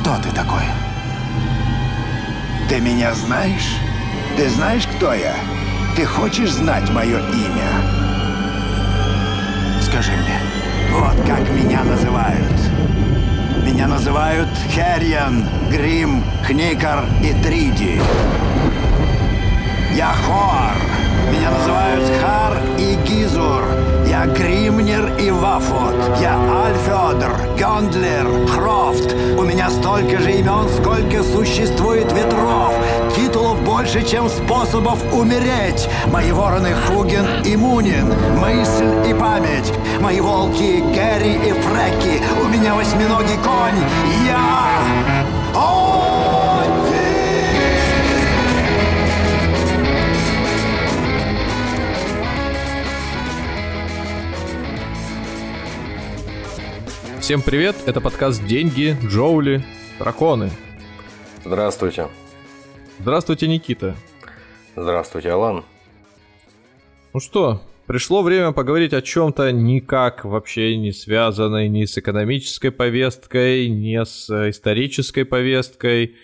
[0.00, 0.62] Что ты такой?
[2.68, 3.76] Ты меня знаешь?
[4.36, 5.34] Ты знаешь, кто я?
[5.96, 7.70] Ты хочешь знать мое имя?
[9.82, 10.40] Скажи мне,
[10.92, 12.54] вот как меня называют.
[13.66, 18.00] Меня называют Херьян, Грим, Хникар и Триди.
[19.94, 20.76] Я Хор.
[21.30, 23.97] Меня называют Хар и Гизур.
[24.18, 25.94] Я Гримнер и Вафот.
[26.20, 29.14] Я Альфедр, Гондлер, Хрофт.
[29.38, 32.74] У меня столько же имен, сколько существует ветров.
[33.14, 35.88] Титулов больше, чем способов умереть.
[36.08, 38.12] Мои вороны Хуген и Мунин.
[38.40, 39.72] Мысль и память.
[40.00, 42.20] Мои волки Гэри и Фреки.
[42.44, 43.78] У меня восьминогий конь.
[44.26, 44.68] Я...
[45.54, 46.17] Один!
[57.28, 59.62] Всем привет, это подкаст «Деньги, Джоули,
[59.98, 60.48] Драконы».
[61.44, 62.08] Здравствуйте.
[63.00, 63.96] Здравствуйте, Никита.
[64.74, 65.62] Здравствуйте, Алан.
[67.12, 73.68] Ну что, пришло время поговорить о чем-то никак вообще не связанной ни с экономической повесткой,
[73.68, 76.16] ни с э, исторической повесткой.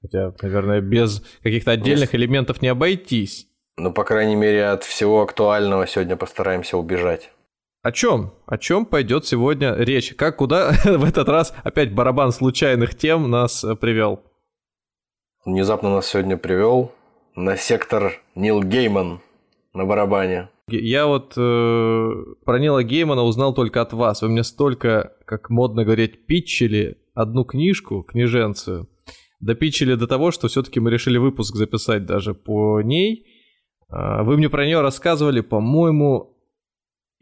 [0.00, 3.48] Хотя, наверное, без каких-то отдельных элементов не обойтись.
[3.76, 7.32] Ну, по крайней мере, от всего актуального сегодня постараемся убежать.
[7.82, 8.32] О чем?
[8.46, 10.14] О чем пойдет сегодня речь?
[10.14, 14.20] Как куда в этот раз опять барабан случайных тем нас э, привел?
[15.44, 16.92] Внезапно нас сегодня привел
[17.34, 19.20] на сектор Нил Гейман
[19.74, 20.48] на барабане.
[20.68, 22.10] Я вот э,
[22.44, 24.22] про Нила Геймана узнал только от вас.
[24.22, 28.88] Вы мне столько, как модно говорить, питчили одну книжку, книженцию.
[29.40, 33.26] Допитчили до того, что все-таки мы решили выпуск записать даже по ней.
[33.90, 36.31] Э, вы мне про нее рассказывали, по-моему,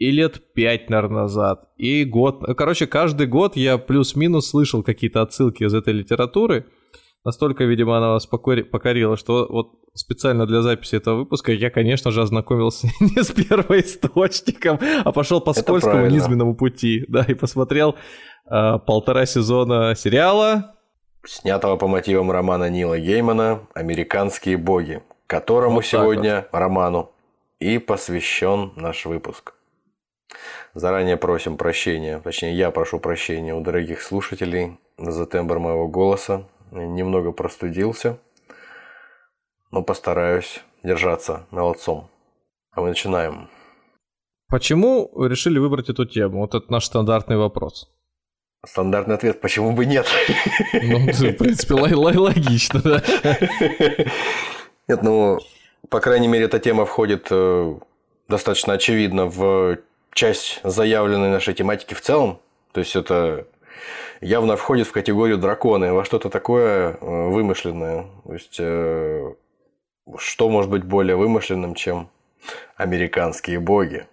[0.00, 2.42] и лет пять, наверное, назад, и год.
[2.56, 6.66] Короче, каждый год я плюс-минус слышал какие-то отсылки из этой литературы.
[7.22, 12.22] Настолько, видимо, она вас покорила, что вот специально для записи этого выпуска я, конечно же,
[12.22, 17.94] ознакомился не с первоисточником, а пошел по скользкому низменному пути, да, и посмотрел
[18.50, 20.76] э, полтора сезона сериала.
[21.26, 26.58] Снятого по мотивам романа Нила Геймана «Американские боги», которому вот сегодня, вот.
[26.58, 27.10] роману,
[27.58, 29.52] и посвящен наш выпуск.
[30.74, 36.44] Заранее просим прощения, точнее я прошу прощения у дорогих слушателей за тембр моего голоса.
[36.70, 38.18] Немного простудился,
[39.72, 42.08] но постараюсь держаться молодцом.
[42.72, 43.48] А мы начинаем.
[44.48, 46.40] Почему решили выбрать эту тему?
[46.40, 47.90] Вот это наш стандартный вопрос.
[48.64, 50.06] Стандартный ответ, почему бы нет?
[50.74, 53.02] Ну, в принципе, логично, да.
[54.86, 55.40] Нет, ну,
[55.88, 57.74] по крайней мере, эта тема входит э,
[58.28, 59.78] достаточно очевидно в
[60.12, 62.38] часть заявленной нашей тематики в целом.
[62.72, 63.47] То есть это
[64.21, 68.06] явно входит в категорию драконы, во что-то такое э, вымышленное.
[68.25, 69.34] То есть э,
[70.16, 72.10] что может быть более вымышленным, чем
[72.76, 74.06] американские боги?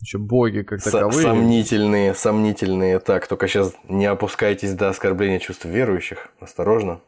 [0.00, 1.22] Еще боги как таковые.
[1.22, 3.00] Сомнительные, сомнительные.
[3.00, 6.28] Так, только сейчас не опускайтесь до оскорбления чувств верующих.
[6.40, 7.00] Осторожно.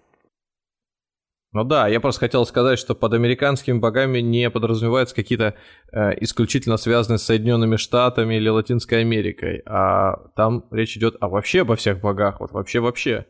[1.52, 5.54] Ну да, я просто хотел сказать, что под американскими богами не подразумеваются какие-то
[5.92, 11.60] э, исключительно связанные с Соединенными Штатами или Латинской Америкой, а там речь идет о вообще
[11.60, 13.26] обо всех богах, вот вообще-вообще.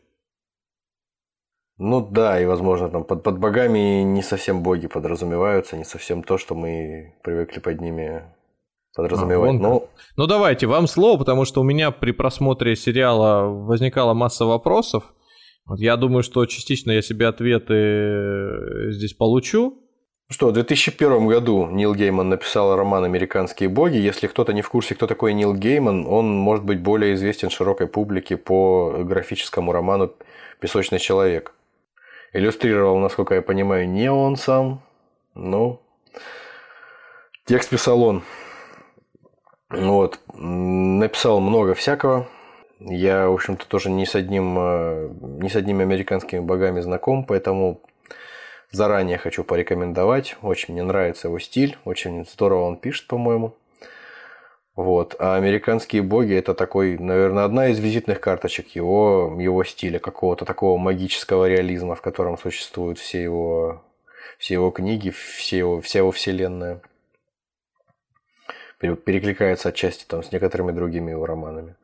[1.77, 6.37] Ну да, и возможно там под, под богами не совсем боги подразумеваются, не совсем то,
[6.37, 8.23] что мы привыкли под ними
[8.95, 9.49] подразумевать.
[9.49, 14.45] А, ну, ну давайте, вам слово, потому что у меня при просмотре сериала возникала масса
[14.45, 15.13] вопросов.
[15.65, 19.79] Вот я думаю, что частично я себе ответы э, здесь получу.
[20.29, 23.97] Что, в 2001 году Нил Гейман написал роман «Американские боги».
[23.97, 27.87] Если кто-то не в курсе, кто такой Нил Гейман, он может быть более известен широкой
[27.87, 30.11] публике по графическому роману
[30.59, 31.53] «Песочный человек».
[32.33, 34.81] Иллюстрировал, насколько я понимаю, не он сам,
[35.35, 35.81] но
[37.45, 38.23] текст писал он.
[39.69, 40.19] Вот.
[40.33, 42.27] Написал много всякого.
[42.85, 45.09] Я, в общем-то, тоже не с, одним, э,
[45.41, 47.81] не с одними американскими богами знаком, поэтому
[48.71, 50.35] заранее хочу порекомендовать.
[50.41, 53.55] Очень мне нравится его стиль, очень здорово он пишет, по-моему.
[54.75, 55.15] Вот.
[55.19, 60.77] А американские боги это такой, наверное, одна из визитных карточек его, его стиля, какого-то такого
[60.77, 63.85] магического реализма, в котором существуют все его,
[64.39, 66.81] все его книги, все его, вся его вселенная.
[68.79, 71.77] Перекликается отчасти там, с некоторыми другими его романами.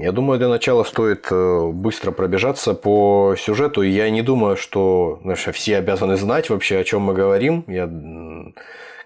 [0.00, 3.82] Я думаю, для начала стоит э, быстро пробежаться по сюжету.
[3.82, 7.64] Я не думаю, что знаешь, все обязаны знать вообще, о чем мы говорим.
[7.66, 7.90] Я,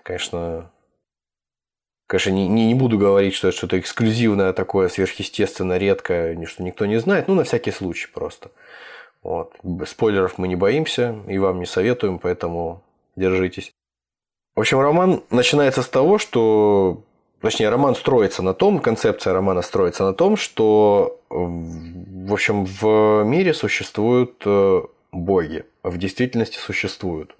[0.03, 0.71] конечно,
[2.07, 6.99] Конечно, не, не, буду говорить, что это что-то эксклюзивное такое, сверхъестественно, редкое, что никто не
[7.01, 8.51] знает, ну, на всякий случай просто.
[9.23, 9.55] Вот.
[9.87, 12.83] Спойлеров мы не боимся и вам не советуем, поэтому
[13.17, 13.73] держитесь.
[14.55, 17.03] В общем, роман начинается с того, что
[17.45, 23.53] Точнее, роман строится на том, концепция романа строится на том, что, в общем, в мире
[23.53, 24.81] существуют э,
[25.13, 25.65] боги.
[25.83, 27.37] В действительности существуют.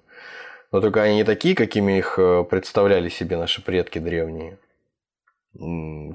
[0.71, 4.59] Но только они не такие, какими их э, представляли себе наши предки древние,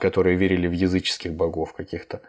[0.01, 2.21] которые верили в языческих богов каких-то.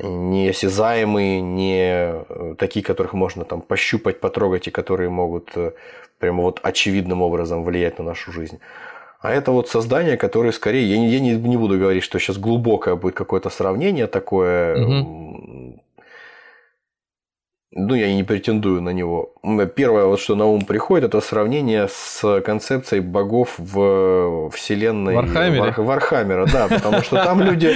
[0.00, 5.54] Не осязаемые, не э, такие, которых можно там пощупать, потрогать, и которые могут
[6.18, 8.60] прямо вот очевидным образом влиять на нашу жизнь.
[9.20, 12.38] А это вот создание, которое скорее, я не, я не, не буду говорить, что сейчас
[12.38, 14.82] глубокое будет какое-то сравнение такое.
[14.82, 15.80] Угу.
[17.72, 19.34] Ну, я не претендую на него.
[19.76, 25.67] Первое, вот что на ум приходит, это сравнение с концепцией богов в вселенной Warhammer е.
[25.67, 27.74] War, Warhammer а, да, потому что там люди,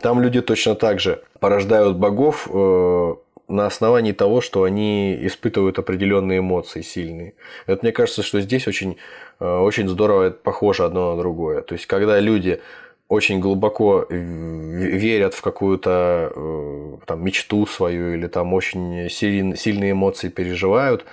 [0.00, 3.14] там люди точно так же порождают богов э,
[3.48, 7.34] на основании того, что они испытывают определенные эмоции сильные.
[7.66, 8.98] Это мне кажется, что здесь очень,
[9.40, 11.62] э, очень здорово похоже одно на другое.
[11.62, 12.60] То есть, когда люди
[13.08, 21.06] очень глубоко верят в какую-то э, там, мечту свою или там очень сильные эмоции переживают,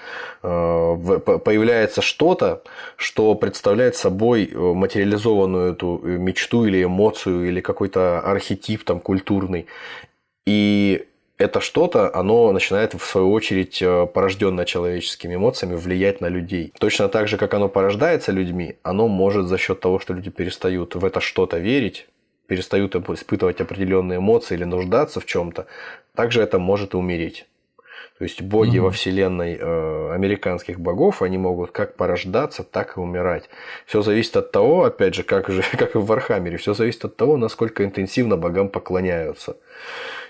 [0.43, 0.49] э,
[1.45, 2.63] появляется что-то,
[2.97, 9.67] что представляет собой материализованную эту мечту или эмоцию или какой-то архетип там культурный.
[10.45, 11.05] И
[11.37, 16.73] это что-то, оно начинает, в свою очередь, э, порожденное человеческими эмоциями, влиять на людей.
[16.79, 20.95] Точно так же, как оно порождается людьми, оно может за счет того, что люди перестают
[20.95, 22.07] в это что-то верить,
[22.47, 25.65] перестают испытывать определенные эмоции или нуждаться в чем-то,
[26.13, 27.45] также это может и умереть.
[28.17, 28.81] То есть боги mm-hmm.
[28.81, 33.49] во вселенной э, американских богов, они могут как порождаться, так и умирать.
[33.85, 37.03] Все зависит от того, опять же, как, же, как и в Warhammer е, все зависит
[37.03, 39.57] от того, насколько интенсивно богам поклоняются.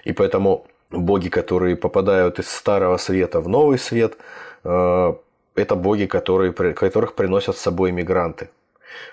[0.04, 0.66] И поэтому
[0.96, 4.18] боги, которые попадают из старого света в новый свет,
[4.64, 5.14] э,
[5.56, 8.50] это боги, которые, которых приносят с собой мигранты.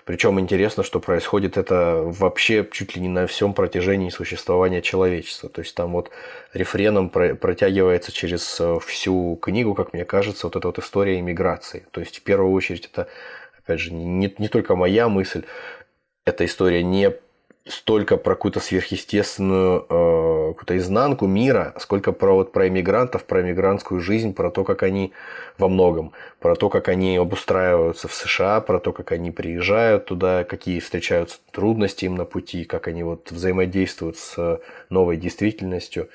[0.04, 5.48] Причем интересно, что происходит это вообще чуть ли не на всем протяжении существования человечества.
[5.48, 6.10] То есть там вот
[6.52, 11.86] рефреном протягивается через э, всю книгу, как мне кажется, вот эта вот история иммиграции.
[11.90, 13.08] То есть в первую очередь это,
[13.58, 15.44] опять же, не, не только моя мысль,
[16.24, 17.12] эта история не
[17.66, 24.00] столько про какую-то сверхъестественную э, какую-то изнанку мира, сколько про вот про иммигрантов, про иммигрантскую
[24.00, 25.12] жизнь, про то, как они
[25.58, 30.44] во многом, про то, как они обустраиваются в США, про то, как они приезжают туда,
[30.44, 34.60] какие встречаются трудности им на пути, как они вот взаимодействуют с
[34.90, 36.08] новой действительностью.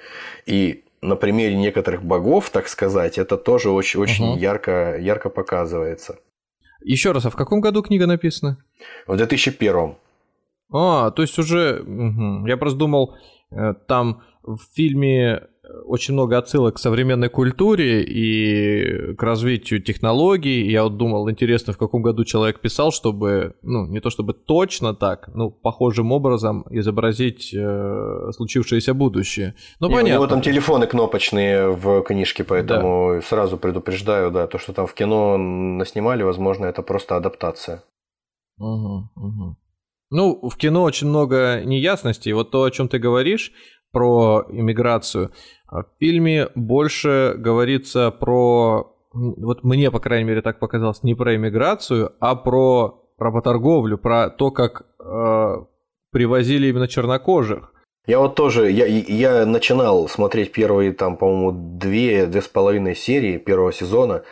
[0.46, 4.38] И на примере некоторых богов, так сказать, это тоже очень, очень угу.
[4.38, 6.20] ярко, ярко показывается.
[6.84, 8.58] Еще раз, а в каком году книга написана?
[9.08, 9.96] В 2001.
[10.72, 11.82] А, то есть уже...
[11.82, 12.48] Угу.
[12.48, 13.16] Я просто думал,
[13.52, 15.48] э, там в фильме
[15.86, 20.70] очень много отсылок к современной культуре и к развитию технологий.
[20.70, 24.94] Я вот думал, интересно, в каком году человек писал, чтобы, ну, не то чтобы точно
[24.94, 29.56] так, ну, похожим образом изобразить э, случившееся будущее.
[29.80, 30.10] Ну, и понятно.
[30.10, 33.22] У него там телефоны кнопочные в книжке, поэтому да.
[33.22, 37.84] сразу предупреждаю, да, то, что там в кино наснимали, возможно, это просто адаптация.
[38.58, 39.58] Угу, угу.
[40.10, 42.34] Ну, в кино очень много неясностей.
[42.34, 43.52] Вот то, о чем ты говоришь,
[43.92, 45.32] про иммиграцию,
[45.68, 51.36] а в фильме больше говорится про, вот мне, по крайней мере, так показалось, не про
[51.36, 55.56] иммиграцию, а про работорговлю, про то, как э,
[56.12, 57.74] привозили именно чернокожих.
[58.06, 63.38] Я вот тоже, я, я начинал смотреть первые, там, по-моему, две, две с половиной серии
[63.38, 64.24] первого сезона,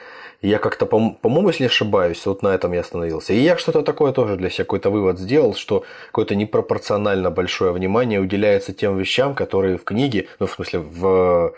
[0.42, 3.34] я как-то, по-моему, если не ошибаюсь, вот на этом я остановился.
[3.34, 8.20] И я что-то такое тоже для себя какой-то вывод сделал, что какое-то непропорционально большое внимание
[8.20, 11.54] уделяется тем вещам, которые в книге, ну, в смысле, в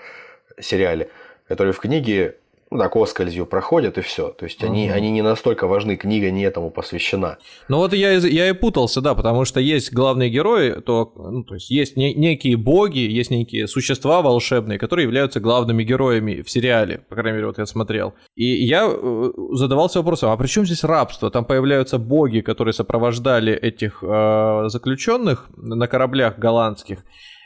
[0.59, 1.09] сериале,
[1.47, 2.35] которые в книге
[2.69, 4.29] ну, так оскользью проходят и все.
[4.29, 7.37] То есть они, они не настолько важны, книга не этому посвящена.
[7.69, 11.53] Ну вот я, я и путался, да, потому что есть главные герои, то, ну, то
[11.53, 16.99] есть есть не, некие боги, есть некие существа волшебные, которые являются главными героями в сериале,
[17.09, 18.13] по крайней мере, вот я смотрел.
[18.35, 21.31] И я э, задавался вопросом, а при чем здесь рабство?
[21.31, 26.99] Там появляются боги, которые сопровождали этих э, заключенных на кораблях голландских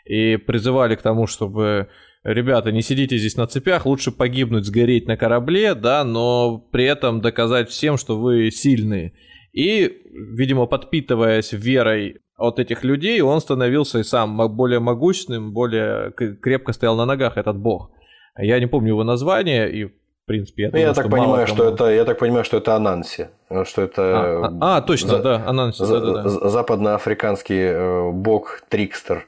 [0.06, 1.90] и призывали к тому, чтобы
[2.24, 7.22] ребята, не сидите здесь на цепях, лучше погибнуть, сгореть на корабле, да, но при этом
[7.22, 9.14] доказать всем, что вы сильные.
[9.54, 10.02] И,
[10.34, 16.96] видимо, подпитываясь верой от этих людей, он становился и сам более могущественным, более крепко стоял
[16.96, 17.92] на ногах этот бог.
[18.38, 20.64] Я не помню его название, и в принципе.
[20.64, 21.58] Я, ну, думаю, я так понимаю, кому...
[21.58, 23.30] что это, я так понимаю, что это Ананси,
[23.66, 24.02] что это.
[24.02, 25.84] А, а, а точно, за, да, Ананси.
[25.84, 26.50] За, да, да, да.
[26.50, 29.28] Западноафриканский э, бог Трикстер,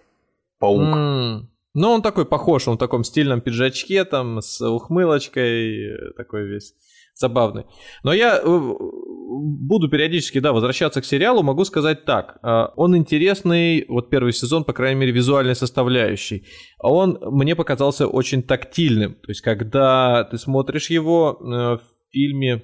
[0.59, 0.95] паук.
[0.95, 1.41] Mm.
[1.73, 6.75] Ну, он такой похож, он в таком стильном пиджачке, там, с ухмылочкой, такой весь
[7.15, 7.65] забавный.
[8.03, 12.37] Но я э, буду периодически, да, возвращаться к сериалу, могу сказать так.
[12.41, 16.45] А, он интересный, вот первый сезон, по крайней мере, визуальной составляющей.
[16.79, 19.13] А он мне показался очень тактильным.
[19.15, 22.63] То есть, когда ты смотришь его э, в фильме,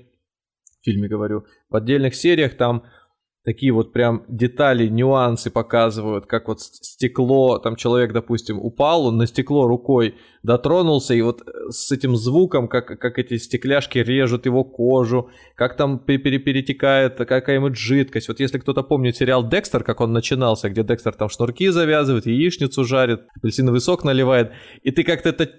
[0.81, 2.83] в фильме говорю, в отдельных сериях, там
[3.49, 9.25] такие вот прям детали, нюансы показывают, как вот стекло, там человек, допустим, упал, он на
[9.25, 10.13] стекло рукой
[10.43, 15.75] дотронулся, и вот э, с этим звуком, как, как эти стекляшки режут его кожу, как
[15.77, 18.27] там перетекает какая-нибудь жидкость.
[18.27, 22.83] Вот если кто-то помнит сериал «Декстер», как он начинался, где Декстер там шнурки завязывает, яичницу
[22.83, 24.51] жарит, апельсиновый сок наливает,
[24.83, 25.49] и ты как-то это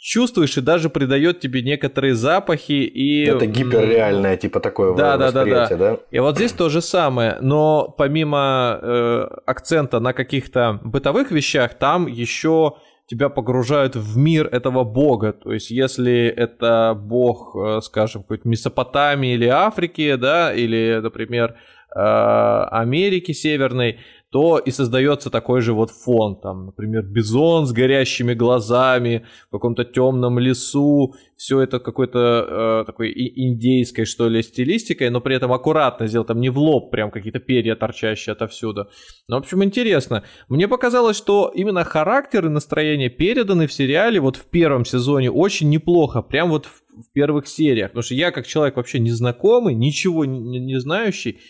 [0.00, 3.24] чувствуешь и даже придает тебе некоторые запахи и...
[3.26, 5.98] Это гиперреальное, типа такое да, да, да, да, да.
[6.10, 12.06] И вот здесь то же самое, но помимо э, акцента на каких-то бытовых вещах, там
[12.06, 12.76] еще
[13.06, 15.32] тебя погружают в мир этого бога.
[15.32, 21.56] То есть, если это бог, э, скажем, какой-то Месопотамии или Африки, да, или, например,
[21.94, 21.98] э,
[22.70, 23.98] Америки Северной,
[24.30, 29.84] то и создается такой же вот фон, там, например, бизон с горящими глазами в каком-то
[29.84, 36.06] темном лесу, все это какой-то э, такой индейской, что ли, стилистикой, но при этом аккуратно
[36.06, 38.88] сделал, там не в лоб прям какие-то перья торчащие отовсюду.
[39.26, 40.22] Ну, в общем, интересно.
[40.48, 45.70] Мне показалось, что именно характер и настроение переданы в сериале вот в первом сезоне очень
[45.70, 50.24] неплохо, прям вот в, в первых сериях, потому что я как человек вообще незнакомый, ничего
[50.24, 51.40] не, не знающий,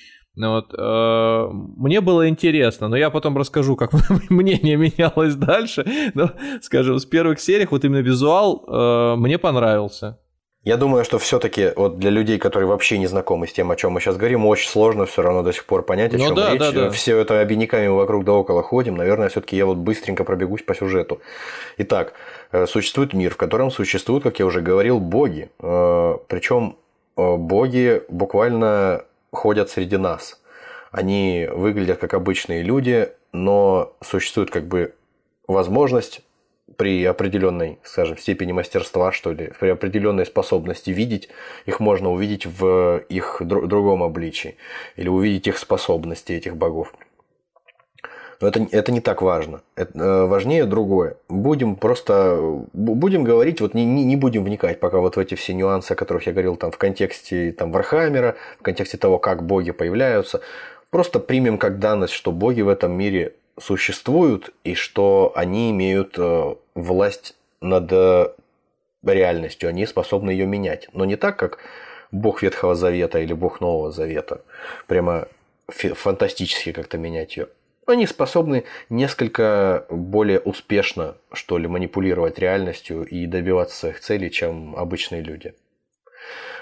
[0.41, 3.91] ну вот, э, мне было интересно, но я потом расскажу, как
[4.31, 5.85] мнение менялось дальше.
[6.15, 6.31] Но,
[6.63, 10.19] скажем, с первых серий вот именно визуал э, мне понравился.
[10.65, 13.93] Я думаю, что все-таки вот для людей, которые вообще не знакомы с тем, о чем
[13.93, 16.53] мы сейчас говорим, очень сложно все равно до сих пор понять, о ну, чем да,
[16.53, 16.59] речь.
[16.59, 16.91] Да, да.
[16.91, 18.97] Все это обиняками вокруг да около ходим.
[18.97, 21.21] Наверное, все-таки я вот быстренько пробегусь по сюжету.
[21.77, 22.15] Итак,
[22.53, 25.51] э, существует мир, в котором существуют, как я уже говорил, боги.
[25.59, 26.77] Причем
[27.17, 30.41] боги буквально ходят среди нас.
[30.91, 34.95] Они выглядят как обычные люди, но существует как бы
[35.47, 36.23] возможность
[36.77, 41.29] при определенной, скажем, степени мастерства, что ли, при определенной способности видеть,
[41.67, 44.57] их можно увидеть в их другом обличии,
[44.97, 46.95] или увидеть их способности, этих богов.
[48.41, 49.61] Это, это не так важно.
[49.77, 51.17] Это, э, важнее другое.
[51.29, 55.53] Будем просто будем говорить, вот не, не, не будем вникать пока вот в эти все
[55.53, 59.45] нюансы, о которых я говорил там в контексте там Warhammer а, в контексте того, как
[59.45, 60.41] боги появляются.
[60.89, 66.55] Просто примем как данность, что боги в этом мире существуют и что они имеют э,
[66.75, 68.29] власть над э,
[69.05, 70.89] реальностью, они способны ее менять.
[70.95, 71.59] Но не так, как
[72.11, 74.41] Бог Ветхого Завета или Бог Нового Завета.
[74.87, 75.29] Прямо
[75.69, 77.49] фантастически как-то менять ее
[77.91, 85.23] они способны несколько более успешно, что ли, манипулировать реальностью и добиваться своих целей, чем обычные
[85.23, 85.55] люди.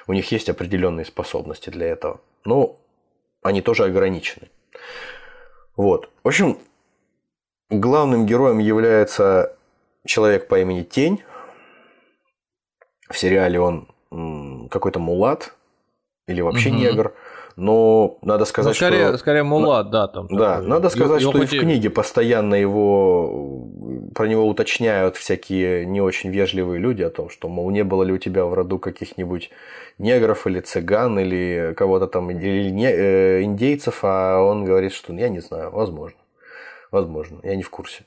[0.06, 2.20] У них есть определенные способности для этого.
[2.44, 2.76] Но
[3.42, 4.48] они тоже ограничены.
[5.76, 6.10] Вот.
[6.24, 6.58] В общем,
[7.70, 9.56] главным героем является
[10.06, 11.22] человек по имени Тень.
[13.08, 13.88] В сериале он
[14.70, 15.54] какой-то мулат
[16.26, 16.78] или вообще угу.
[16.78, 17.14] негр.
[17.58, 19.18] Но надо сказать, ну, скорее, что...
[19.18, 20.06] Скорее Мулат, да.
[20.06, 20.68] Там, да, такой.
[20.68, 23.66] надо сказать, его, что его и в книге постоянно его...
[24.14, 28.12] Про него уточняют всякие не очень вежливые люди о том, что, мол, не было ли
[28.12, 29.50] у тебя в роду каких-нибудь
[29.98, 32.92] негров или цыган или кого-то там, или не...
[32.92, 36.18] Э, индейцев, а он говорит, что я не знаю, возможно.
[36.92, 38.04] Возможно, я не в курсе.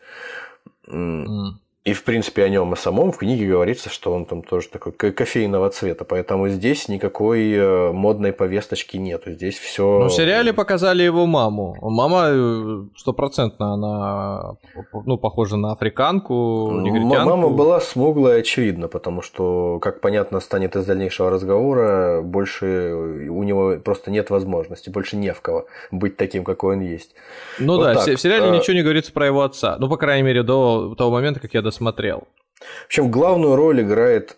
[0.87, 1.55] Mm.
[1.83, 4.91] И, в принципе, о нем и самом в книге говорится, что он там тоже такой
[4.91, 6.05] кофейного цвета.
[6.05, 9.31] Поэтому здесь никакой э, модной повесточки нету.
[9.31, 9.97] Здесь все.
[9.99, 11.75] Ну, в сериале показали его маму.
[11.81, 14.57] Мама э, стопроцентно, она
[14.93, 17.29] ну, похожа на африканку, негритянку.
[17.29, 22.93] Мама была смуглая, очевидно, потому что, как понятно, станет из дальнейшего разговора, больше
[23.27, 27.15] у него просто нет возможности, больше не в кого быть таким, какой он есть.
[27.57, 28.05] Ну вот да, так.
[28.05, 28.55] в сериале а...
[28.55, 29.77] ничего не говорится про его отца.
[29.79, 32.27] Ну, по крайней мере, до того момента, как я досмотрел.
[32.59, 34.37] В общем, главную роль играет,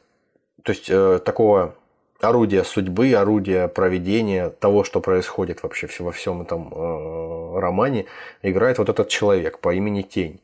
[0.64, 1.76] то есть э, такого
[2.22, 8.06] орудия судьбы, орудия проведения того, что происходит вообще во всем этом э, романе,
[8.44, 10.40] играет вот этот человек по имени Тень.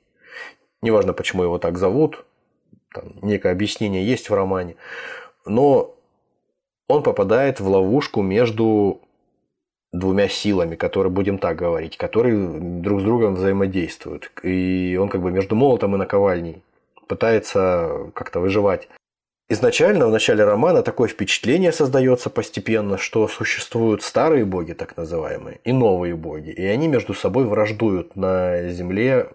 [0.82, 2.26] Неважно, почему его так зовут,
[2.94, 4.76] там некое объяснение есть в романе,
[5.46, 5.96] но
[6.88, 9.02] он попадает в ловушку между
[9.92, 14.32] двумя силами, которые, будем так говорить, которые друг с другом взаимодействуют.
[14.44, 16.62] И он как бы между молотом и наковальней
[17.10, 18.88] пытается как-то выживать.
[19.50, 25.74] изначально в начале романа такое впечатление создается постепенно, что существуют старые боги, так называемые, и
[25.74, 29.30] новые боги, и они между собой враждуют на земле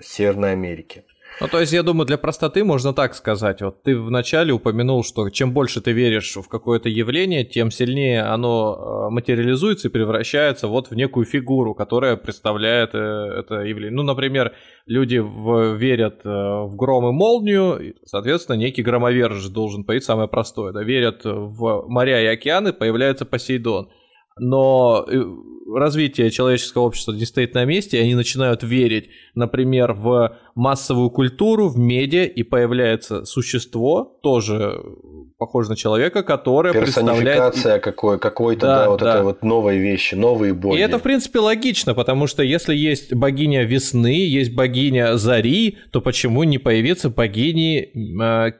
[0.00, 1.04] Северной Америки.
[1.40, 3.62] Ну, то есть, я думаю, для простоты можно так сказать.
[3.62, 9.08] Вот ты вначале упомянул, что чем больше ты веришь в какое-то явление, тем сильнее оно
[9.08, 13.96] э, материализуется и превращается вот в некую фигуру, которая представляет э, это явление.
[13.96, 14.52] Ну, например,
[14.84, 20.72] люди в, верят э, в гром и молнию, соответственно, некий громовержец должен появиться, самое простое.
[20.72, 23.88] Да, верят в моря и океаны, появляется Посейдон.
[24.40, 25.06] Но
[25.74, 31.68] развитие человеческого общества не стоит на месте, и они начинают верить, например, в массовую культуру,
[31.68, 34.80] в медиа, и появляется существо, тоже
[35.38, 37.84] похоже на человека, которое Персонификация представляет...
[37.84, 39.14] какой, какой-то, да, да, вот да.
[39.14, 40.78] это вот новые вещи, новые боги.
[40.78, 46.00] И это, в принципе, логично, потому что если есть богиня весны, есть богиня зари, то
[46.00, 48.52] почему не появиться богини э,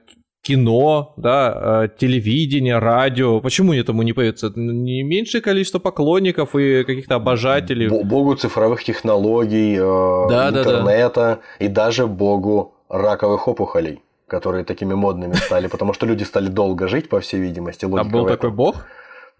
[0.42, 3.40] кино, да, э, телевидение, радио.
[3.40, 4.52] Почему этому не появится?
[4.54, 7.88] Не меньшее количество поклонников и каких-то обожателей.
[7.88, 11.64] Богу цифровых технологий, э, да, интернета да, да.
[11.64, 17.08] и даже богу раковых опухолей, которые такими модными стали, потому что люди стали долго жить,
[17.08, 17.84] по всей видимости.
[17.84, 18.86] А был такой бог?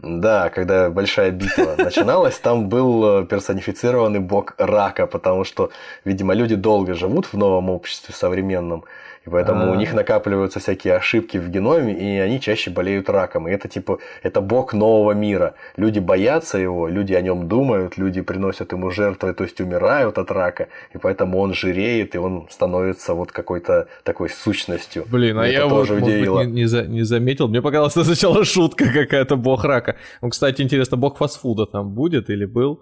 [0.02, 5.71] Да, когда большая битва начиналась, там был э, персонифицированный бог рака, потому что,
[6.04, 8.85] видимо, люди долго живут в новом обществе современном,
[9.26, 9.72] и поэтому А-а-а.
[9.72, 13.48] у них накапливаются всякие ошибки в геноме, и они чаще болеют раком.
[13.48, 15.54] И это типа, это бог нового мира.
[15.76, 20.30] Люди боятся его, люди о нем думают, люди приносят ему жертвы, то есть умирают от
[20.30, 25.04] рака, и поэтому он жиреет, и он становится вот какой-то такой сущностью.
[25.10, 27.48] Блин, а я вот, может быть, не, не, за, не заметил.
[27.48, 29.96] Мне показалось, что сначала шутка какая-то, бог рака.
[30.22, 32.80] Ну, кстати, интересно, бог фастфуда там будет или был?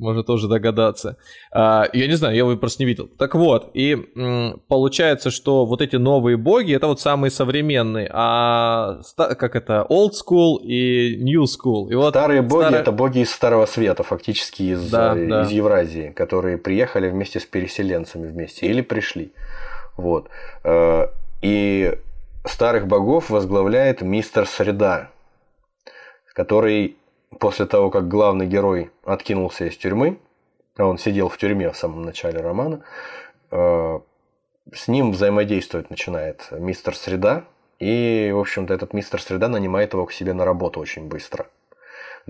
[0.00, 1.16] Можно тоже догадаться.
[1.52, 3.08] А, я не знаю, я его просто не видел.
[3.18, 9.00] Так вот, и м, получается, что вот эти новые боги, это вот самые современные, а
[9.16, 11.90] как это, old school и new school.
[11.90, 12.80] И вот Старые боги старые...
[12.80, 15.42] это боги из Старого Света, фактически из, да, э, да.
[15.42, 19.32] из Евразии, которые приехали вместе с переселенцами вместе или пришли.
[19.96, 20.28] Вот.
[20.64, 21.08] Э,
[21.42, 21.98] и
[22.44, 25.10] старых богов возглавляет мистер Среда,
[26.34, 26.96] который
[27.38, 30.18] после того, как главный герой откинулся из тюрьмы,
[30.76, 32.82] а он сидел в тюрьме в самом начале романа,
[33.50, 34.00] э,
[34.72, 37.44] с ним взаимодействовать начинает мистер Среда,
[37.78, 41.46] и, в общем-то, этот мистер Среда нанимает его к себе на работу очень быстро–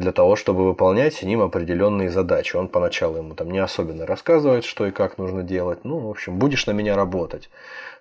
[0.01, 2.57] для того, чтобы выполнять с ним определенные задачи.
[2.57, 5.85] Он поначалу ему там не особенно рассказывает, что и как нужно делать.
[5.85, 7.51] Ну, в общем, будешь на меня работать.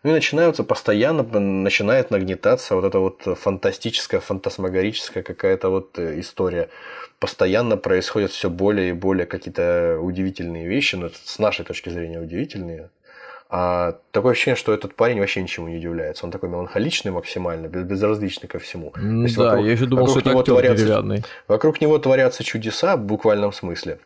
[0.03, 6.69] Ну и начинаются постоянно, начинает нагнетаться вот эта вот фантастическая, фантасмагорическая какая-то вот э, история.
[7.19, 12.21] Постоянно происходят все более и более какие-то удивительные вещи, но ну, с нашей точки зрения
[12.21, 12.91] удивительные,
[13.51, 16.23] а такое ощущение, что этот парень вообще ничему не удивляется.
[16.23, 18.93] Он такой меланхоличный максимально, безразличный ко всему.
[18.95, 21.23] Mm, да, вокруг, я еще думал, что это творятся, деревянный.
[21.47, 23.97] Вокруг него творятся чудеса в буквальном смысле.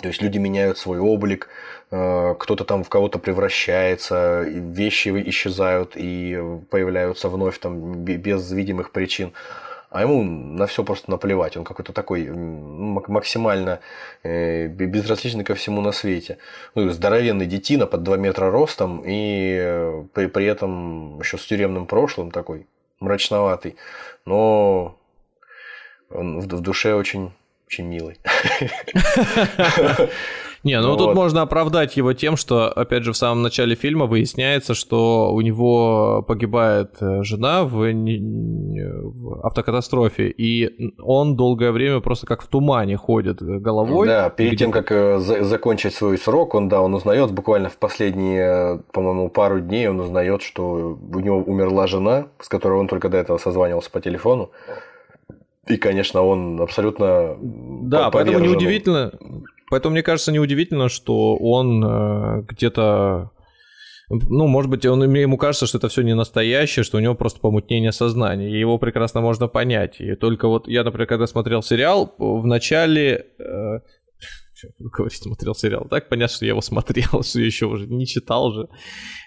[0.00, 1.48] То есть люди меняют свой облик,
[1.90, 9.32] э, кто-то там в кого-то превращается, вещи исчезают и появляются вновь там без видимых причин
[9.90, 11.56] а ему на все просто наплевать.
[11.56, 13.80] Он какой-то такой максимально
[14.22, 16.38] э, безразличный ко всему на свете.
[16.74, 21.86] Ну, здоровенный детина под 2 метра ростом и э, при, при этом еще с тюремным
[21.86, 22.66] прошлым такой
[23.00, 23.76] мрачноватый.
[24.24, 24.98] Но
[26.10, 27.32] он в, в душе очень,
[27.66, 28.18] очень милый.
[30.66, 31.14] Не, ну, ну тут вот.
[31.14, 36.24] можно оправдать его тем, что, опять же, в самом начале фильма выясняется, что у него
[36.26, 43.40] погибает э, жена в, в автокатастрофе, и он долгое время просто как в тумане ходит
[43.40, 44.08] головой.
[44.08, 48.80] Да, перед тем, как э, закончить свой срок, он, да, он узнает буквально в последние,
[48.92, 53.18] по-моему, пару дней он узнает, что у него умерла жена, с которой он только до
[53.18, 54.50] этого созванивался по телефону.
[55.68, 59.12] И, конечно, он абсолютно Да, поэтому неудивительно,
[59.70, 63.30] Поэтому мне кажется неудивительно, что он э, где-то
[64.08, 67.40] ну, может быть, он, ему кажется, что это все не настоящее, что у него просто
[67.40, 70.00] помутнение сознания, и его прекрасно можно понять.
[70.00, 73.26] И только вот я, например, когда смотрел сериал, в начале...
[73.40, 73.80] Э,
[74.78, 75.86] говорить, смотрел сериал.
[75.90, 78.68] Так понятно, что я его смотрел, что еще уже не читал же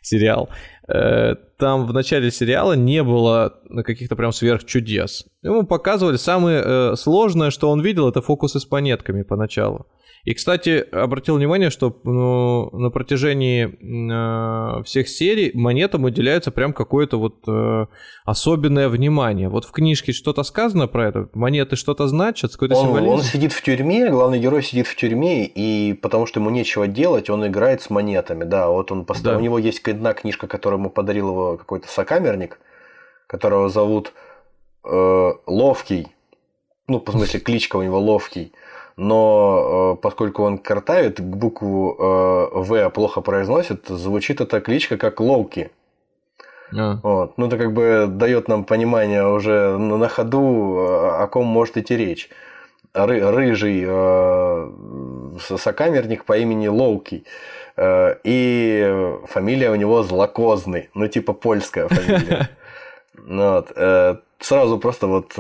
[0.01, 0.49] сериал.
[0.87, 5.25] Э, там в начале сериала не было каких-то прям сверхчудес.
[5.43, 9.87] Ему показывали самое э, сложное, что он видел, это фокусы с монетками поначалу.
[10.29, 17.17] И, кстати, обратил внимание, что ну, на протяжении э, всех серий монетам уделяется прям какое-то
[17.17, 17.87] вот э,
[18.25, 19.49] особенное внимание.
[19.49, 21.29] Вот в книжке что-то сказано про это?
[21.33, 22.51] Монеты что-то значат?
[22.51, 23.11] Какой-то он, символизм?
[23.11, 27.31] Он сидит в тюрьме, главный герой сидит в тюрьме, и потому что ему нечего делать,
[27.31, 28.43] он играет с монетами.
[28.43, 29.39] Да, вот он постоянно...
[29.39, 29.41] Да.
[29.41, 32.59] У него есть одна книжка, которую ему подарил его какой-то сокамерник,
[33.25, 34.13] которого зовут
[34.85, 36.09] э, Ловкий.
[36.87, 38.53] Ну, по смысле, кличка у него Ловкий.
[39.01, 45.71] Но э, поскольку он картавит, букву э, В плохо произносит, звучит эта кличка как Лоуки.
[46.77, 46.99] А.
[47.01, 47.37] Вот.
[47.37, 50.79] Ну, это как бы дает нам понимание уже на ходу,
[51.13, 52.29] о ком может идти речь.
[52.93, 54.71] Ры, рыжий э,
[55.39, 57.23] сокамерник по имени Лоуки.
[57.77, 60.89] Э, и фамилия у него Злокозный.
[60.93, 62.49] Ну, типа польская фамилия.
[63.13, 63.71] Вот.
[63.75, 65.33] Э, сразу просто вот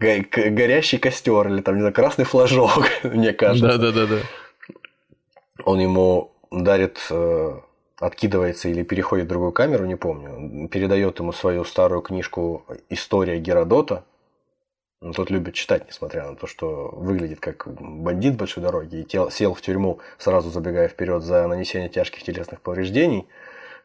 [0.00, 3.78] э, горящий костер или там, не знаю, красный флажок, мне кажется.
[3.78, 4.18] Да, да, да, да.
[5.64, 7.60] Он ему дарит э,
[7.98, 14.04] откидывается или переходит в другую камеру, не помню, передает ему свою старую книжку «История Геродота».
[15.02, 19.54] Он тот любит читать, несмотря на то, что выглядит как бандит большой дороги и сел
[19.54, 23.26] в тюрьму, сразу забегая вперед за нанесение тяжких телесных повреждений–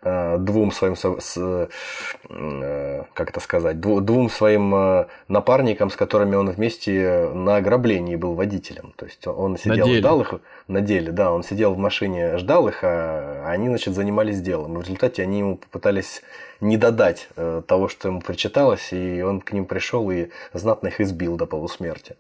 [0.03, 7.29] двум своим, с, э, как это сказать, двум своим э, напарникам, с которыми он вместе
[7.33, 8.93] на ограблении был водителем.
[8.95, 10.33] То есть он сидел, ждал их
[10.67, 14.73] на деле, да, он сидел в машине, ждал их, а они, значит, занимались делом.
[14.73, 16.23] в результате они ему попытались
[16.61, 17.29] не додать
[17.67, 22.15] того, что ему причиталось, и он к ним пришел и знатно их избил до полусмерти.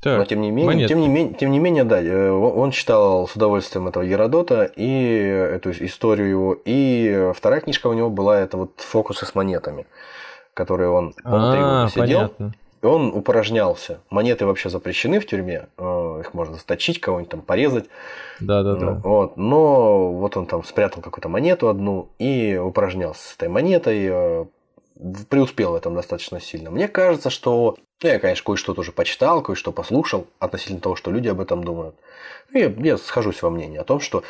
[0.00, 3.28] Так, Но тем не менее, тем не менее, тем не менее, да, э, он читал
[3.28, 6.56] с удовольствием этого Геродота и эту историю его.
[6.64, 9.86] И вторая книжка у него была это вот фокусы с монетами,
[10.54, 12.18] которые он, он года сидел.
[12.18, 12.54] Понятно.
[12.82, 14.00] И он упражнялся.
[14.08, 15.66] Монеты вообще запрещены в тюрьме.
[15.76, 17.84] Э, их можно заточить, кого-нибудь там порезать.
[18.40, 18.92] Да, да, да.
[19.04, 19.36] Вот.
[19.36, 24.46] Но вот он там спрятал какую-то монету одну и упражнялся с этой монетой, э,
[25.28, 26.70] преуспел в этом достаточно сильно.
[26.70, 31.28] Мне кажется, что ну, я, конечно, кое-что тоже почитал, кое-что послушал относительно того, что люди
[31.28, 31.94] об этом думают.
[32.52, 34.22] И я схожусь во мнении о том, что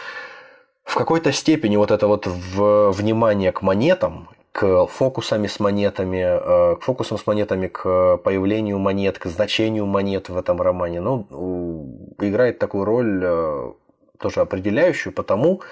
[0.85, 6.83] в какой-то степени вот это вот внимание к монетам, к фокусами с монетами, э, к
[6.83, 12.85] фокусам с монетами, к появлению монет, к значению монет в этом романе, ну, играет такую
[12.85, 13.73] роль э,
[14.19, 15.63] тоже определяющую, потому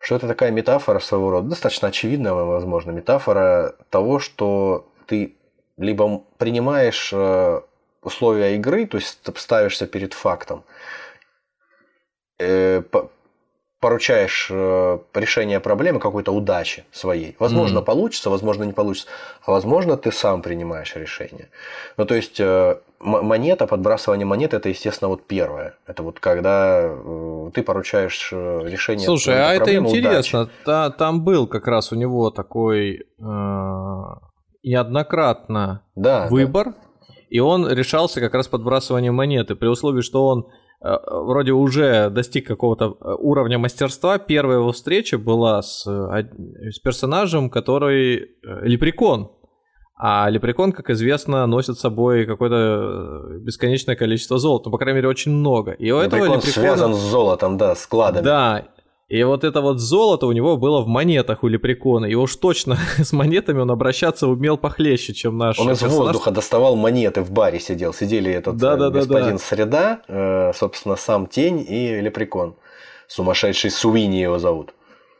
[0.00, 5.36] что это такая метафора своего рода, достаточно очевидная, возможно, метафора того, что ты
[5.76, 7.60] либо принимаешь э,
[8.02, 10.64] условия игры, то есть ставишься перед фактом,
[12.38, 12.82] э,
[13.80, 17.34] поручаешь э, решение проблемы какой-то удачи своей.
[17.38, 17.84] Возможно, mm-hmm.
[17.84, 19.08] получится, возможно, не получится,
[19.44, 21.48] а возможно, ты сам принимаешь решение.
[21.96, 22.40] Ну, то есть
[23.00, 25.74] монета, подбрасывание монет это, естественно, вот первое.
[25.86, 26.94] Это вот когда
[27.54, 29.06] ты поручаешь решение.
[29.06, 30.48] Слушай, а это интересно.
[30.64, 33.06] Та, там был как раз у него такой
[34.62, 36.74] неоднократно да, выбор, да.
[37.30, 42.46] и он решался как раз подбрасыванием монеты, при условии, что он э, вроде уже достиг
[42.46, 44.18] какого-то э, уровня мастерства.
[44.18, 48.26] Первая его встреча была с, с персонажем, который э,
[48.62, 49.30] лепрекон.
[50.02, 55.08] А лепрекон, как известно, носит с собой какое-то бесконечное количество золота, ну, по крайней мере,
[55.08, 55.72] очень много.
[55.72, 56.40] И у этого лепрекона...
[56.40, 58.24] связан с золотом, да, складами.
[58.24, 58.64] Да,
[59.10, 62.06] и вот это вот золото у него было в монетах у Лепрекона.
[62.06, 66.76] И уж точно с монетами он обращаться умел похлеще, чем наш Он из воздуха доставал
[66.76, 67.92] монеты, в баре сидел.
[67.92, 69.38] Сидели этот да, да, господин да, да.
[69.38, 72.54] Среда, э, собственно, сам Тень и Лепрекон.
[73.08, 74.74] Сумасшедший Суини его зовут.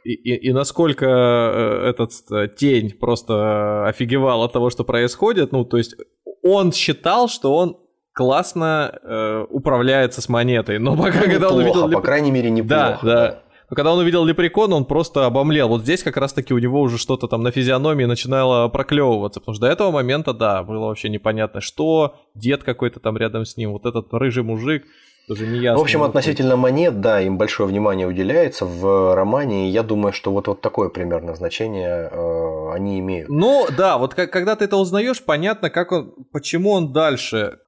[0.04, 5.64] И, и, и насколько э, этот э, тень просто офигевал от того, что происходит, ну,
[5.64, 5.96] то есть
[6.44, 7.76] он считал, что он
[8.14, 11.90] классно э, управляется с монетой, но пока ну, когда он увидел...
[11.90, 12.98] По крайней мере, неплохо.
[13.02, 13.42] Да, да.
[13.70, 15.68] Но когда он увидел лепрекона, он просто обомлел.
[15.68, 19.38] Вот здесь как раз-таки у него уже что-то там на физиономии начинало проклевываться.
[19.38, 23.56] Потому что до этого момента, да, было вообще непонятно, что дед какой-то там рядом с
[23.56, 24.84] ним, вот этот рыжий мужик.
[25.28, 25.78] Тоже не ясно.
[25.78, 30.32] В общем, относительно монет, да, им большое внимание уделяется в романе, и я думаю, что
[30.32, 33.28] вот, вот такое примерно значение э, они имеют.
[33.28, 37.58] Ну, да, вот как, когда ты это узнаешь, понятно, как он, почему он дальше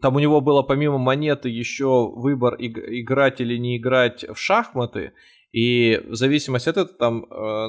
[0.00, 5.12] там у него было помимо монеты еще выбор играть или не играть в шахматы.
[5.52, 7.68] И в зависимости от этого там э,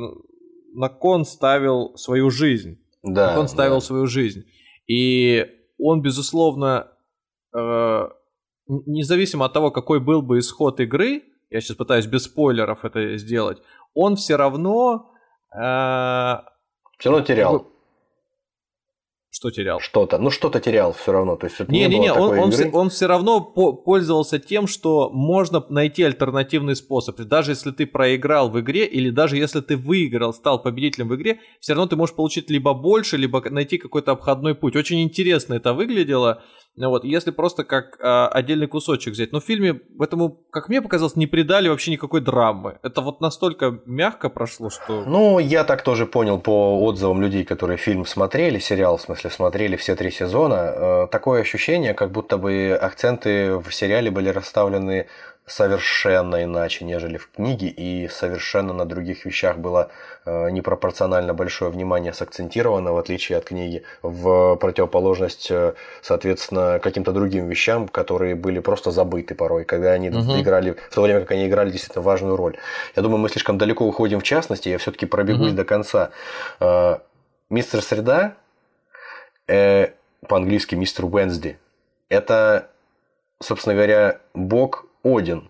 [0.74, 2.78] на кон ставил свою жизнь.
[3.04, 3.28] Да.
[3.28, 3.82] На кон ставил да.
[3.82, 4.44] свою жизнь.
[4.88, 5.46] И
[5.78, 6.92] он, безусловно,
[7.56, 8.10] э,
[8.68, 13.60] независимо от того, какой был бы исход игры, я сейчас пытаюсь без спойлеров это сделать,
[13.94, 15.12] он все равно...
[15.54, 16.42] Э,
[16.98, 17.68] все равно терял.
[19.32, 19.80] Что терял?
[19.80, 20.18] Что-то.
[20.18, 21.36] Ну, что-то терял все равно.
[21.36, 25.12] То есть, не, не, не, он, он, все, он все равно по пользовался тем, что
[25.12, 27.20] можно найти альтернативный способ.
[27.20, 31.40] Даже если ты проиграл в игре, или даже если ты выиграл, стал победителем в игре,
[31.60, 34.76] все равно ты можешь получить либо больше, либо найти какой-то обходной путь.
[34.76, 36.44] Очень интересно это выглядело.
[36.76, 39.32] Ну вот, если просто как а, отдельный кусочек взять.
[39.32, 42.80] Но в фильме этому, как мне показалось, не придали вообще никакой драмы.
[42.84, 45.04] Это вот настолько мягко прошло, что...
[45.06, 49.76] Ну, я так тоже понял по отзывам людей, которые фильм смотрели, сериал, в смысле, смотрели
[49.76, 50.54] все три сезона.
[50.56, 55.08] Э, такое ощущение, как будто бы акценты в сериале были расставлены
[55.50, 59.90] совершенно иначе, нежели в книге, и совершенно на других вещах было
[60.26, 67.50] э, непропорционально большое внимание сакцентировано, в отличие от книги, в противоположность, э, соответственно, каким-то другим
[67.50, 70.40] вещам, которые были просто забыты порой, когда они угу.
[70.40, 72.58] играли, в то время как они играли действительно важную роль.
[72.96, 75.58] Я думаю, мы слишком далеко уходим в частности, я все-таки пробегусь угу.
[75.58, 76.12] до конца.
[76.60, 77.00] Э,
[77.50, 78.36] мистер Среда,
[79.48, 81.58] по-английски мистер Уэнсди,
[82.08, 82.68] это,
[83.42, 85.50] собственно говоря, бог один,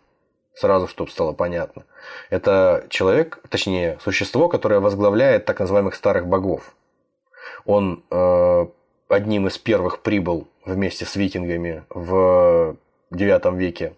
[0.53, 1.83] сразу, чтобы стало понятно.
[2.29, 6.75] Это человек, точнее, существо, которое возглавляет так называемых старых богов.
[7.65, 8.65] Он э,
[9.07, 12.77] одним из первых прибыл вместе с викингами в
[13.11, 13.93] IX веке,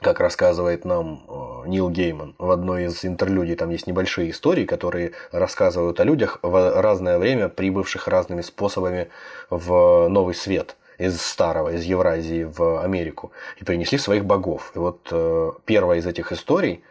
[0.00, 3.56] как рассказывает нам э, Нил Гейман в одной из интерлюдий.
[3.56, 9.08] Там есть небольшие истории, которые рассказывают о людях в разное время, прибывших разными способами
[9.50, 14.72] в Новый Свет– из старого, из Евразии в Америку и принесли своих богов.
[14.74, 16.84] И вот э, первая из этих историй,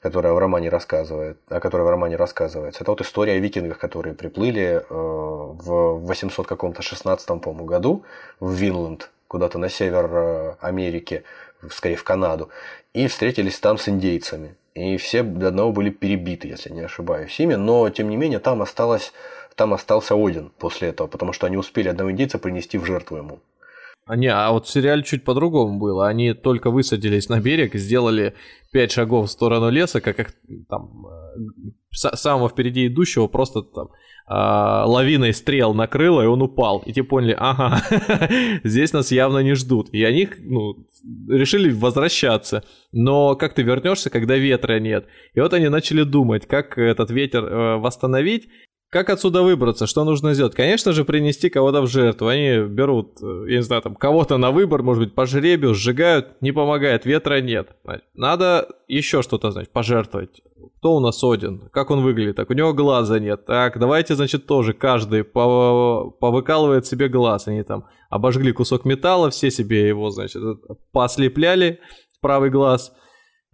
[0.00, 4.14] которая в романе рассказывает, о которой в романе рассказывается, это вот история о викингах, которые
[4.14, 8.04] приплыли э, в 800 каком-то 16 по году
[8.38, 11.22] в Винланд, куда-то на север э, Америки,
[11.70, 12.50] скорее в Канаду,
[12.92, 14.56] и встретились там с индейцами.
[14.74, 18.60] И все до одного были перебиты, если не ошибаюсь, ими, но тем не менее там
[18.60, 19.12] осталось
[19.54, 23.38] там остался Один после этого, потому что они успели одного индейца принести в жертву ему.
[24.06, 26.08] А не, а вот в сериале чуть по-другому было.
[26.08, 28.34] Они только высадились на берег, сделали
[28.70, 30.34] пять шагов в сторону леса, как их
[30.68, 33.88] там э, самого впереди идущего просто там
[34.26, 36.82] а, лавиной стрел накрыло, и он упал.
[36.86, 37.82] И те поняли, ага,
[38.64, 39.90] здесь нас явно не ждут.
[39.92, 40.86] И они ну,
[41.28, 42.64] решили возвращаться.
[42.92, 45.06] Но как ты вернешься, когда ветра нет?
[45.34, 48.48] И вот они начали думать, как этот ветер э, восстановить.
[48.94, 49.88] Как отсюда выбраться?
[49.88, 50.54] Что нужно сделать?
[50.54, 52.28] Конечно же, принести кого-то в жертву.
[52.28, 56.40] Они берут, э, я не знаю, там, кого-то на выбор, может быть, по жребию, сжигают,
[56.40, 57.70] не помогает, ветра нет.
[58.14, 60.42] Надо еще что-то, значит, пожертвовать.
[60.76, 61.68] Кто у нас Один?
[61.72, 62.36] Как он выглядит?
[62.36, 63.44] Так, у него глаза нет.
[63.46, 67.48] Так, давайте, значит, тоже каждый повыкалывает себе глаз.
[67.48, 70.40] Они там обожгли кусок металла, все себе его, значит,
[70.92, 71.80] послепляли
[72.20, 72.92] правый глаз–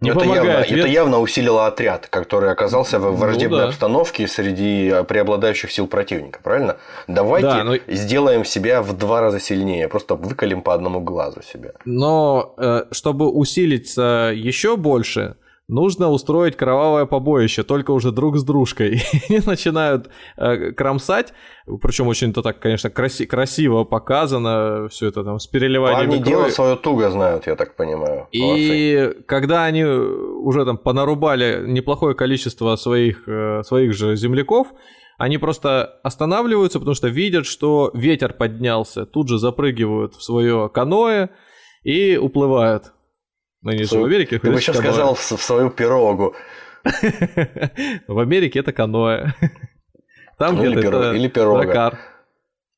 [0.01, 0.67] не это, помогает.
[0.67, 3.69] Явно, это явно усилило отряд, который оказался в ну враждебной ну, да.
[3.69, 6.77] обстановке среди преобладающих сил противника, правильно?
[7.07, 7.75] Давайте да, но...
[7.87, 11.73] сделаем себя в два раза сильнее, просто выколем по одному глазу себя.
[11.85, 15.35] Но э, чтобы усилиться еще больше,
[15.67, 19.01] нужно устроить кровавое побоище, только уже друг с дружкой.
[19.29, 21.33] И они начинают э, кромсать,
[21.81, 26.75] причем очень-то так, конечно, краси- красиво показано, все это там с переливанием Парни дело свое
[26.75, 28.27] туго знают, я так понимаю.
[28.31, 29.23] И Молодцы.
[29.25, 34.67] когда они уже там понарубали неплохое количество своих, э, своих же земляков,
[35.17, 41.29] они просто останавливаются, потому что видят, что ветер поднялся, тут же запрыгивают в свое каноэ
[41.83, 42.91] и уплывают.
[43.61, 44.39] Ну, не же в Америке.
[44.39, 46.35] Ты бы сейчас сказал в, в свою пирогу.
[48.07, 49.27] В Америке это каноэ.
[50.37, 51.99] Там ну, где-то это или пирога.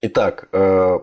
[0.02, 1.00] Итак, э,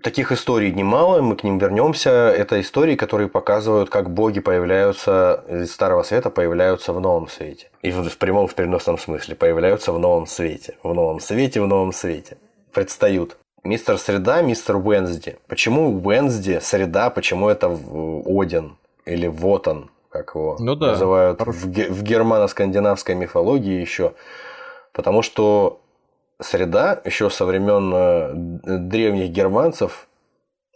[0.00, 2.10] таких историй немало, мы к ним вернемся.
[2.10, 7.70] Это истории, которые показывают, как боги появляются из Старого Света, появляются в Новом Свете.
[7.82, 10.76] И в, в прямом, в переносном смысле появляются в Новом Свете.
[10.84, 12.36] В Новом Свете, в Новом Свете.
[12.72, 13.36] Предстают.
[13.64, 15.36] Мистер Среда, мистер Уэнсди.
[15.46, 20.88] Почему Уэнсди, Среда, почему это Один или Вот он, как его ну да.
[20.88, 24.14] называют в, в германо-скандинавской мифологии еще.
[24.92, 25.80] Потому что
[26.40, 30.08] Среда еще со времен э, древних германцев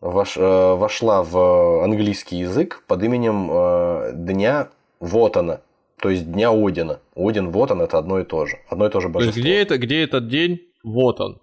[0.00, 4.68] вош, э, вошла в английский язык под именем э, Дня
[5.00, 5.60] Вотана,
[5.98, 7.00] то есть Дня Одина.
[7.16, 8.58] Один, Вотан это одно и то же.
[8.68, 9.32] Одно и то же божество.
[9.32, 10.60] То есть где, это, где этот день?
[10.84, 11.40] Вот он.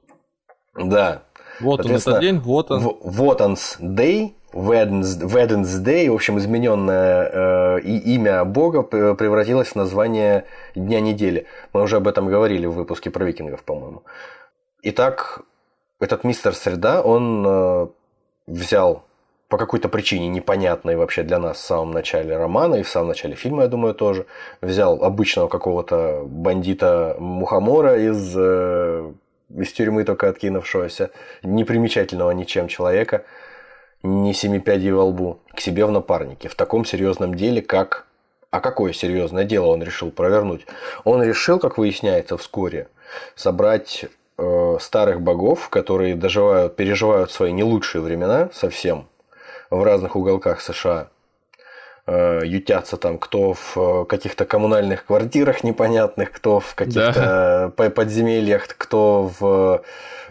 [0.76, 1.24] Да.
[1.64, 2.98] Вот он этот день, вот он.
[3.02, 10.46] Вот он Day, Wednesday, в общем, измененное э, имя Бога превратилось в название
[10.76, 11.48] Дня недели.
[11.74, 14.04] Мы уже об этом говорили в выпуске про викингов, по-моему.
[14.84, 15.42] Итак,
[16.00, 17.88] этот мистер Среда, он э,
[18.48, 19.04] взял
[19.48, 23.36] по какой-то причине непонятной вообще для нас в самом начале романа и в самом начале
[23.36, 24.26] фильма, я думаю, тоже,
[24.62, 29.14] взял обычного какого-то бандита Мухомора из э,
[29.58, 31.12] из тюрьмы только откинувшегося,
[31.44, 33.24] непримечательного ничем человека,
[34.04, 38.06] не семи пядей во лбу, к себе в напарнике в таком серьезном деле, как...
[38.52, 40.68] А какое серьезное дело он решил провернуть?
[41.06, 42.88] Он решил, как выясняется вскоре,
[43.36, 44.06] собрать
[44.38, 49.08] э, старых богов, которые доживают, переживают свои не лучшие времена совсем
[49.72, 51.10] в разных уголках США.
[52.06, 57.90] Э, ютятся там кто в э, каких-то коммунальных квартирах непонятных, кто в каких-то да.
[57.96, 59.84] подземельях, кто в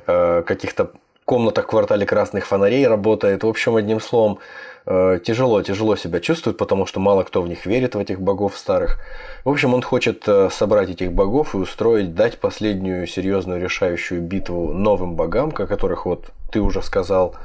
[0.06, 0.90] э, каких-то
[1.24, 3.42] комнатах в квартале красных фонарей работает.
[3.42, 4.38] В общем, одним словом,
[4.84, 8.98] тяжело, тяжело себя чувствует, потому что мало кто в них верит, в этих богов старых.
[9.44, 15.14] В общем, он хочет собрать этих богов и устроить, дать последнюю серьезную решающую битву новым
[15.14, 17.36] богам, о которых вот ты уже сказал,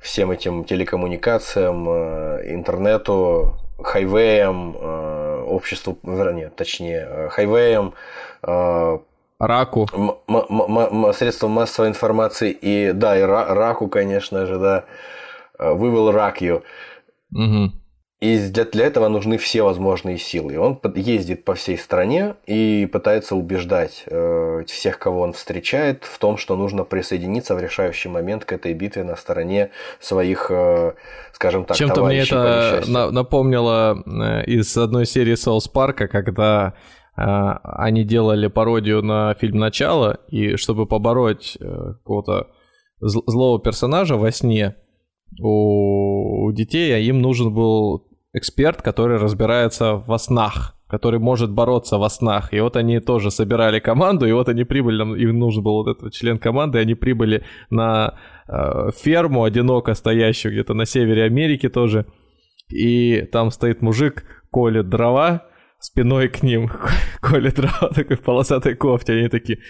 [0.00, 5.98] всем этим телекоммуникациям, э, интернету, хайвеям, э, обществу,
[6.32, 7.94] нет, точнее, э, хайвеям,
[9.38, 9.86] Раку.
[11.12, 14.84] Средством массовой информации и, да, и раку, конечно же, да.
[16.12, 16.62] Rock you.
[17.32, 17.72] Угу.
[18.20, 20.54] И для, для этого нужны все возможные силы.
[20.54, 26.18] И он ездит по всей стране и пытается убеждать э, всех, кого он встречает, в
[26.18, 30.94] том, что нужно присоединиться в решающий момент к этой битве на стороне своих, э,
[31.32, 36.74] скажем так, Чем-то мне это на, напомнило э, из одной серии Соус Парка, когда
[37.16, 41.64] э, они делали пародию на фильм «Начало», и чтобы побороть э,
[41.98, 42.48] какого-то
[43.00, 44.74] злого персонажа во сне,
[45.40, 52.08] у детей, а им нужен был эксперт, который разбирается во снах, который может бороться во
[52.08, 52.52] снах.
[52.52, 56.12] И вот они тоже собирали команду, и вот они прибыли, им нужен был вот этот
[56.12, 62.06] член команды, и они прибыли на э, ферму, одиноко стоящую где-то на севере Америки тоже.
[62.70, 65.46] И там стоит мужик, колет дрова,
[65.78, 66.70] спиной к ним
[67.20, 69.12] колет дрова такой в полосатой кофте.
[69.14, 69.60] Они такие,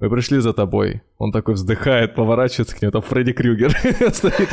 [0.00, 1.02] мы пришли за тобой.
[1.18, 3.70] Он такой вздыхает, поворачивается к нему, там Фредди Крюгер
[4.12, 4.48] стоит.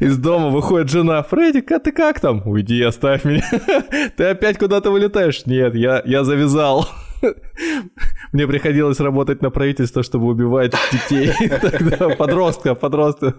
[0.00, 1.22] Из дома выходит жена.
[1.22, 2.42] Фредди, а ты как там?
[2.46, 3.44] Уйди, оставь меня.
[4.16, 5.46] Ты опять куда-то вылетаешь?
[5.46, 6.88] Нет, я, я завязал.
[8.32, 11.32] Мне приходилось работать на правительство, чтобы убивать детей.
[12.18, 13.34] Подростка, подростка.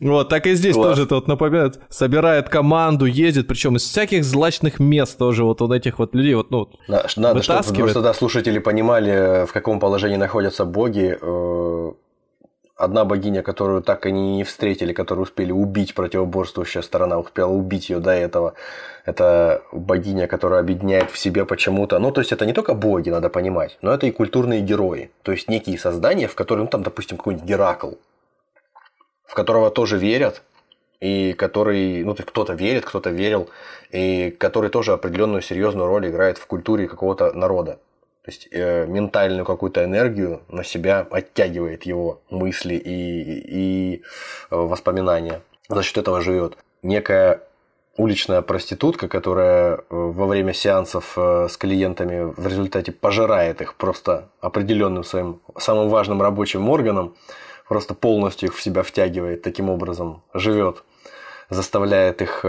[0.00, 5.18] Вот, так и здесь тоже вот напоминает, собирает команду, ездит, причем из всяких злачных мест
[5.18, 7.08] тоже вот он этих вот людей вот, ну, Надо,
[7.42, 11.92] чтобы тогда слушатели понимали, в каком положении находятся боги, э,
[12.76, 18.00] одна богиня, которую так они не встретили, которую успели убить, противоборствующая сторона успела убить ее
[18.00, 18.54] до этого.
[19.04, 21.98] Это богиня, которая объединяет в себе почему-то.
[21.98, 25.10] Ну, то есть это не только боги, надо понимать, но это и культурные герои.
[25.22, 27.92] То есть некие создания, в которые, ну, там, допустим, какой-нибудь Геракл,
[29.26, 30.42] в которого тоже верят,
[31.00, 33.50] и который, ну, кто-то верит, кто-то верил,
[33.90, 37.78] и который тоже определенную серьезную роль играет в культуре какого-то народа.
[38.24, 43.42] То есть э, ментальную какую-то энергию на себя оттягивает его мысли и,
[43.96, 44.02] и
[44.50, 45.42] э, воспоминания.
[45.68, 46.56] За счет этого живет.
[46.82, 47.42] Некая
[47.98, 54.30] уличная проститутка, которая э, во время сеансов э, с клиентами в результате пожирает их просто
[54.40, 57.14] определенным своим самым важным рабочим органом,
[57.68, 60.82] просто полностью их в себя втягивает, таким образом живет,
[61.50, 62.40] заставляет их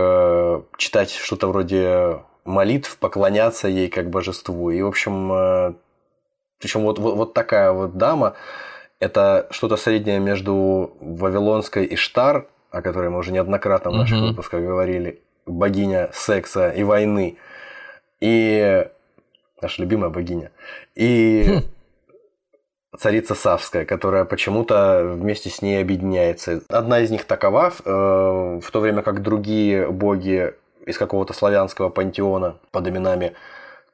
[0.77, 4.69] читать что-то вроде молитв, поклоняться ей как божеству.
[4.69, 5.73] И, в общем, э,
[6.59, 8.35] причем вот, вот, вот такая вот дама,
[8.99, 14.27] это что-то среднее между Вавилонской и Штар, о которой мы уже неоднократно в наших mm-hmm.
[14.29, 17.37] выпусках говорили, богиня секса и войны,
[18.19, 18.87] и
[19.61, 20.51] наша любимая богиня,
[20.95, 22.97] и хм.
[22.97, 26.61] царица Савская, которая почему-то вместе с ней объединяется.
[26.69, 27.89] Одна из них такова, э,
[28.63, 30.53] в то время как другие боги
[30.85, 33.33] из какого-то славянского пантеона под именами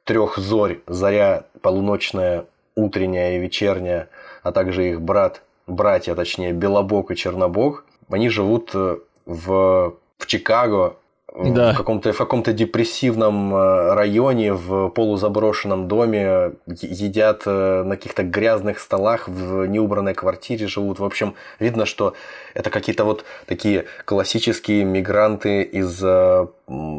[0.04, 4.08] трех зорь, заря полуночная, утренняя и вечерняя,
[4.42, 10.96] а также их брат, братья, точнее, Белобок и Чернобог, они живут э, в, в Чикаго,
[11.34, 11.72] да.
[11.72, 18.78] в каком-то в каком-то депрессивном э, районе в полузаброшенном доме едят э, на каких-то грязных
[18.78, 22.14] столах в неубранной квартире живут в общем видно что
[22.54, 26.46] это какие-то вот такие классические мигранты из э,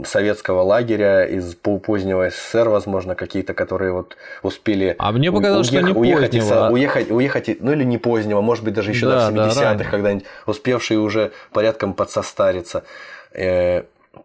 [0.05, 5.93] советского лагеря из позднего СССР возможно какие-то которые вот успели а мне показалось уех- что
[5.93, 6.69] не уехать позднего.
[6.69, 10.25] уехать уехать ну или не позднего может быть даже еще да, до 70-х да, когда-нибудь
[10.47, 12.83] успевшие уже порядком подсостариться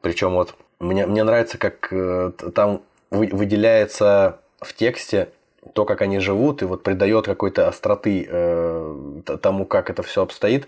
[0.01, 5.29] причем вот мне, мне нравится, как э, там выделяется в тексте
[5.73, 10.67] то, как они живут, и вот придает какой-то остроты э, тому, как это все обстоит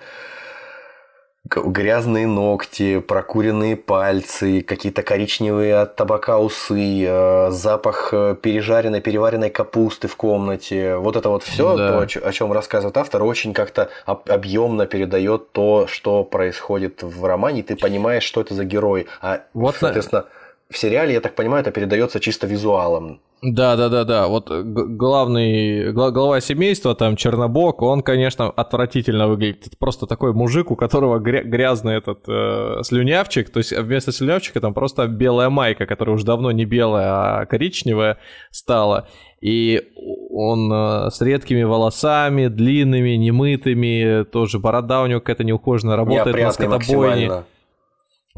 [1.51, 10.09] грязные ногти, прокуренные пальцы, какие-то коричневые от табака усы, э, запах э, пережаренной, переваренной капусты
[10.09, 10.97] в комнате.
[10.97, 12.07] Вот это вот все, да.
[12.07, 17.63] то, о чем рассказывает автор, очень как-то объемно передает то, что происходит в романе, и
[17.63, 19.07] ты понимаешь, что это за герой.
[19.21, 20.27] А, вот соответственно,
[20.71, 23.21] в сериале, я так понимаю, это передается чисто визуалом.
[23.43, 24.29] Да, да, да, да.
[24.29, 29.69] Вот главный глава семейства, там Чернобок, он, конечно, отвратительно выглядит.
[29.69, 33.49] Это просто такой мужик, у которого грязный этот э, слюнявчик.
[33.49, 38.19] То есть вместо слюнявчика там просто белая майка, которая уже давно не белая, а коричневая
[38.51, 39.09] стала.
[39.41, 39.89] И
[40.31, 46.53] он э, с редкими волосами, длинными, немытыми, тоже борода у него какая-то неухоженная, работает на
[46.53, 47.31] скотобойне.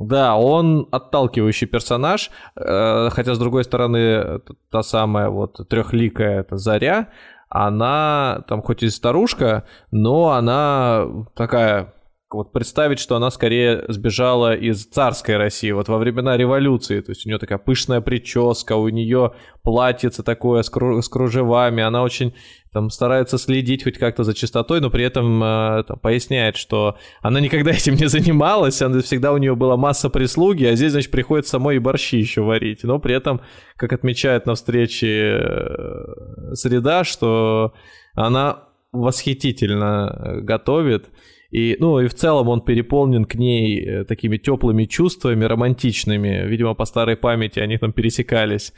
[0.03, 4.41] Да, он отталкивающий персонаж, э, хотя с другой стороны
[4.71, 7.09] та самая вот трехликая это Заря,
[7.49, 11.93] она там хоть и старушка, но она такая
[12.35, 17.27] вот представить, что она скорее сбежала из царской России, вот во времена революции, то есть
[17.27, 22.35] у нее такая пышная прическа, у нее платьице такое с, кру- с кружевами, она очень
[22.73, 27.39] там старается следить хоть как-то за чистотой, но при этом э, там, поясняет, что она
[27.39, 31.53] никогда этим не занималась, она, всегда у нее была масса прислуги, а здесь, значит, приходится
[31.53, 33.43] самой и борщи еще варить, но при этом,
[33.77, 37.75] как отмечает на встрече э, среда, что
[38.15, 41.11] она восхитительно готовит,
[41.53, 46.47] и, ну, и в целом он переполнен к ней э, такими теплыми чувствами, романтичными.
[46.47, 48.73] Видимо, по старой памяти они там пересекались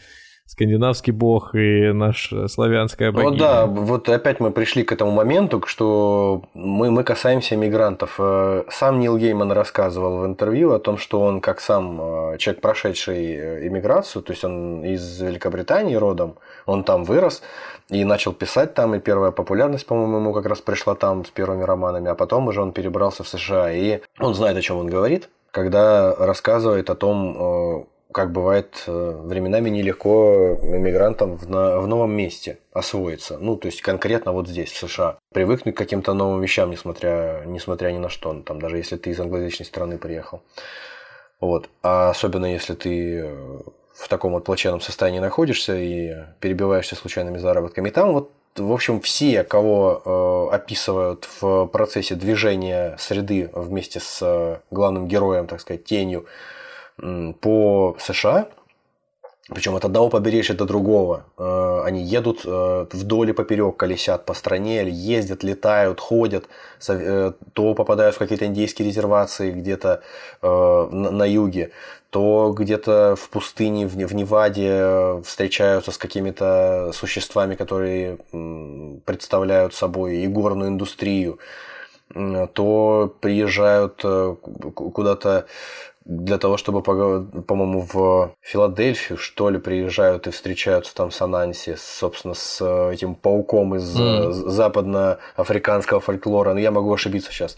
[0.46, 3.30] скандинавский бог и наш славянская богиня.
[3.30, 8.16] Вот да, вот опять мы пришли к этому моменту, что мы, мы касаемся мигрантов.
[8.18, 12.60] Э, сам Нил Гейман рассказывал в интервью о том, что он, как сам э, человек,
[12.60, 16.36] прошедший иммиграцию, то есть он из Великобритании родом,
[16.66, 17.42] он там вырос,
[17.88, 21.62] и начал писать там, и первая популярность, по-моему, ему как раз пришла там с первыми
[21.62, 25.28] романами, а потом уже он перебрался в США, и он знает, о чем он говорит,
[25.50, 27.84] когда рассказывает о том, э,
[28.14, 33.38] как бывает э, временами нелегко иммигрантам в, на, в новом месте освоиться.
[33.38, 35.18] Ну, то есть конкретно вот здесь, в США.
[35.32, 38.32] Привыкнуть к каким-то новым вещам, несмотря, несмотря ни на что.
[38.32, 40.42] Ну, там, даже если ты из англоязычной страны приехал.
[41.40, 41.68] Вот.
[41.82, 43.58] А особенно если ты э,
[43.92, 47.88] в таком вот плачевном состоянии находишься и перебиваешься случайными заработками.
[47.88, 54.20] И там вот в общем, все, кого э, описывают в процессе движения среды вместе с
[54.22, 56.26] э, главным героем, так сказать, тенью
[56.96, 58.48] по США,
[59.50, 61.26] причем от одного побережья до другого.
[61.36, 66.48] Э, они едут э, вдоль и поперек, колесят по стране, ездят, летают, ходят,
[66.88, 70.02] э, то попадают в какие-то индейские резервации где-то
[70.40, 71.72] на юге,
[72.10, 78.18] то где-то в пустыне, в Неваде встречаются с какими-то существами, которые
[79.04, 81.38] представляют собой и горную индустрию,
[82.54, 84.02] то приезжают
[84.74, 85.46] куда-то
[86.04, 92.34] для того, чтобы, по-моему, в Филадельфию, что ли, приезжают и встречаются там с Ананси, собственно,
[92.34, 94.32] с э, этим пауком из mm.
[94.32, 96.50] западноафриканского фольклора.
[96.50, 97.56] Но ну, я могу ошибиться сейчас.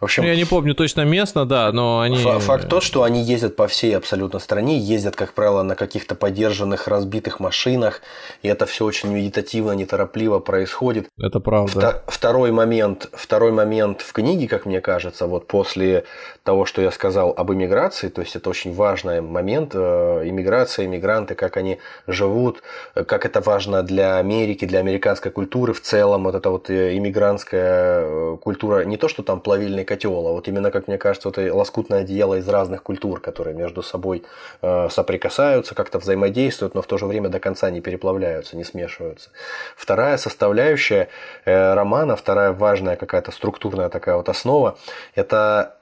[0.00, 2.16] В общем, ну, я не помню точно место, да, но они...
[2.16, 6.88] Факт тот, что они ездят по всей абсолютно стране, ездят, как правило, на каких-то подержанных,
[6.88, 8.02] разбитых машинах,
[8.42, 11.08] и это все очень медитативно, неторопливо происходит.
[11.18, 12.02] Это правда.
[12.06, 16.04] Второй момент, второй момент в книге, как мне кажется, вот после
[16.42, 21.34] того, что я сказал об иммиграции, то есть это очень важный момент, э, иммиграция, иммигранты,
[21.34, 22.62] как они живут,
[22.94, 28.00] как это важно для Америки, для американской культуры в целом, вот эта вот э, иммигрантская
[28.00, 31.38] э, культура, не то, что там плавильный котел, а вот именно, как мне кажется, вот
[31.38, 34.24] лоскутное одеяло из разных культур, которые между собой
[34.60, 39.30] соприкасаются, как-то взаимодействуют, но в то же время до конца не переплавляются, не смешиваются.
[39.76, 41.08] Вторая составляющая
[41.44, 44.78] романа, вторая важная какая-то структурная такая вот основа,
[45.14, 45.76] это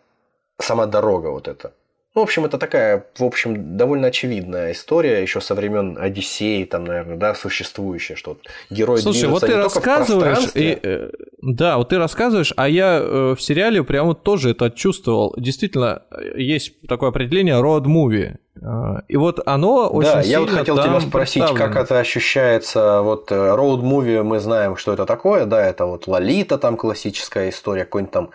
[0.62, 1.72] сама дорога вот эта.
[2.14, 6.84] Ну, в общем, это такая, в общем, довольно очевидная история еще со времен Одиссеи, там,
[6.84, 8.36] наверное, да, существующая, что
[8.68, 11.10] герой Слушай, вот ты рассказываешь, и, э,
[11.40, 15.34] да, вот ты рассказываешь, а я э, в сериале прямо тоже это чувствовал.
[15.38, 16.02] Действительно,
[16.36, 18.36] есть такое определение road movie.
[18.60, 23.00] Э, и вот оно очень Да, я вот хотел тебя спросить, как это ощущается.
[23.00, 27.84] Вот road movie мы знаем, что это такое, да, это вот Лолита, там классическая история,
[27.84, 28.30] какой-нибудь там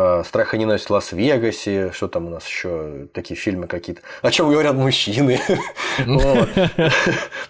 [0.00, 4.30] Э, «Страх и ненависть в Лас-Вегасе», что там у нас еще такие фильмы какие-то, о
[4.30, 5.40] чем говорят мужчины.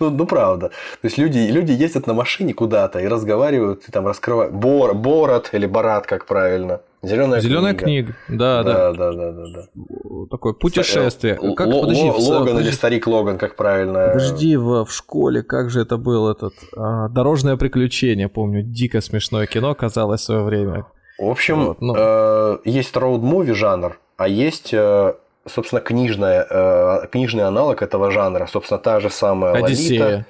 [0.00, 0.68] Ну, ну, правда.
[0.68, 4.54] То есть люди, ездят на машине куда-то и разговаривают, и там раскрывают.
[4.54, 6.80] Бор, Борот или Барат, как правильно.
[7.02, 8.14] Зеленая, Зеленая книга.
[8.14, 8.38] книга.
[8.38, 10.26] Да, да, да, да, да, да.
[10.30, 11.34] Такое путешествие.
[11.34, 14.12] Как, Л- подожди, Логан или старик Логан, как правильно.
[14.14, 19.46] Подожди, в, в школе, как же это был этот а, дорожное приключение, помню, дико смешное
[19.46, 20.86] кино казалось в свое время.
[21.18, 21.94] В общем, вот, ну...
[21.96, 25.14] э, есть роуд-муви жанр, а есть, э,
[25.46, 28.46] собственно, книжная, э, книжный аналог этого жанра.
[28.46, 30.04] Собственно, та же самая Одиссея.
[30.04, 30.26] Лолита.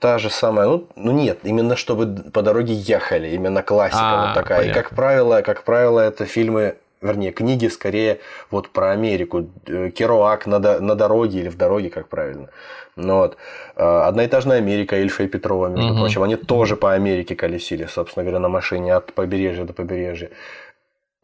[0.00, 4.34] Та же самая, ну, ну нет, именно чтобы по дороге ехали, именно классика а, вот
[4.34, 4.60] такая.
[4.60, 4.78] Понятно.
[4.78, 8.20] И как правило, как правило, это фильмы вернее, книги скорее
[8.50, 9.46] вот про Америку.
[9.66, 12.48] Э, Керуак на, на дороге или в дороге, как правильно.
[12.96, 13.36] Ну, вот.
[13.76, 16.00] А, Одноэтажная Америка Ильфа и Петрова, между угу.
[16.00, 20.30] прочим, они тоже по Америке колесили, собственно говоря, на машине от побережья до побережья.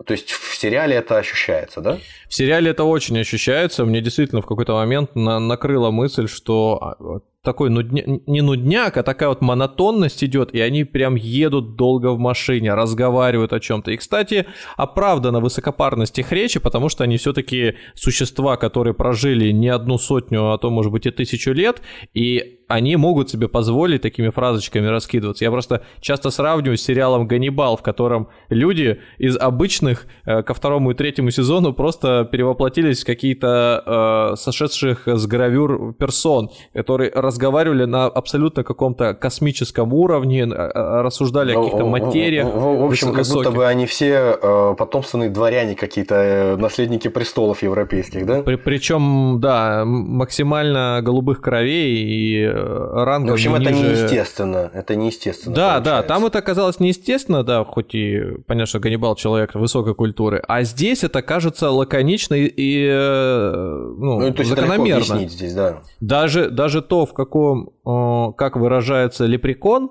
[0.05, 1.99] То есть в сериале это ощущается, да?
[2.29, 3.85] В сериале это очень ощущается.
[3.85, 8.05] Мне действительно в какой-то момент на накрыла мысль, что а, такой нудня...
[8.27, 13.53] не нудняк, а такая вот монотонность идет, и они прям едут долго в машине, разговаривают
[13.53, 13.93] о чем-то.
[13.93, 19.99] И, кстати, оправдана высокопарность их речи, потому что они все-таки существа, которые прожили не одну
[19.99, 21.81] сотню, а то, может быть, и тысячу лет,
[22.13, 25.45] и они могут себе позволить такими фразочками раскидываться.
[25.45, 30.93] Я просто часто сравниваю с сериалом «Ганнибал», в котором люди из обычных э, ко второму
[30.93, 38.07] и третьему сезону просто перевоплотились в какие-то э, сошедших с гравюр персон, которые разговаривали на
[38.07, 42.49] абсолютно каком-то космическом уровне, э, э, рассуждали о каких-то материях.
[42.49, 48.27] В, в общем, как будто бы они все э, потомственные дворяне какие-то, наследники престолов европейских,
[48.27, 48.43] да?
[48.43, 53.71] При, причем, да, максимально голубых кровей и рангом В общем, ниже...
[53.71, 54.71] это неестественно.
[54.75, 55.55] Это неестественно.
[55.55, 56.03] Да, получается.
[56.03, 60.43] да, там это оказалось неестественно, да, хоть и, понятно, что Ганнибал человек высокой культуры.
[60.49, 65.15] А здесь это кажется лаконично и, и ну, ну, то есть закономерно.
[65.15, 65.83] Это здесь, да.
[66.01, 69.91] Даже, даже то, в каком, как выражается лепрекон,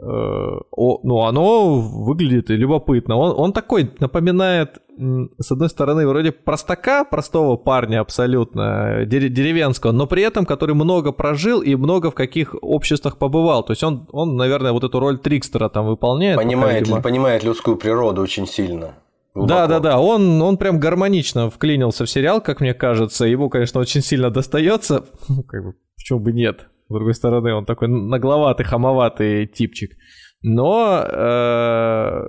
[0.00, 3.16] э, ну, оно выглядит любопытно.
[3.16, 4.78] Он, он такой напоминает,
[5.38, 11.60] с одной стороны, вроде простака, простого парня абсолютно, деревенского, но при этом, который много прожил
[11.62, 13.62] и много в каких обществах побывал.
[13.62, 16.36] То есть он, он наверное, вот эту роль Трикстера там выполняет.
[16.36, 18.94] Понимает, пока, понимает людскую природу очень сильно.
[19.34, 19.54] Глубоко.
[19.54, 20.00] Да, да, да.
[20.00, 23.26] Он, он прям гармонично вклинился в сериал, как мне кажется.
[23.26, 25.04] Ему, конечно, очень сильно достается.
[26.00, 26.66] Почему бы нет?
[26.88, 29.92] С другой стороны, он такой нагловатый, хамоватый типчик.
[30.42, 32.22] Но, э,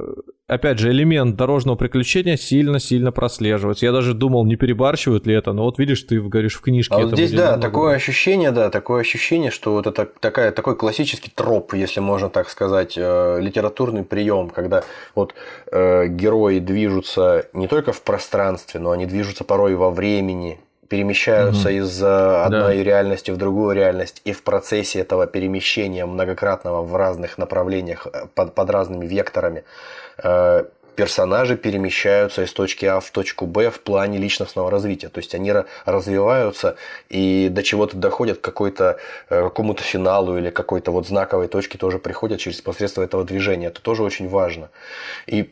[0.47, 3.85] опять же, элемент дорожного приключения сильно-сильно прослеживается.
[3.85, 6.93] Я даже думал, не перебарщивают ли это, но вот видишь, ты говоришь в книжке.
[6.93, 11.31] А вот здесь, да, такое ощущение, да, такое ощущение, что вот это такая, такой классический
[11.33, 14.83] троп, если можно так сказать, э, литературный прием, когда
[15.15, 15.33] вот
[15.71, 20.59] э, герои движутся не только в пространстве, но они движутся порой во времени,
[20.91, 21.77] перемещаются угу.
[21.77, 22.83] из одной да.
[22.83, 28.53] реальности в другую реальность, и в процессе этого перемещения многократного в разных направлениях э, под,
[28.53, 29.63] под разными векторами
[30.21, 30.65] э,
[30.97, 35.07] персонажи перемещаются из точки А в точку Б в плане личностного развития.
[35.07, 35.53] То есть они
[35.85, 36.75] развиваются
[37.07, 38.97] и до чего-то доходят к какой-то,
[39.29, 43.67] э, какому-то финалу или какой-то вот знаковой точке тоже приходят через посредство этого движения.
[43.67, 44.69] Это тоже очень важно.
[45.25, 45.51] И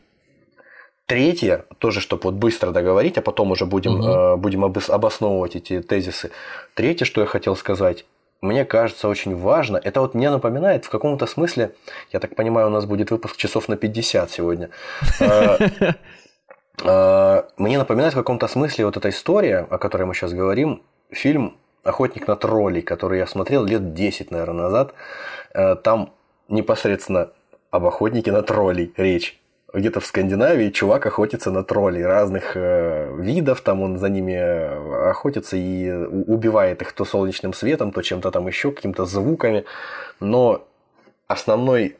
[1.10, 4.08] Третье, тоже, чтобы вот быстро договорить, а потом уже будем, угу.
[4.08, 6.30] э, будем обосновывать эти тезисы.
[6.74, 8.04] Третье, что я хотел сказать,
[8.40, 11.74] мне кажется очень важно, это вот мне напоминает в каком-то смысле,
[12.12, 14.70] я так понимаю, у нас будет выпуск часов на 50 сегодня.
[15.20, 20.84] Э, э, мне напоминает в каком-то смысле вот эта история, о которой мы сейчас говорим,
[21.10, 24.94] фильм «Охотник на троллей», который я смотрел лет 10, наверное, назад.
[25.54, 26.12] Э, там
[26.48, 27.32] непосредственно
[27.72, 29.39] об охотнике на троллей речь
[29.72, 35.10] где-то в Скандинавии чувак охотится на троллей разных э, видов, там он за ними э,
[35.10, 39.64] охотится и убивает их то солнечным светом, то чем-то там еще, какими-то звуками.
[40.20, 40.66] Но
[41.28, 41.96] основной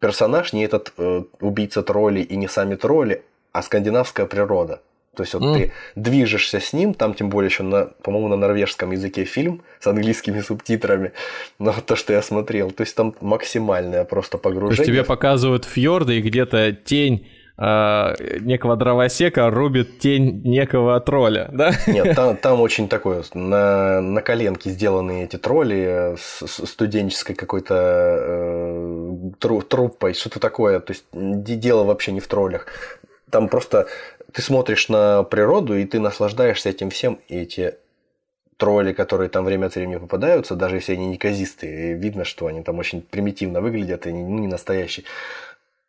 [0.00, 4.80] персонаж не этот э, убийца троллей и не сами тролли, а скандинавская природа.
[5.14, 5.54] То есть вот mm.
[5.54, 9.86] ты движешься с ним, там тем более еще, на, по-моему, на норвежском языке фильм с
[9.86, 11.12] английскими субтитрами,
[11.58, 14.76] но то, что я смотрел, то есть там максимальное просто погружение.
[14.76, 17.26] То есть тебе показывают фьорды и где-то тень
[17.58, 21.72] э, некого дровосека рубит тень некого тролля, да?
[21.86, 27.74] Нет, там, там очень такое, на, на коленке сделаны эти тролли с, с студенческой какой-то
[27.76, 32.66] э, тру, труппой, что-то такое, то есть дело вообще не в троллях.
[33.30, 33.88] Там просто
[34.32, 37.76] ты смотришь на природу, и ты наслаждаешься этим всем, и эти
[38.56, 42.78] тролли, которые там время от времени попадаются, даже если они неказистые, видно, что они там
[42.78, 45.04] очень примитивно выглядят и ну, не настоящие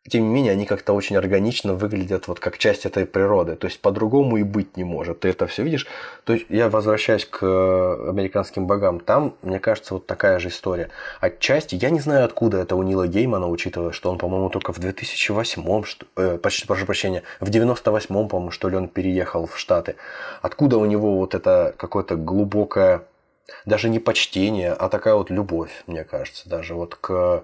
[0.08, 3.56] тем не менее, они как-то очень органично выглядят вот как часть этой природы.
[3.56, 5.20] То есть по-другому и быть не может.
[5.20, 5.86] Ты это все видишь.
[6.24, 9.00] То есть я возвращаюсь к э, американским богам.
[9.00, 10.90] Там, мне кажется, вот такая же история.
[11.20, 14.78] Отчасти, я не знаю, откуда это у Нила Геймана, учитывая, что он, по-моему, только в
[14.78, 19.96] 2008, что, э, почти, прошу прощения, в 98, по-моему, что ли, он переехал в Штаты.
[20.42, 23.04] Откуда у него вот это какое-то глубокое,
[23.64, 27.42] даже не почтение, а такая вот любовь, мне кажется, даже вот к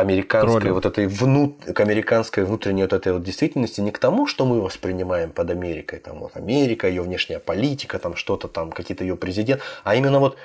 [0.00, 0.72] американской Тролли.
[0.72, 1.64] вот этой внут...
[1.64, 5.98] к американской внутренней вот этой вот действительности не к тому, что мы воспринимаем под Америкой,
[5.98, 10.36] там вот Америка, ее внешняя политика, там что-то там, какие-то ее президент, а именно вот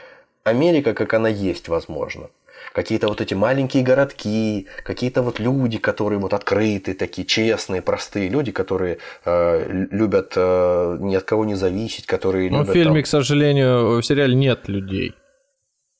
[0.43, 2.29] Америка, как она есть, возможно.
[2.73, 8.51] какие-то вот эти маленькие городки, какие-то вот люди, которые вот открытые, такие честные, простые люди,
[8.51, 12.69] которые э, любят э, ни от кого не зависеть, которые ну, любят...
[12.69, 13.03] в фильме, там...
[13.03, 15.13] к сожалению, в сериале нет людей.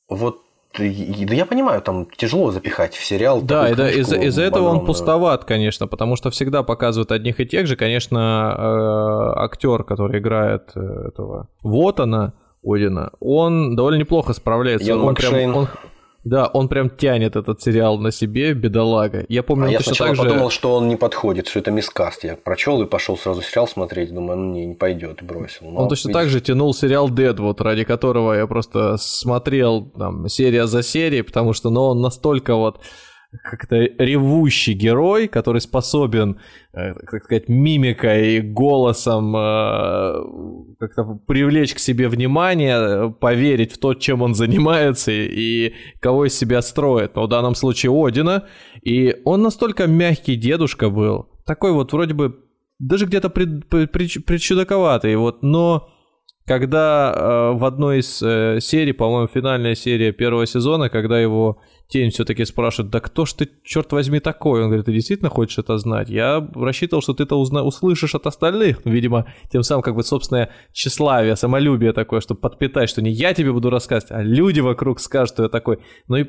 [0.08, 0.43] Вот
[0.78, 3.40] да я понимаю, там тяжело запихать в сериал.
[3.42, 7.46] Да, и да, из-за из этого он пустоват, конечно, потому что всегда показывают одних и
[7.46, 7.76] тех же.
[7.76, 12.32] Конечно, э, актер, который играет э, этого вот она,
[12.64, 14.88] Одина, он довольно неплохо справляется.
[14.88, 15.32] Йон он Макшейн.
[15.32, 15.68] прям, он,
[16.24, 19.26] да, он прям тянет этот сериал на себе, бедолага.
[19.28, 20.22] Я помню, а я точно сначала так же...
[20.22, 22.24] подумал, что он не подходит, что это мискаст.
[22.24, 25.70] Я прочел и пошел сразу сериал смотреть, думаю, ну не, не пойдет, и бросил.
[25.70, 30.28] Но, Он точно видишь, так же тянул сериал Deadwood, ради которого я просто смотрел там
[30.28, 32.80] серия за серией, потому что ну, он настолько вот
[33.42, 36.38] как-то ревущий герой, который способен,
[36.72, 40.14] э, как сказать, мимикой и голосом э,
[40.78, 46.62] как-то привлечь к себе внимание, поверить в то, чем он занимается и кого из себя
[46.62, 47.16] строит.
[47.16, 48.44] Но в данном случае Одина.
[48.82, 52.38] И он настолько мягкий дедушка был, такой вот вроде бы
[52.78, 53.90] даже где-то пред, пред,
[54.26, 55.88] предчудаковатый, вот, но
[56.46, 62.10] когда э, в одной из э, серий, по-моему, финальная серия первого сезона, когда его тень
[62.10, 64.62] все-таки спрашивает, да кто ж ты, черт возьми, такой?
[64.62, 66.08] Он говорит, ты действительно хочешь это знать?
[66.08, 68.80] Я рассчитывал, что ты это узна- услышишь от остальных.
[68.84, 73.52] Видимо, тем самым как бы собственное тщеславие, самолюбие такое, чтобы подпитать, что не я тебе
[73.52, 75.78] буду рассказывать, а люди вокруг скажут, что я такой.
[76.08, 76.24] Ну и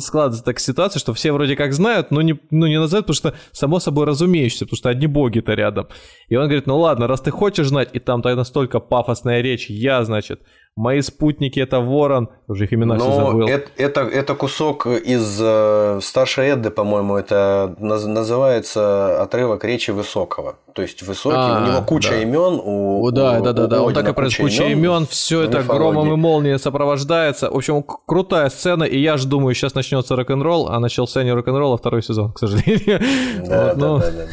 [0.00, 3.34] складывается такая ситуация, что все вроде как знают, но не, ну, не называют, потому что
[3.52, 5.88] само собой разумеющееся, потому что одни боги-то рядом.
[6.28, 9.68] И он говорит, ну ладно, раз ты хочешь знать, и там тогда настолько пафосная речь,
[9.68, 10.40] я, значит,
[10.76, 13.48] Мои спутники это Ворон, уже их имена все забыл.
[13.48, 20.56] Это, это, это кусок из э, старшей Эдды, по-моему, это наз, называется отрывок речи Высокого.
[20.72, 22.22] То есть Высокий, а, у него куча да.
[22.22, 23.82] имен, у, у Да, у, да, да, у да.
[23.82, 24.58] Он так и происходит.
[24.58, 25.78] Куча имен, имен все это мифологии.
[25.78, 27.50] громом и молнией сопровождается.
[27.50, 31.74] В общем, крутая сцена, и я же думаю, сейчас начнется рок-н-ролл, а начался не рок-н-ролл,
[31.74, 33.00] а второй сезон, к сожалению.
[33.44, 33.98] Да, вот, да, ну...
[33.98, 34.26] да, да, да.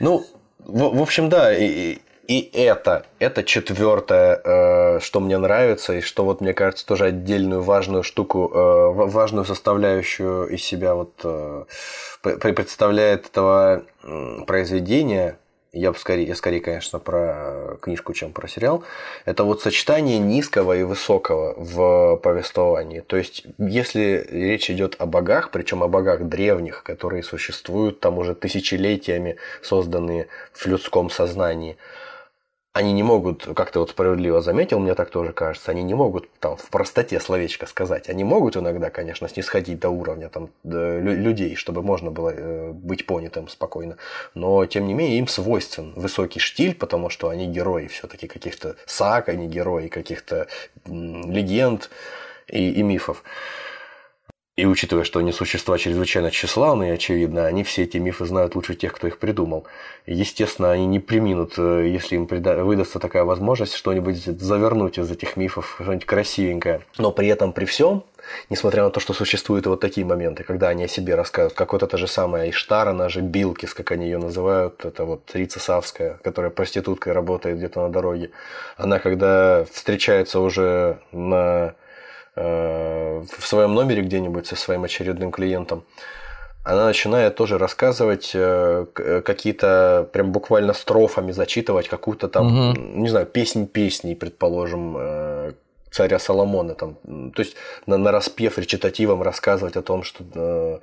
[0.00, 0.24] Ну,
[0.66, 1.98] в, в общем, да, и,
[2.30, 7.60] и это, это четвертое, э, что мне нравится, и что вот мне кажется тоже отдельную
[7.60, 11.64] важную штуку, э, важную составляющую из себя вот э,
[12.22, 13.82] представляет этого
[14.46, 15.38] произведения.
[15.72, 18.84] Я бы скорее, я скорее, конечно, про книжку, чем про сериал.
[19.24, 23.00] Это вот сочетание низкого и высокого в повествовании.
[23.00, 28.36] То есть, если речь идет о богах, причем о богах древних, которые существуют там уже
[28.36, 31.76] тысячелетиями, созданные в людском сознании,
[32.72, 36.30] они не могут, как ты вот справедливо заметил, мне так тоже кажется, они не могут
[36.38, 38.08] там в простоте словечко сказать.
[38.08, 43.06] Они могут иногда, конечно, снисходить до уровня там, до людей, чтобы можно было э, быть
[43.06, 43.96] понятым спокойно.
[44.34, 49.28] Но, тем не менее, им свойствен высокий штиль, потому что они герои все-таки каких-то саг,
[49.28, 50.46] они герои каких-то
[50.86, 51.90] легенд
[52.46, 53.24] и, и мифов.
[54.60, 58.92] И учитывая, что они существа чрезвычайно тщеславные, очевидно, они все эти мифы знают лучше тех,
[58.92, 59.64] кто их придумал.
[60.04, 65.78] Естественно, они не приминут, э, если им выдастся такая возможность, что-нибудь завернуть из этих мифов,
[65.80, 66.82] что-нибудь красивенькое.
[66.98, 68.04] Но при этом, при всем,
[68.50, 71.82] несмотря на то, что существуют вот такие моменты, когда они о себе рассказывают, как вот
[71.82, 76.18] это же самое Иштар, она же Билкис, как они ее называют, это вот Рица Савская,
[76.22, 78.30] которая проституткой работает где-то на дороге.
[78.76, 81.76] Она, когда встречается уже на
[82.36, 85.84] в своем номере где-нибудь со своим очередным клиентом,
[86.62, 88.86] она начинает тоже рассказывать э,
[89.24, 92.80] какие-то прям буквально строфами зачитывать какую-то там, угу.
[92.80, 95.52] не знаю, песнь песней, предположим, э,
[95.90, 96.96] царя Соломона, там,
[97.34, 100.80] то есть на, на распев речитативом рассказывать о том, что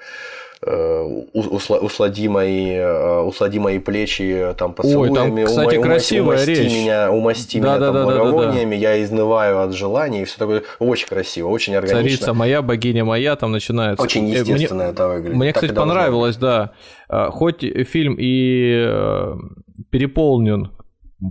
[0.60, 1.04] Э,
[1.34, 6.74] услади мои, э, услади мои плечи там поцелуями, Ой, там, кстати, ума, красивая умасти речь.
[6.74, 10.26] меня, умасти да, меня да, там да, благовониями, да, да, я изнываю от желания и
[10.26, 10.64] все такое.
[10.80, 12.02] Очень красиво, очень органично.
[12.02, 14.02] Царица моя, богиня моя, там начинается.
[14.02, 15.38] Очень э, естественно мне, это выглядит.
[15.38, 16.72] Мне, кстати, понравилось, да.
[17.08, 19.36] Хоть фильм и
[19.92, 20.72] переполнен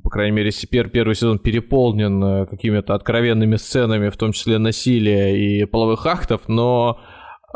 [0.02, 6.06] по крайней мере, первый сезон переполнен какими-то откровенными сценами, в том числе насилия и половых
[6.06, 6.98] актов, но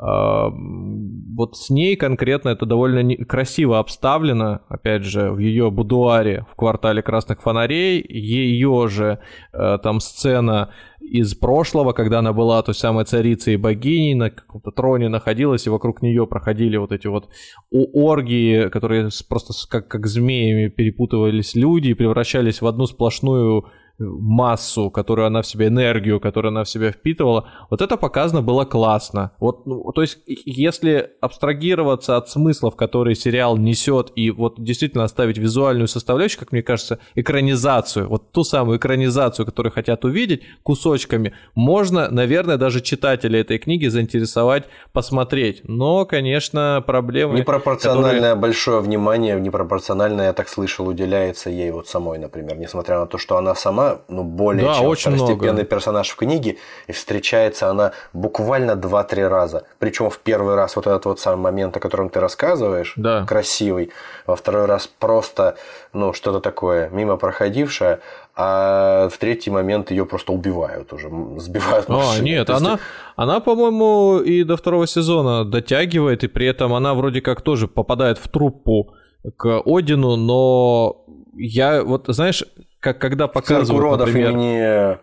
[0.00, 7.02] вот с ней конкретно это довольно красиво обставлено, опять же, в ее будуаре в квартале
[7.02, 9.18] красных фонарей, ее же
[9.52, 10.70] э, там сцена
[11.00, 15.70] из прошлого, когда она была той самой царицей и богиней, на каком-то троне находилась, и
[15.70, 17.28] вокруг нее проходили вот эти вот
[17.70, 23.66] оргии, которые просто как, как змеями перепутывались люди и превращались в одну сплошную
[24.00, 28.64] массу, которую она в себя, энергию, которую она в себя впитывала, вот это показано было
[28.64, 29.32] классно.
[29.38, 35.38] Вот, ну, то есть, если абстрагироваться от смыслов, которые сериал несет, и вот действительно оставить
[35.38, 42.08] визуальную составляющую, как мне кажется, экранизацию, вот ту самую экранизацию, которую хотят увидеть, кусочками, можно,
[42.10, 45.62] наверное, даже читателя этой книги заинтересовать, посмотреть.
[45.64, 47.38] Но, конечно, проблемы...
[47.38, 48.34] Непропорциональное которые...
[48.36, 53.36] большое внимание, непропорциональное, я так слышал, уделяется ей вот самой, например, несмотря на то, что
[53.36, 55.64] она сама ну, более да, чем очень второстепенный много.
[55.64, 59.64] персонаж в книге, и встречается она буквально 2-3 раза.
[59.78, 63.24] Причем в первый раз вот этот вот самый момент, о котором ты рассказываешь, да.
[63.26, 63.90] красивый,
[64.26, 65.56] во второй раз просто,
[65.92, 68.00] ну, что-то такое мимо проходившее,
[68.36, 72.14] а в третий момент ее просто убивают уже, сбивают машину.
[72.16, 72.78] А, нет, она,
[73.16, 78.18] она, по-моему, и до второго сезона дотягивает, и при этом она вроде как тоже попадает
[78.18, 78.94] в труппу
[79.36, 81.04] к Одину, но
[81.36, 82.44] я вот, знаешь,
[82.80, 84.30] как когда показывают, Цирк уродов например...
[84.30, 84.98] имени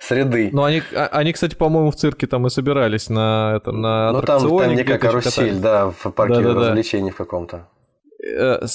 [0.00, 0.50] среды.
[0.52, 4.22] Ну, они, а, они, кстати, по-моему, в цирке там и собирались на этом, на Ну,
[4.22, 7.14] там, там некая карусель, да, в парке да, да, развлечений да.
[7.14, 7.68] в каком-то.
[8.22, 8.66] Э,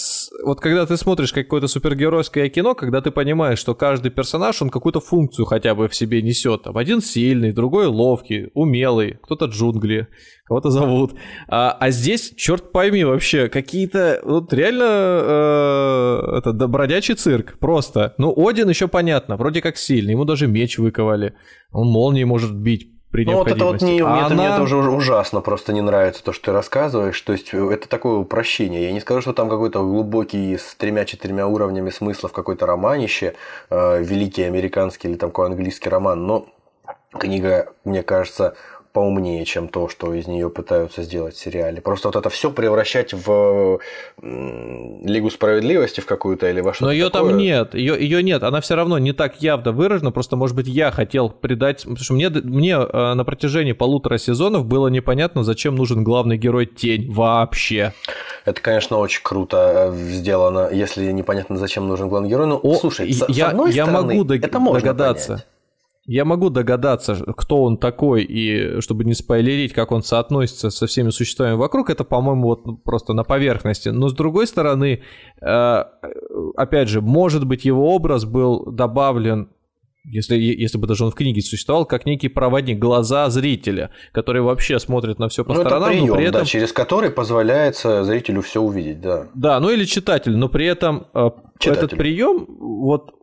[0.43, 4.99] вот когда ты смотришь какое-то супергеройское кино, когда ты понимаешь, что каждый персонаж, он какую-то
[4.99, 6.63] функцию хотя бы в себе несет.
[6.63, 10.07] Там один сильный, другой ловкий, умелый, кто-то джунгли,
[10.45, 11.13] кого-то зовут.
[11.47, 18.15] А, а здесь, черт пойми, вообще какие-то, вот реально, э, это бродячий цирк, просто.
[18.17, 21.35] Ну, Один еще понятно, вроде как сильный, ему даже меч выковали,
[21.71, 24.35] он молнией может бить при ну, вот это вот не, а это, она...
[24.35, 27.19] мне это уже ужасно просто не нравится, то, что ты рассказываешь.
[27.21, 28.83] То есть, э, это такое упрощение.
[28.83, 33.35] Я не скажу, что там какой-то глубокий с тремя-четырьмя уровнями смысла в какой-то романище,
[33.69, 36.47] э, великий американский или там какой английский роман, но
[37.17, 38.55] книга, мне кажется,
[38.95, 41.81] поумнее, чем то, что из нее пытаются сделать в сериале.
[41.81, 43.79] Просто вот это все превращать в
[44.21, 46.85] Лигу справедливости в какую-то или во что-то.
[46.85, 47.31] Но ее такое.
[47.31, 50.67] там нет, ее, ее нет, она все равно не так явно выражена, просто, может быть,
[50.67, 55.75] я хотел придать, потому что мне, мне э, на протяжении полутора сезонов было непонятно, зачем
[55.75, 57.91] нужен главный герой Тень вообще.
[58.45, 62.47] Это, конечно, очень круто э, сделано, если непонятно, зачем нужен главный герой.
[62.47, 65.27] Ну, О, слушай, я, с одной я стороны, могу дог- это можно догадаться.
[65.27, 65.47] Понять.
[66.07, 71.09] Я могу догадаться, кто он такой, и чтобы не спойлерить, как он соотносится со всеми
[71.09, 73.89] существами вокруг, это, по-моему, вот просто на поверхности.
[73.89, 75.01] Но с другой стороны,
[75.41, 75.83] э,
[76.55, 79.49] опять же, может быть, его образ был добавлен
[80.07, 84.79] если, если бы даже он в книге существовал, как некий проводник, глаза зрителя, который вообще
[84.79, 86.41] смотрит на все по ну, сторонам, это прием, но при этом...
[86.41, 89.27] да, через который позволяется зрителю все увидеть, да.
[89.33, 91.85] Да, ну или читатель, но при этом э, читатель.
[91.85, 93.13] этот прием, вот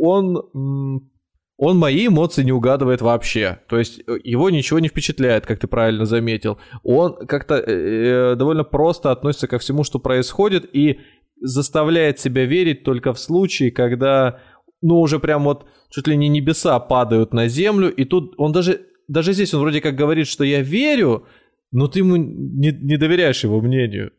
[0.00, 1.10] он
[1.58, 3.58] он мои эмоции не угадывает вообще.
[3.66, 6.58] То есть э, его ничего не впечатляет, как ты правильно заметил.
[6.84, 11.00] Он как-то э, э, довольно просто относится ко всему, что происходит, и
[11.40, 14.40] заставляет себя верить только в случае, когда,
[14.82, 18.82] ну, уже прям вот чуть ли не небеса падают на землю, и тут он даже,
[19.08, 21.26] даже здесь он вроде как говорит, что я верю,
[21.72, 24.12] но ты ему не, не доверяешь его мнению.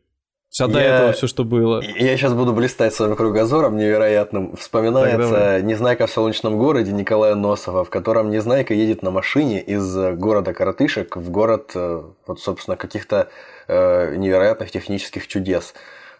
[0.50, 1.80] Вся до я, этого все, что было.
[1.80, 4.56] Я сейчас буду блистать своим кругозором невероятным.
[4.56, 10.52] Вспоминается «Незнайка в солнечном городе» Николая Носова, в котором Незнайка едет на машине из города
[10.52, 13.28] Коротышек в город, э, вот, собственно, каких-то
[13.68, 15.72] э, невероятных технических чудес.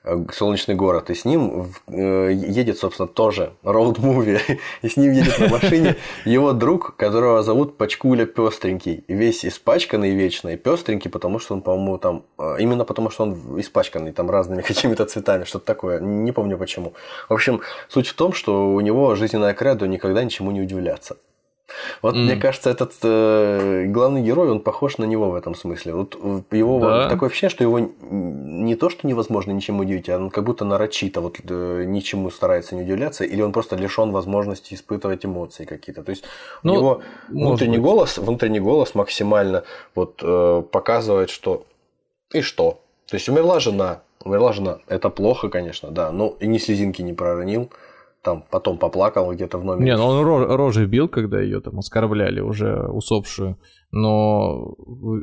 [0.02, 4.40] Э, солнечный город, и с ним э, едет, собственно, тоже роуд-муви,
[4.82, 10.48] и с ним едет на машине его друг, которого зовут Пачкуля Пестренький, весь испачканный вечно,
[10.48, 14.62] и пестренький, потому что он, по-моему, там, э, именно потому что он испачканный там разными
[14.66, 16.94] какими-то цветами, что-то такое, не помню почему.
[17.28, 21.18] В общем, суть в том, что у него жизненная кредо никогда ничему не удивляться.
[22.02, 22.18] Вот mm.
[22.18, 25.94] мне кажется, этот э, главный герой, он похож на него в этом смысле.
[25.94, 26.16] Вот
[26.50, 27.08] его да.
[27.08, 31.20] такое ощущение, что его не то, что невозможно ничему удивить, а он как будто нарочито
[31.20, 36.02] вот э, ничему старается не удивляться, или он просто лишен возможности испытывать эмоции какие-то.
[36.02, 36.24] То есть
[36.62, 37.86] ну, у него внутренний быть.
[37.86, 39.64] голос, внутренний голос максимально
[39.94, 41.66] вот э, показывает, что
[42.32, 42.80] и что.
[43.08, 44.78] То есть умерла жена, умерла жена.
[44.86, 47.70] Это плохо, конечно, да, но и ни слезинки не проронил
[48.22, 49.92] там потом поплакал где-то в номере.
[49.92, 53.58] Не, ну он рожей бил, когда ее там оскорбляли уже усопшую,
[53.92, 54.76] но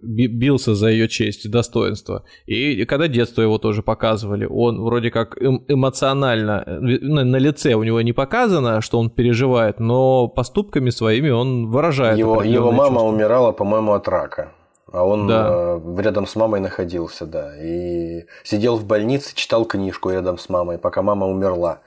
[0.03, 2.23] бился за ее честь и достоинство.
[2.47, 8.01] И когда детство его тоже показывали, он вроде как эм эмоционально, на лице у него
[8.01, 12.17] не показано, что он переживает, но поступками своими он выражает.
[12.17, 13.07] Его, его мама чувства.
[13.07, 14.51] умирала, по-моему, от рака.
[14.91, 15.77] А он да.
[15.77, 17.51] э, рядом с мамой находился, да.
[17.61, 21.81] И сидел в больнице, читал книжку рядом с мамой, пока мама умерла.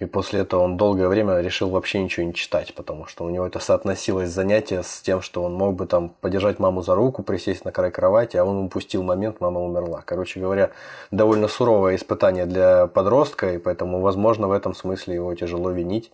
[0.00, 3.46] И после этого он долгое время решил вообще ничего не читать, потому что у него
[3.46, 7.66] это соотносилось занятие с тем, что он мог бы там подержать маму за руку, присесть
[7.66, 10.02] на край кровати, а он упустил момент, мама умерла.
[10.06, 10.70] Короче говоря,
[11.10, 16.10] довольно суровое испытание для подростка, и поэтому, возможно, в этом смысле его тяжело винить.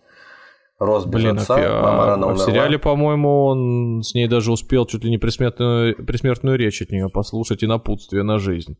[0.79, 2.45] рос без Блин, отца, а, мама рано в умерла.
[2.45, 7.07] сериале, по-моему, он с ней даже успел чуть ли не присмертную, присмертную речь от нее
[7.09, 8.77] послушать и напутствие на жизнь.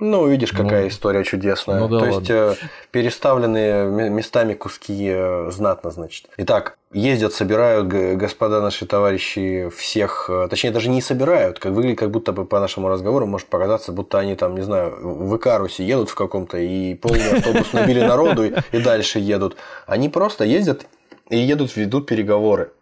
[0.00, 1.78] Ну, видишь, какая Ну, история чудесная.
[1.78, 2.54] ну да То есть э,
[2.90, 6.26] переставленные местами куски э, знатно, значит.
[6.36, 12.10] Итак, ездят, собирают господа наши товарищи всех, э, точнее даже не собирают, как выглядит, как
[12.10, 16.10] будто бы по нашему разговору может показаться, будто они там, не знаю, в Икарусе едут
[16.10, 19.56] в каком-то и полный автобус набили народу и, и дальше едут.
[19.86, 20.86] Они просто ездят
[21.30, 22.72] и едут, ведут переговоры.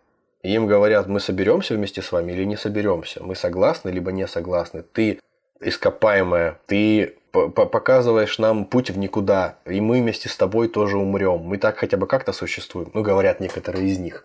[0.42, 3.22] И им говорят, мы соберемся вместе с вами или не соберемся.
[3.22, 4.82] Мы согласны, либо не согласны.
[4.82, 5.20] Ты
[5.62, 11.38] ископаемая, ты показываешь нам путь в никуда, и мы вместе с тобой тоже умрем.
[11.38, 12.90] Мы так хотя бы как-то существуем.
[12.92, 14.24] Ну, говорят некоторые из них.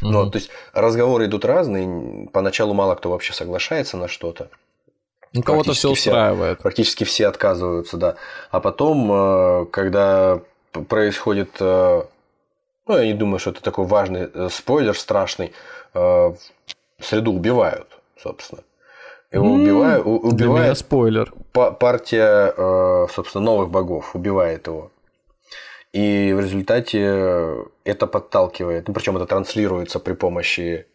[0.00, 0.30] Но, Мгм.
[0.30, 2.28] то есть разговоры идут разные.
[2.32, 4.48] Поначалу мало кто вообще соглашается на что-то.
[5.32, 6.60] Ну, кого-то все устраивает.
[6.60, 8.16] Практически все отказываются, да.
[8.50, 10.40] А потом, э, когда
[10.88, 12.02] происходит, э,
[12.86, 15.52] ну, я не думаю, что это такой важный э, спойлер страшный,
[15.92, 18.62] среду убивают, собственно.
[19.32, 21.32] Его М, убивают, у- Для меня убивает спойлер.
[21.52, 24.90] па- партия, э, собственно, новых богов убивает его.
[25.92, 30.86] И в результате это подталкивает, ну, причем это транслируется при помощи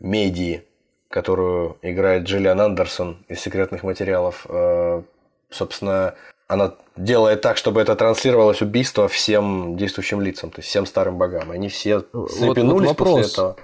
[0.00, 0.62] медии,
[1.10, 4.46] которую играет Джиллиан Андерсон из секретных материалов.
[4.48, 5.02] Э,
[5.50, 6.14] Собственно,
[6.46, 11.50] она делает так, чтобы это транслировалось убийство всем действующим лицам, то есть всем старым богам.
[11.50, 13.32] Они все Вот- слепенулись вот после вопрос.
[13.32, 13.56] этого.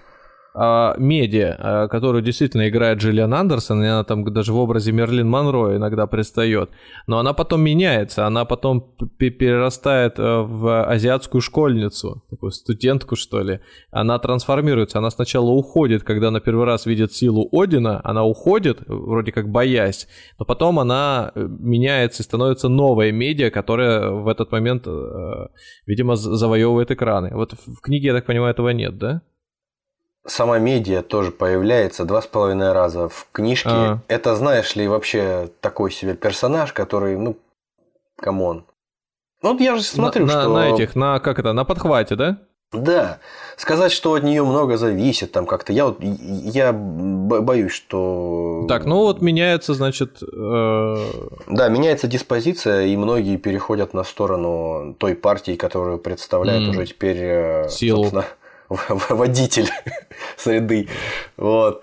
[0.56, 5.76] А, медиа, которую действительно играет Джиллиан Андерсон, и она там даже в образе Мерлин Монро
[5.76, 6.70] иногда пристает,
[7.08, 13.60] но она потом меняется, она потом перерастает э, в азиатскую школьницу, такую студентку, что ли.
[13.90, 19.32] Она трансформируется, она сначала уходит, когда она первый раз видит силу Одина, она уходит, вроде
[19.32, 20.06] как боясь,
[20.38, 25.48] но потом она э, меняется и становится новая медиа, которая в этот момент, э,
[25.86, 27.30] видимо, завоевывает экраны.
[27.34, 29.22] Вот в книге, я так понимаю, этого нет, да?
[30.26, 33.68] Сама медиа тоже появляется два с половиной раза в книжке.
[33.70, 33.98] А.
[34.08, 37.36] Это, знаешь ли, вообще такой себе персонаж, который, ну,
[38.16, 38.64] come on.
[39.42, 40.48] Ну, вот я же смотрю, на, что...
[40.54, 42.38] на этих, на как это, на подхвате, да?
[42.72, 43.18] Да,
[43.56, 48.64] сказать, что от нее много зависит, там как-то, я вот, я бо- боюсь, что...
[48.68, 50.96] Так, ну вот меняется, значит, э,
[51.46, 56.70] Да, меняется диспозиция, и многие переходят на сторону той партии, которую представляет М.
[56.70, 58.10] уже теперь, э, Силу.
[58.88, 59.70] водитель
[60.36, 60.88] среды.
[61.36, 61.82] Вот.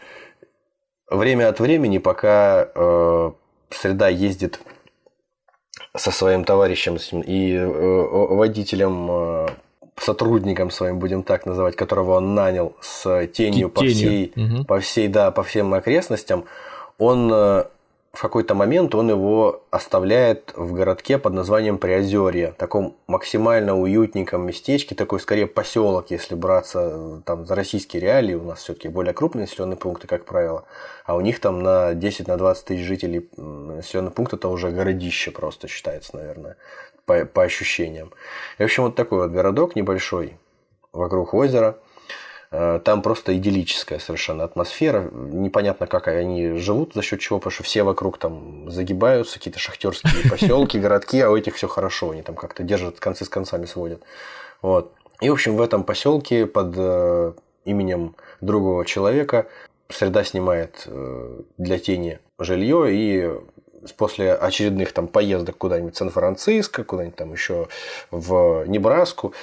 [1.09, 3.31] Время от времени, пока э,
[3.69, 4.61] среда ездит
[5.95, 9.47] со своим товарищем и э, водителем, э,
[9.97, 13.93] сотрудником своим, будем так называть, которого он нанял с тенью по тенью.
[13.93, 14.65] всей Мгм.
[14.65, 16.45] по всей, да, по всем окрестностям,
[16.97, 17.65] он э,
[18.13, 24.95] в какой-то момент он его оставляет в городке под названием Приозерье, таком максимально уютненьком местечке,
[24.95, 29.43] такой скорее поселок, если браться э, там за российские реалии, у нас все-таки более крупные
[29.43, 30.65] населенные пункты, как правило,
[31.05, 36.17] а у них там на 10-20 тысяч жителей населенный пункт это уже городище просто считается,
[36.17, 36.57] наверное,
[37.05, 38.11] по, по ощущениям.
[38.57, 40.37] И, в общем, вот такой вот городок небольшой
[40.91, 41.77] вокруг озера.
[42.51, 45.09] Э, Там просто идиллическая совершенно атмосфера.
[45.11, 50.29] Непонятно, как они живут, за счет чего, потому что все вокруг там загибаются, какие-то шахтерские
[50.29, 54.03] поселки, городки, а у этих все хорошо, они там как-то держат, концы с концами сводят.
[54.61, 54.93] Вот.
[55.21, 57.33] И, в общем, в этом поселке под э,
[57.63, 59.47] именем другого человека
[59.89, 63.31] среда снимает э, для тени жилье и
[63.97, 67.67] после очередных там поездок куда-нибудь в Сан-Франциско, куда-нибудь там еще
[68.11, 69.33] в Небраску,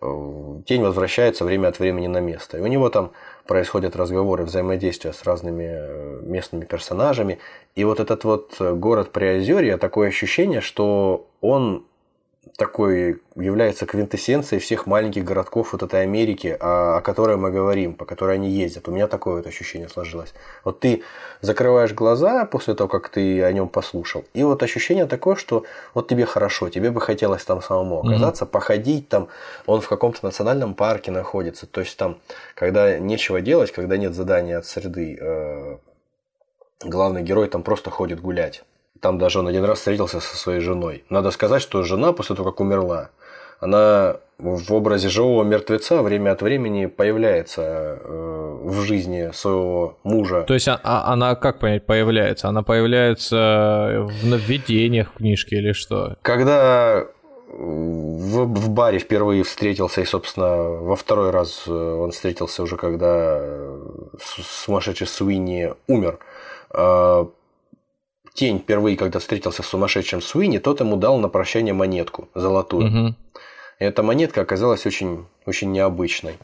[0.00, 2.58] э, тень возвращается время от времени на место.
[2.58, 3.12] И у него там
[3.46, 7.38] происходят разговоры, взаимодействия с разными э, местными персонажами.
[7.74, 11.84] И вот этот вот город Приозерье, такое ощущение, что он
[12.56, 18.04] такой является квинтэссенцией всех маленьких городков вот этой Америки, о, о которой мы говорим, по
[18.04, 18.86] которой они ездят.
[18.86, 20.34] У меня такое вот ощущение сложилось.
[20.62, 21.02] Вот ты
[21.40, 26.08] закрываешь глаза после того, как ты о нем послушал, и вот ощущение такое, что вот
[26.08, 29.28] тебе хорошо, тебе бы хотелось там самому оказаться, походить там,
[29.66, 32.18] он в каком-то национальном парке находится, то есть там,
[32.54, 35.76] когда нечего делать, когда нет задания от среды, э,
[36.84, 38.62] главный герой там просто ходит гулять.
[39.00, 41.04] Там даже он один раз встретился со своей женой.
[41.10, 43.10] Надо сказать, что жена после того, как умерла,
[43.60, 47.62] она в образе живого мертвеца время от времени появляется
[48.02, 50.42] э, в жизни своего мужа.
[50.42, 52.48] То есть а- а- она, как понять, появляется?
[52.48, 56.16] Она появляется в наведениях в книжке или что?
[56.22, 57.04] Когда
[57.48, 63.38] в, в баре впервые встретился, и, собственно, во второй раз э, он встретился уже, когда
[63.40, 63.78] э,
[64.20, 66.18] с- сумасшедший Суини умер,
[66.70, 67.26] э,
[68.34, 73.14] Тень впервые, когда встретился с сумасшедшим Суини, тот ему дал на прощание монетку золотую.
[73.78, 76.36] И эта монетка оказалась очень, очень необычной.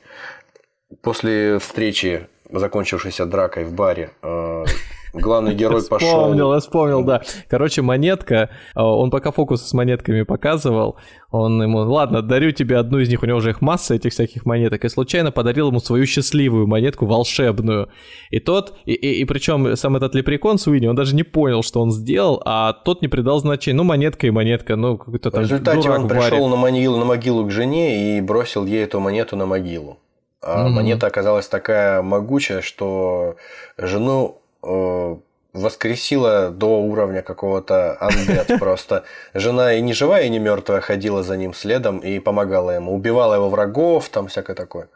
[1.03, 4.64] после встречи, закончившейся дракой в баре, э,
[5.12, 6.08] главный герой пошел.
[6.08, 7.22] Вспомнил, я вспомнил, да.
[7.48, 10.96] Короче, монетка, а, он пока фокус с монетками показывал,
[11.30, 14.46] он ему, ладно, дарю тебе одну из них, у него уже их масса этих всяких
[14.46, 17.88] монеток, и случайно подарил ему свою счастливую монетку, волшебную.
[18.30, 21.80] И тот, и, и, и причем сам этот лепрекон Суини, он даже не понял, что
[21.80, 23.76] он сделал, а тот не придал значения.
[23.76, 27.46] Ну, монетка и монетка, ну, какой-то там В результате он пришел на могилу, на могилу
[27.46, 29.98] к жене и бросил ей эту монету на могилу.
[30.42, 30.70] А mm-hmm.
[30.70, 33.36] монета оказалась такая могучая, что
[33.76, 34.39] жену
[35.52, 39.04] воскресила до уровня какого-то анбет просто.
[39.34, 42.94] Жена и не живая, и не мертвая ходила за ним следом и помогала ему.
[42.94, 44.88] Убивала его врагов, там всякое такое.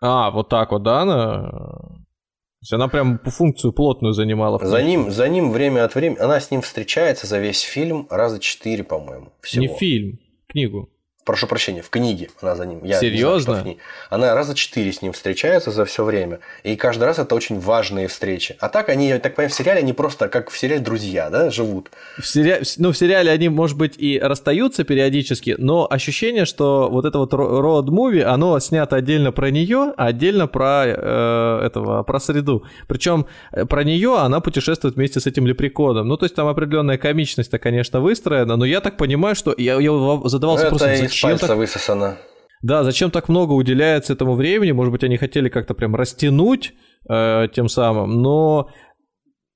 [0.00, 1.50] А, вот так вот, да, она...
[1.50, 4.58] То есть она прям функцию плотную занимала.
[4.64, 6.18] За ним, за ним время от времени...
[6.18, 9.62] Она с ним встречается за весь фильм раза четыре, по-моему, всего.
[9.62, 10.90] Не фильм, книгу
[11.28, 12.82] прошу прощения, в книге она за ним.
[12.82, 13.52] Я Серьезно?
[13.52, 13.80] Знаю, книге.
[14.08, 16.38] Она раза четыре с ним встречается за все время.
[16.62, 18.56] И каждый раз это очень важные встречи.
[18.60, 21.50] А так они, я так понимаю, в сериале они просто как в сериале друзья, да,
[21.50, 21.90] живут.
[22.18, 27.04] В сериале, ну, в сериале они, может быть, и расстаются периодически, но ощущение, что вот
[27.04, 32.64] это вот роуд-муви, оно снято отдельно про нее, а отдельно про э, этого, про среду.
[32.86, 36.08] Причем э, про нее она путешествует вместе с этим лепреконом.
[36.08, 39.92] Ну, то есть там определенная комичность-то, конечно, выстроена, но я так понимаю, что я, я
[40.24, 41.56] задавался это вопросом, зачем пальца так...
[41.58, 42.18] высосано.
[42.62, 44.72] Да, зачем так много уделяется этому времени?
[44.72, 46.74] Может быть, они хотели как-то прям растянуть
[47.08, 48.70] э, тем самым, но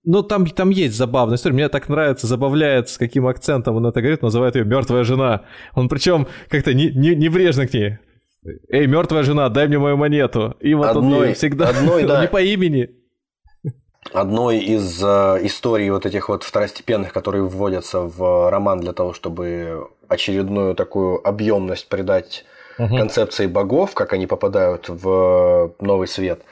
[0.05, 1.55] но там, там есть забавная история.
[1.55, 5.43] Мне так нравится, забавляет, с каким акцентом он это говорит, называет ее мертвая жена.
[5.75, 7.99] Он причем как-то не, не, небрежно к ней.
[8.71, 10.57] Эй, мертвая жена, дай мне мою монету.
[10.59, 12.21] И вот одной, он всегда одной, да.
[12.21, 12.91] не по имени.
[14.13, 19.87] Одной из э, историй вот этих вот второстепенных, которые вводятся в роман для того, чтобы
[20.13, 22.45] очередную такую объемность придать
[22.79, 22.97] угу.
[22.97, 26.43] концепции богов, как они попадают в новый свет.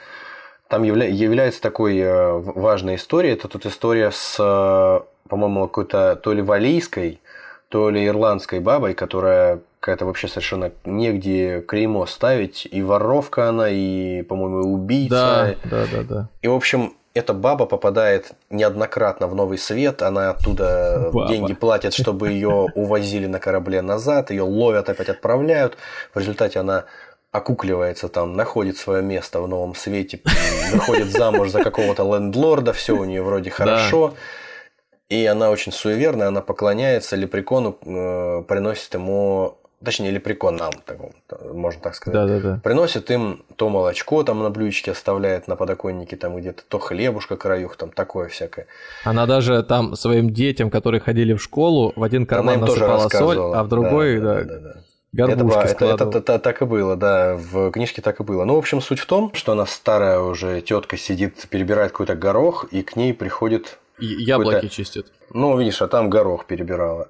[0.69, 3.33] Там явля- является такой э, важной историей.
[3.33, 7.21] Это тут история с, э, по-моему, какой-то то ли валийской,
[7.69, 12.69] то ли ирландской бабой, которая какая-то вообще совершенно негде клеймо ставить.
[12.71, 15.57] И воровка она, и, по-моему, убийца.
[15.65, 16.29] Да, да, да, да.
[16.43, 21.29] И, в общем, эта баба попадает неоднократно в новый свет, она оттуда баба.
[21.29, 25.77] деньги платит, чтобы ее увозили на корабле назад, ее ловят, опять отправляют.
[26.15, 26.85] В результате она
[27.33, 30.21] окукливается там, находит свое место в новом свете,
[30.73, 34.15] выходит замуж за какого-то лендлорда, все у нее вроде хорошо.
[35.09, 40.73] И она очень суеверная, она поклоняется лепрекону, э, приносит ему точнее, лепрекон нам,
[41.53, 42.61] можно так сказать, да, да, да.
[42.63, 47.77] приносит им то молочко там на блюдечке оставляет на подоконнике там где-то, то хлебушка краюх,
[47.77, 48.67] там такое всякое.
[49.05, 53.63] Она даже там своим детям, которые ходили в школу, в один карман насыпала соль, а
[53.63, 54.75] в другой, да, да, да, да.
[55.13, 58.45] Горбушки это, это, это, это так и было, да, в книжке так и было.
[58.45, 62.67] Ну, в общем, суть в том, что она старая уже тетка сидит, перебирает какой-то горох,
[62.71, 63.79] и к ней приходит...
[63.99, 65.07] Яблоки чистит.
[65.35, 67.09] Ну, видишь, а там горох перебирала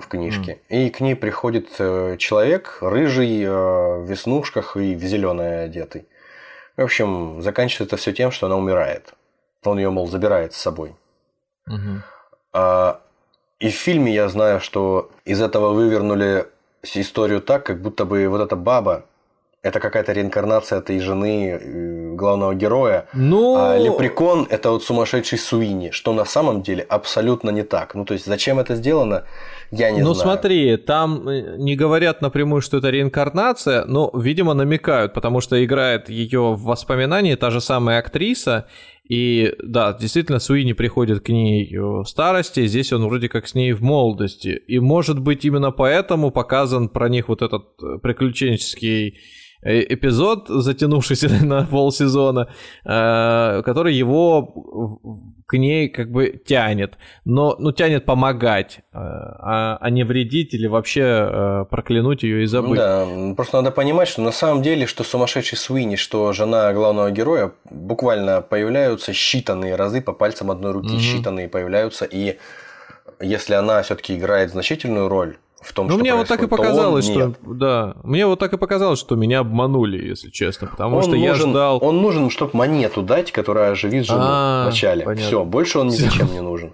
[0.00, 0.58] в книжке.
[0.68, 0.86] Mm.
[0.86, 6.06] И к ней приходит э, человек, рыжий, э, в веснушках и в зеленое одетый.
[6.76, 9.14] В общем, заканчивается это все тем, что она умирает.
[9.64, 10.94] Он ее, мол, забирает с собой.
[11.68, 11.98] Mm-hmm.
[12.52, 13.00] А,
[13.58, 16.46] и в фильме я знаю, что из этого вывернули
[16.82, 19.04] историю так, как будто бы вот эта баба
[19.62, 23.06] это какая-то реинкарнация этой жены э, главного героя.
[23.12, 23.56] Ну...
[23.58, 27.94] А Лепрекон– это вот сумасшедший Суини, что на самом деле абсолютно не так.
[27.94, 29.24] Ну, то есть, зачем это сделано,
[29.70, 30.14] я не ну, знаю.
[30.14, 35.62] Ну, смотри, там э, не говорят напрямую, что это реинкарнация, но, видимо, намекают, потому что
[35.64, 38.66] играет ее в воспоминании та же самая актриса,
[39.08, 43.72] и да, действительно, Суини приходит к ней в старости, здесь он вроде как с ней
[43.72, 44.60] в молодости.
[44.68, 51.28] И может быть именно поэтому показан про них вот этот э, приключенческий Э, эпизод, затянувшийся
[51.44, 52.48] на полсезона,
[52.84, 55.00] э, который его
[55.46, 60.66] к ней как бы тянет, но ну тянет помогать, э, а, а не вредить или
[60.66, 62.78] вообще проклянуть ее и забыть.
[62.78, 63.06] Да,
[63.36, 68.42] просто надо понимать, что на самом деле, что сумасшедший Суини, что жена главного героя буквально
[68.42, 70.98] появляются считанные разы по пальцам одной руки, угу.
[70.98, 72.38] считанные появляются, и
[73.20, 77.04] если она все-таки играет значительную роль в том, ну, что мне вот так и показалось,
[77.04, 81.12] что да, мне вот так и показалось, что меня обманули, если честно, потому он что
[81.12, 81.78] нужен, я ждал.
[81.82, 85.14] Он нужен, чтобы монету дать, которая оживит жену а, в начале.
[85.16, 86.72] Все, больше он ни зачем не нужен.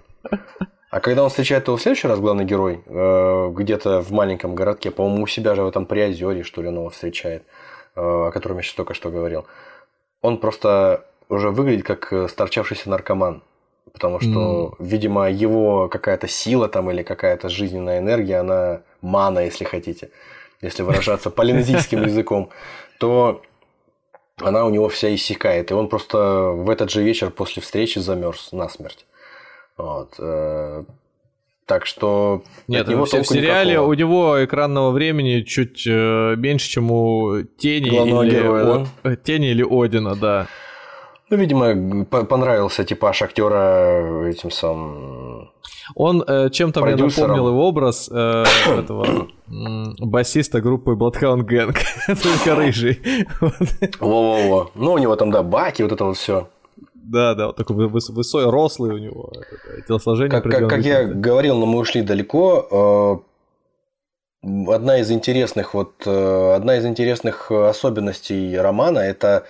[0.89, 4.89] А когда он встречает его в следующий раз, главный герой, э, где-то в маленьком городке,
[4.89, 7.43] по-моему, у себя же в этом Приозере, что ли, он его встречает,
[7.95, 9.45] э, о котором я сейчас только что говорил,
[10.21, 13.43] он просто уже выглядит как э, старчавшийся наркоман
[13.93, 14.85] потому что, mm.
[14.85, 20.09] видимо, его какая-то сила там или какая-то жизненная энергия, она мана, если хотите,
[20.61, 22.49] если выражаться полинезийским языком,
[22.99, 23.41] то
[24.41, 25.71] она у него вся иссякает.
[25.71, 29.05] И он просто в этот же вечер после встречи замерз насмерть.
[29.77, 30.15] Вот.
[30.19, 30.83] Э,
[31.65, 33.89] так что нет, него в сериале никакого.
[33.89, 39.15] у него экранного времени чуть э, меньше, чем у Тени Главного или героя, да?
[39.17, 40.47] Тени или Одина, да.
[41.29, 45.51] Ну, видимо, понравился типаж актера этим самым.
[45.95, 53.01] Он э, чем-то мне напомнил его образ э, этого басиста группы Bloodhound Gang, только рыжий.
[53.99, 54.71] Во-во-во.
[54.75, 56.47] Ну, у него там, да, баки, вот это вот все.
[56.93, 59.31] Да, да, вот такой высокий, рослый у него
[59.87, 60.29] телосложение.
[60.29, 63.21] Как, как, как я говорил, но мы ушли далеко.
[64.43, 69.45] Э, одна из интересных вот э, одна из интересных особенностей романа это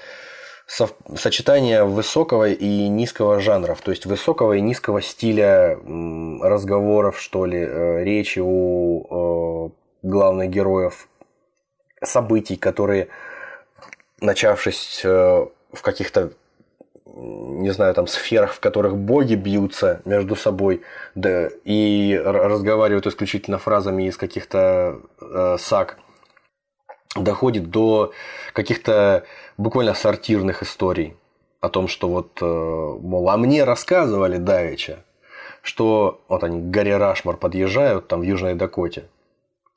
[0.68, 5.80] сочетание высокого и низкого жанров, то есть высокого и низкого стиля
[6.41, 9.72] разговоров, что ли, э, речи у
[10.03, 11.07] главных героев,
[12.03, 13.07] событий, которые,
[14.22, 16.32] начавшись в каких-то
[17.18, 20.84] не знаю, там сферах, в которых боги бьются между собой,
[21.15, 25.97] да, и разговаривают исключительно фразами из каких-то э, саг,
[27.15, 28.11] доходит до
[28.53, 29.24] каких-то
[29.58, 31.16] буквально сортирных историй
[31.60, 35.03] о том, что вот, э, мол, а мне рассказывали давеча,
[35.62, 39.10] что вот они к горе Рашмар подъезжают там в Южной Дакоте,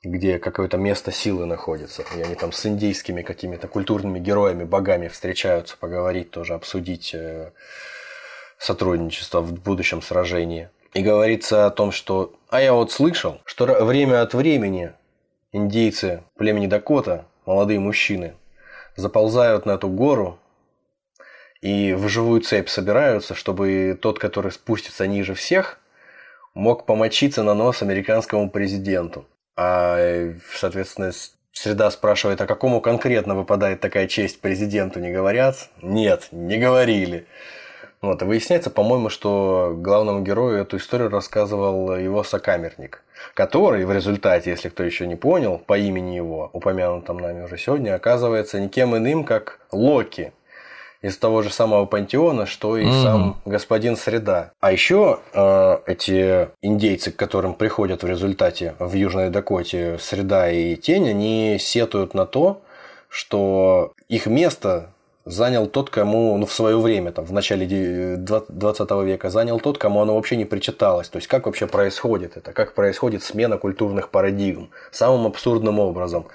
[0.03, 2.03] где какое-то место силы находится.
[2.15, 7.51] И они там с индийскими какими-то культурными героями, богами встречаются, поговорить тоже, обсудить э,
[8.57, 10.69] сотрудничество в будущем сражении.
[10.93, 12.33] И говорится о том, что...
[12.49, 14.91] А я вот слышал, что время от времени
[15.51, 18.35] индейцы племени Дакота, молодые мужчины,
[19.01, 20.39] заползают на эту гору
[21.61, 25.79] и в живую цепь собираются, чтобы тот, который спустится ниже всех,
[26.53, 29.25] мог помочиться на нос американскому президенту.
[29.55, 31.11] А, соответственно,
[31.51, 35.69] среда спрашивает, а какому конкретно выпадает такая честь президенту, не говорят?
[35.81, 37.27] Нет, не говорили.
[38.01, 43.03] Вот, и выясняется, по-моему, что главному герою эту историю рассказывал его сокамерник,
[43.35, 47.93] который в результате, если кто еще не понял, по имени его, упомянутом нами уже сегодня,
[47.93, 50.33] оказывается никем иным, как Локи,
[51.01, 53.03] из того же самого пантеона, что и mm-hmm.
[53.03, 54.51] сам господин Среда.
[54.59, 60.75] А еще э, эти индейцы, к которым приходят в результате в Южной Дакоте Среда и
[60.75, 62.61] Тень, они сетуют на то,
[63.09, 64.91] что их место
[65.25, 70.01] занял тот, кому ну, в свое время, там, в начале 20 века, занял тот, кому
[70.01, 71.09] оно вообще не причиталось.
[71.09, 76.25] То есть, как вообще происходит это, как происходит смена культурных парадигм самым абсурдным образом.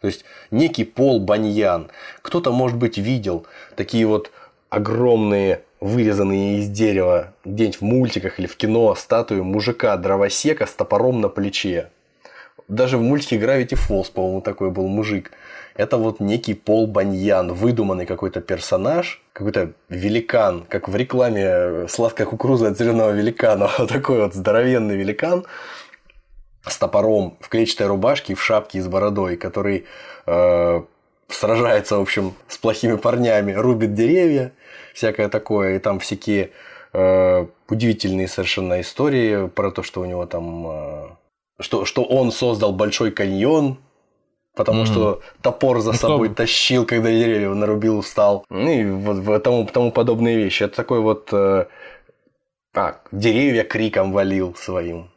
[0.00, 1.90] То есть некий Пол Баньян.
[2.22, 4.30] Кто-то, может быть, видел такие вот
[4.70, 11.20] огромные вырезанные из дерева где-нибудь в мультиках или в кино статуи мужика дровосека с топором
[11.20, 11.90] на плече.
[12.68, 15.32] Даже в мультике Gravity Falls, по-моему, такой был мужик.
[15.80, 22.68] Это вот некий Пол Баньян, выдуманный какой-то персонаж, какой-то великан, как в рекламе «Сладкая кукуруза
[22.68, 23.70] от зеленого великана».
[23.78, 25.46] Вот такой вот здоровенный великан,
[26.66, 29.86] с топором в клетчатой рубашке в шапке и с бородой, который
[30.26, 30.82] э,
[31.28, 34.52] сражается, в общем, с плохими парнями, рубит деревья,
[34.92, 36.50] всякое такое, и там всякие
[36.92, 41.08] э, удивительные совершенно истории про то, что у него там, э,
[41.58, 43.78] что, что он создал большой каньон,
[44.54, 44.86] потому mm-hmm.
[44.86, 46.36] что топор за ну, собой что?
[46.36, 50.64] тащил, когда деревья нарубил, устал, ну и вот тому, тому подобные вещи.
[50.64, 51.66] Это такой вот, э,
[52.74, 55.10] а, деревья криком валил своим.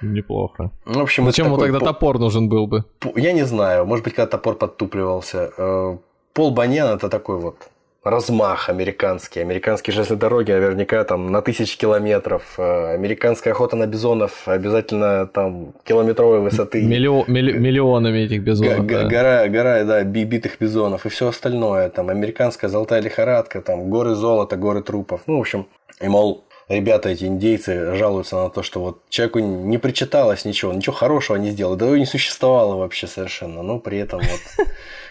[0.00, 0.70] Неплохо.
[0.84, 2.84] В общем, Зачем ему тогда топор нужен был бы?
[3.16, 3.84] Я не знаю.
[3.84, 5.50] Может быть, когда топор подтупливался.
[5.56, 5.98] Э,
[6.34, 7.68] Пол Баньян это такой вот
[8.04, 9.40] размах американский.
[9.40, 12.54] Американские железные дороги наверняка там на тысячи километров.
[12.58, 16.82] Э, американская охота на бизонов обязательно там километровой высоты.
[16.82, 18.86] Миллион, милли, миллионами этих бизонов.
[18.86, 19.08] Г- да.
[19.08, 21.88] Гора, гора, да, битых бизонов и все остальное.
[21.90, 25.22] Там американская золотая лихорадка, там горы золота, горы трупов.
[25.26, 25.66] Ну, в общем,
[26.00, 30.94] и мол, ребята, эти индейцы, жалуются на то, что вот человеку не причиталось ничего, ничего
[30.94, 34.66] хорошего не сделал, да его не существовало вообще совершенно, но при этом вот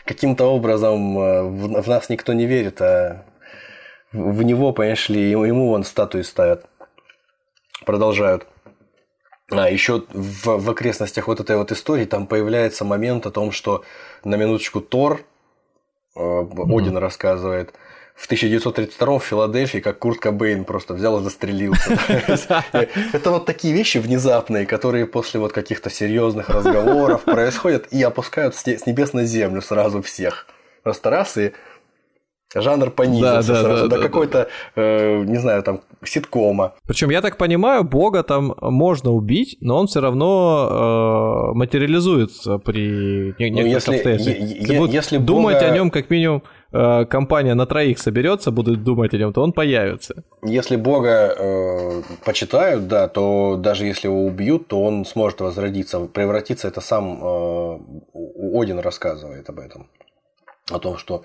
[0.05, 3.25] каким-то образом э, в, нас никто не верит, а
[4.11, 6.65] в него, понимаешь ли, ему, ему вон статуи ставят.
[7.85, 8.47] Продолжают.
[9.49, 13.83] А еще в, в окрестностях вот этой вот истории там появляется момент о том, что
[14.23, 15.21] на минуточку Тор,
[16.15, 16.99] э, Один mm-hmm.
[16.99, 17.73] рассказывает,
[18.17, 21.99] в 1932 в Филадельфии, как Курт Кобейн просто взял и застрелился.
[23.13, 28.65] Это вот такие вещи внезапные, которые после вот каких-то серьезных разговоров происходят и опускают с
[28.65, 30.47] небес на землю сразу всех.
[30.83, 31.53] Просто раз и
[32.55, 34.81] Жанр понизился да, сразу да, до да, какой-то, да.
[34.81, 36.75] Э, не знаю, там, ситкома.
[36.87, 43.35] Причем, я так понимаю, бога там можно убить, но он все равно э, материализуется при
[43.37, 44.89] некоторых ну, если, обстоятельствах.
[44.89, 45.67] Если думать бога...
[45.67, 49.53] о нем как минимум э, компания на троих соберется, будут думать о нем, то он
[49.53, 50.23] появится.
[50.43, 56.67] Если бога э, почитают, да, то даже если его убьют, то он сможет возродиться, превратиться.
[56.67, 57.79] Это сам э,
[58.53, 59.87] Один рассказывает об этом.
[60.71, 61.23] О том, что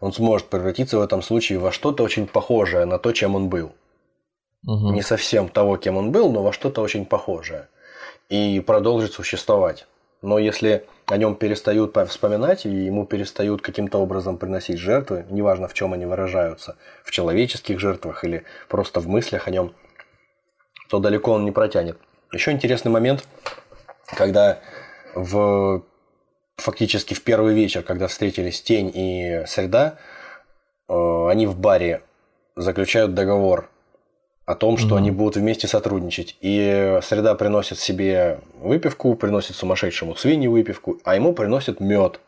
[0.00, 3.72] он сможет превратиться в этом случае во что-то очень похожее на то, чем он был.
[4.66, 4.92] Угу.
[4.92, 7.68] Не совсем того, кем он был, но во что-то очень похожее.
[8.28, 9.86] И продолжить существовать.
[10.24, 15.74] Но если о нем перестают вспоминать, и ему перестают каким-то образом приносить жертвы, неважно в
[15.74, 19.74] чем они выражаются, в человеческих жертвах или просто в мыслях о нем,
[20.88, 21.98] то далеко он не протянет.
[22.32, 23.28] Еще интересный момент,
[24.16, 24.60] когда
[25.14, 25.84] в
[26.56, 29.98] фактически в первый вечер, когда встретились Тень и Среда,
[30.88, 32.00] э, они в баре
[32.56, 33.68] заключают договор
[34.46, 34.98] о том, что mm-hmm.
[34.98, 36.36] они будут вместе сотрудничать.
[36.40, 42.20] И Среда приносит себе выпивку, приносит сумасшедшему свиньи выпивку, а ему приносит мед.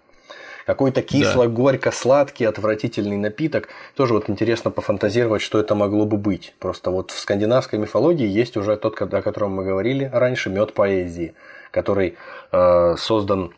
[0.65, 3.69] Какой-то кисло-горько-сладкий, отвратительный напиток.
[3.95, 6.55] Тоже вот интересно пофантазировать, что это могло бы быть.
[6.59, 11.35] Просто вот в скандинавской мифологии есть уже тот, о котором мы говорили раньше, мед поэзии,
[11.71, 12.17] который
[12.51, 13.53] э, создан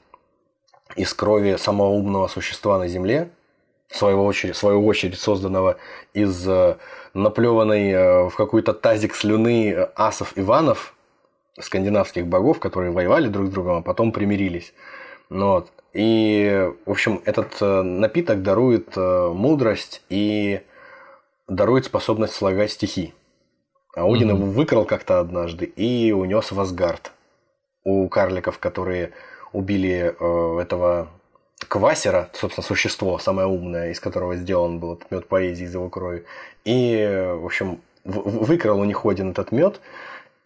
[0.96, 3.30] из крови самого умного существа на Земле,
[3.88, 5.78] в свою очередь, в свою очередь созданного
[6.12, 6.46] из
[7.14, 10.94] э, наплеванной э, в какой-то тазик слюны э, асов Иванов,
[11.58, 14.72] скандинавских богов, которые воевали друг с другом, а потом примирились.
[15.28, 15.68] Ну вот.
[15.92, 20.60] И, в общем, этот напиток дарует мудрость и
[21.48, 23.14] дарует способность слагать стихи.
[23.96, 24.34] А Один mm-hmm.
[24.36, 27.10] его выкрал как-то однажды и унес в Асгард.
[27.84, 29.12] У карликов, которые
[29.52, 31.08] убили э, этого
[31.66, 36.24] Квасера, собственно, существо, самое умное, из которого сделан был этот мед поэзии из его крови.
[36.64, 39.80] И, в общем, выкрал у них один этот мед,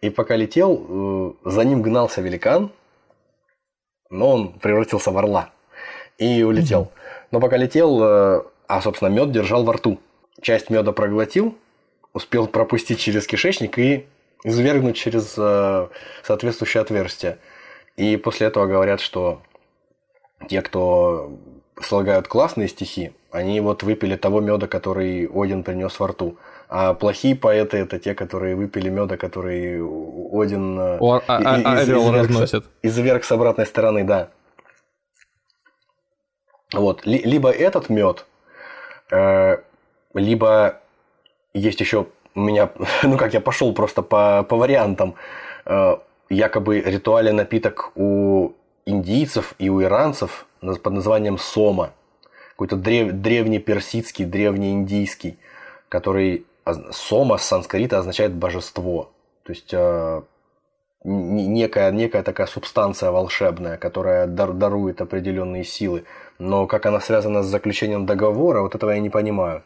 [0.01, 0.85] и пока летел,
[1.45, 2.71] э, за ним гнался великан,
[4.09, 5.51] но он превратился в орла
[6.17, 6.91] и улетел.
[7.31, 9.99] Но пока летел, э, а, собственно, мед держал во рту.
[10.41, 11.57] Часть меда проглотил,
[12.11, 14.05] успел пропустить через кишечник и
[14.43, 15.87] извергнуть через э,
[16.23, 17.37] соответствующее отверстие.
[17.95, 19.41] И после этого говорят, что
[20.47, 21.31] те, кто
[21.81, 26.37] слагают классные стихи, они вот выпили того меда, который Один принес во рту.
[26.69, 29.77] А плохие поэты это те, которые выпили меда, который
[30.31, 34.29] Один э, О, а, а, из, а, изверг, изверг с обратной стороны, да.
[36.73, 37.05] Вот.
[37.05, 38.25] Либо этот мед,
[39.11, 39.57] э,
[40.13, 40.79] либо
[41.53, 42.69] есть еще у меня,
[43.03, 45.15] ну как я пошел просто по, по вариантам.
[45.65, 45.97] Э,
[46.29, 48.53] якобы ритуальный напиток у
[48.85, 51.91] индийцев и у иранцев под названием сома.
[52.51, 55.39] Какой-то древ, древний персидский, древний индийский,
[55.89, 56.45] который
[56.91, 59.11] сома с санскрита означает божество.
[59.43, 60.21] То есть э,
[61.03, 66.05] некая, некая такая субстанция волшебная, которая дар, дарует определенные силы.
[66.39, 69.63] Но как она связана с заключением договора, вот этого я не понимаю.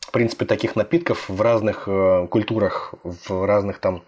[0.00, 4.02] В принципе, таких напитков в разных э, культурах, в разных там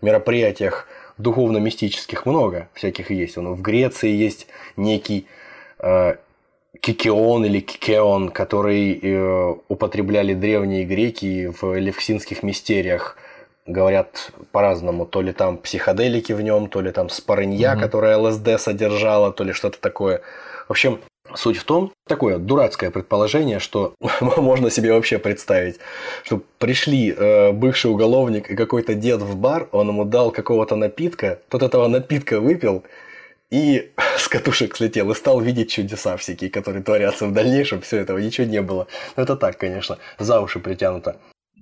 [0.00, 0.86] мероприятиях
[1.18, 3.36] духовно-мистических много всяких есть.
[3.36, 4.46] В Греции есть
[4.76, 5.26] некий
[5.78, 6.16] э,
[6.80, 13.16] кикеон или кикеон, который э, употребляли древние греки в левксинских мистериях.
[13.66, 17.80] Говорят по-разному, то ли там психоделики в нем, то ли там спорынья, mm-hmm.
[17.80, 20.20] которая ЛСД содержала, то ли что-то такое.
[20.68, 21.00] В общем,
[21.34, 25.78] Суть в том, такое дурацкое предположение, что можно себе вообще представить,
[26.24, 31.40] что пришли э, бывший уголовник и какой-то дед в бар, он ему дал какого-то напитка,
[31.48, 32.84] тот этого напитка выпил
[33.50, 38.18] и с катушек слетел и стал видеть чудеса всякие, которые творятся в дальнейшем, все этого
[38.18, 38.86] ничего не было.
[39.16, 41.16] Но это так, конечно, за уши притянуто.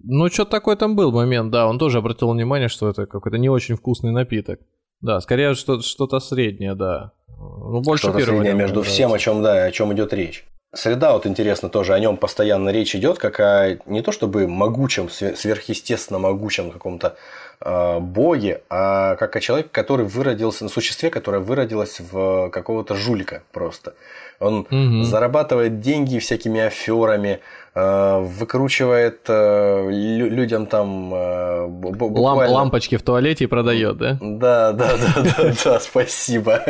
[0.04, 3.48] Ну, что такой там был момент, да, он тоже обратил внимание, что это какой-то не
[3.48, 4.60] очень вкусный напиток.
[5.02, 7.12] Да, скорее что-то среднее, да.
[7.38, 8.94] Ну, больше Что-то среднее между нравится.
[8.94, 10.44] всем, о чем, да, о чем идет речь.
[10.74, 15.10] Среда, вот интересно тоже, о нем постоянно речь идет, как о не то чтобы могучем,
[15.10, 17.16] сверхъестественно могучем каком-то
[17.60, 23.42] э, боге, а как о человеке, который выродился, на существе, которое выродилось в какого-то жулика
[23.52, 23.94] просто.
[24.40, 25.02] Он угу.
[25.02, 27.40] зарабатывает деньги всякими аферами,
[27.74, 32.52] выкручивает э, людям там э, буквально...
[32.52, 34.18] лампочки в туалете и продает, да?
[34.20, 36.62] Да, да, да, да, да, спасибо.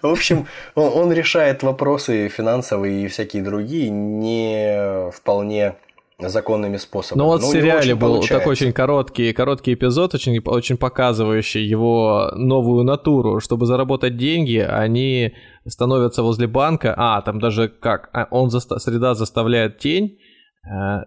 [0.00, 5.74] В общем, он решает вопросы финансовые и всякие другие не вполне
[6.18, 7.22] законными способами.
[7.22, 8.38] Ну вот в сериале был получается.
[8.38, 13.40] такой очень короткий, короткий эпизод, очень, очень показывающий его новую натуру.
[13.40, 15.34] Чтобы заработать деньги, они
[15.66, 20.25] становятся возле банка, а, там даже как, а, он заста- среда заставляет тень э,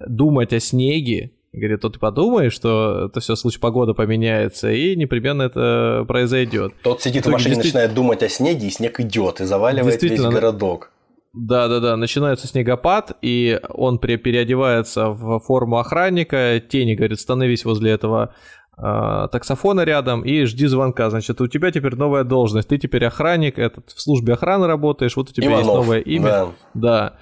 [0.08, 5.42] думать о снеге, Говорит, то ты подумаешь, что это все случай погода поменяется, и непременно
[5.44, 6.74] это произойдет.
[6.84, 7.82] Тот сидит в машине, действительно...
[7.82, 10.92] начинает думать о снеге, и снег идет, и заваливает весь городок.
[11.34, 11.98] Да, да, да.
[11.98, 16.62] Начинается снегопад, и он переодевается в форму охранника.
[16.68, 18.34] Тени, говорит, становись возле этого
[18.78, 21.10] э, таксофона рядом и жди звонка.
[21.10, 22.68] Значит, у тебя теперь новая должность.
[22.68, 26.30] Ты теперь охранник, этот, в службе охраны работаешь, вот у тебя Иванов, есть новое имя.
[26.30, 26.52] Да.
[26.74, 27.14] да.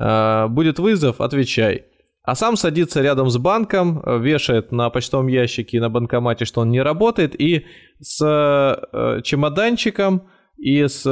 [0.00, 1.84] Э, будет вызов, отвечай.
[2.22, 6.62] А сам садится рядом с банком, э, вешает на почтовом ящике и на банкомате, что
[6.62, 7.66] он не работает, и
[8.00, 10.22] с э, чемоданчиком
[10.56, 11.02] и с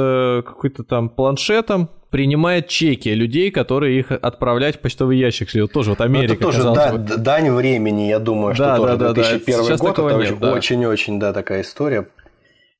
[0.45, 5.49] какой-то там планшетом принимает чеки людей, которые их отправлять в почтовый ящик.
[5.71, 6.37] Тоже вот Америка.
[6.39, 7.17] Ну, это тоже да, бы.
[7.17, 9.99] дань времени, я думаю, что да, тоже да, 2001 да, год.
[9.99, 11.27] Это очень-очень, да.
[11.27, 12.07] да, такая история.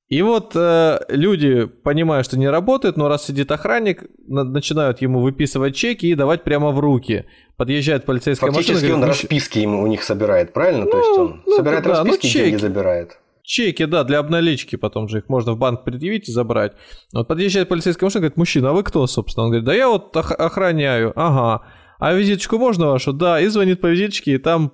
[0.10, 5.22] И вот э, люди, понимая, что не работает, но раз сидит охранник, на- начинают ему
[5.22, 7.26] выписывать чеки и давать прямо в руки.
[7.58, 8.80] Подъезжает полицейская Фактически машина.
[8.80, 10.86] Фактически он говорит, расписки ему у них собирает, правильно?
[10.86, 12.44] Ну, То есть он ну, собирает да, расписки, ну, чеки.
[12.46, 13.20] деньги забирает.
[13.44, 16.74] Чеки, да, для обналички потом же их можно в банк предъявить и забрать.
[17.14, 19.46] Вот подъезжает полицейская машина, говорит, мужчина, а вы кто, собственно?
[19.46, 21.66] Он говорит, да я вот охраняю, ага.
[22.00, 23.14] А визиточку можно вашу?
[23.14, 24.72] Да, и звонит по визиточке, и там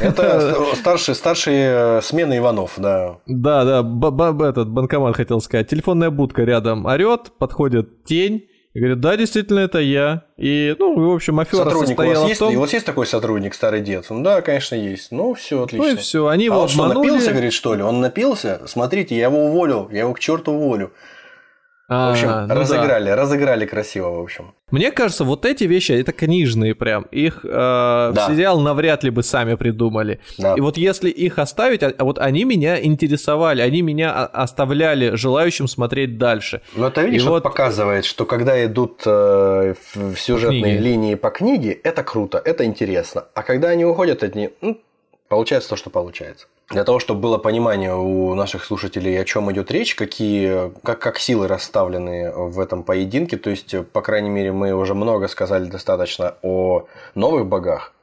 [0.00, 3.18] это старшие, старшие э, смены Иванов, да.
[3.26, 5.68] Да, да, б- б- этот банкомат хотел сказать.
[5.68, 10.24] Телефонная будка рядом орет, подходит тень, и говорит, да, действительно, это я.
[10.36, 12.56] И, ну, в общем, афера сотрудник состояла у вас есть, в том...
[12.56, 14.06] У вас есть такой сотрудник, старый дед?
[14.10, 15.10] Ну, да, конечно, есть.
[15.10, 15.88] Ну, все отлично.
[15.88, 17.82] Ну и все, они а его он что, напился, говорит, что ли?
[17.82, 18.60] Он напился?
[18.66, 20.92] Смотрите, я его уволил, я его к черту уволю.
[21.88, 23.16] В общем, а, ну разыграли, да.
[23.16, 24.52] разыграли красиво, в общем.
[24.70, 27.04] Мне кажется, вот эти вещи, это книжные прям.
[27.04, 28.26] Их э, да.
[28.28, 30.20] сериал навряд ли бы сами придумали.
[30.36, 30.54] Да.
[30.54, 36.18] И вот если их оставить, а, вот они меня интересовали, они меня оставляли желающим смотреть
[36.18, 36.60] дальше.
[36.76, 40.82] Но это, видишь, И вот показывает, что когда идут э, в сюжетные книги.
[40.82, 43.24] линии по книге, это круто, это интересно.
[43.32, 44.78] А когда они уходят от них, ну,
[45.28, 46.48] получается то, что получается.
[46.70, 51.18] Для того, чтобы было понимание у наших слушателей, о чем идет речь, какие, как, как
[51.18, 53.38] силы расставлены в этом поединке.
[53.38, 57.94] То есть, по крайней мере, мы уже много сказали достаточно о новых богах.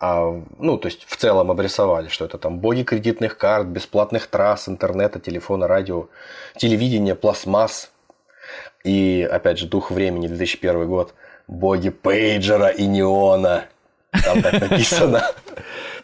[0.00, 4.68] А, ну, то есть, в целом обрисовали, что это там боги кредитных карт, бесплатных трасс,
[4.68, 6.08] интернета, телефона, радио,
[6.56, 7.92] телевидения, пластмасс.
[8.82, 11.14] И, опять же, дух времени, 2001 год.
[11.46, 13.66] Боги пейджера и неона.
[14.24, 15.22] Там так написано.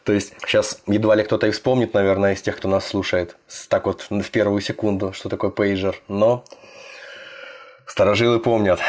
[0.05, 3.37] То есть сейчас едва ли кто-то и вспомнит, наверное, из тех, кто нас слушает,
[3.69, 5.97] так вот в первую секунду, что такое пейджер.
[6.09, 6.45] Но
[7.87, 8.81] старожилы помнят.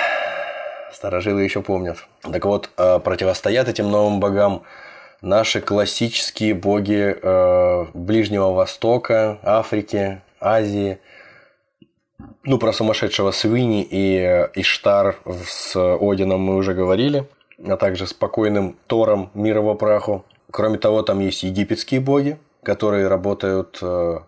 [0.94, 1.98] Старожилы еще помнят.
[2.22, 4.64] Так вот, э, противостоят этим новым богам
[5.22, 11.00] наши классические боги э, Ближнего Востока, Африки, Азии.
[12.44, 15.16] Ну, про сумасшедшего Свини и э, Иштар
[15.48, 17.26] с Одином мы уже говорили,
[17.66, 20.26] а также спокойным Тором мира во праху.
[20.56, 24.20] Кроме того, там есть египетские боги, которые работают э,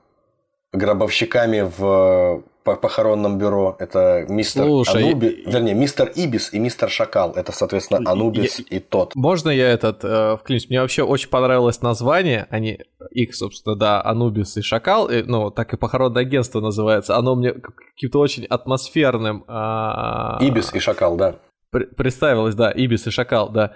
[0.73, 3.77] гробовщиками в похоронном бюро.
[3.79, 7.31] Это мистер Слушай, Ануби, вернее, мистер Ибис и мистер Шакал.
[7.31, 9.15] Это, соответственно, Анубис я, и тот.
[9.15, 10.67] Можно я этот э, вклинюсь?
[10.67, 12.47] Мне вообще очень понравилось название.
[12.49, 12.77] Они,
[13.11, 17.15] их, собственно, да, Анубис и Шакал, и, ну, так и похоронное агентство называется.
[17.15, 19.45] Оно мне каким-то очень атмосферным...
[19.47, 21.35] Э, Ибис и Шакал, да.
[21.71, 23.75] Представилось, да, Ибис и Шакал, да.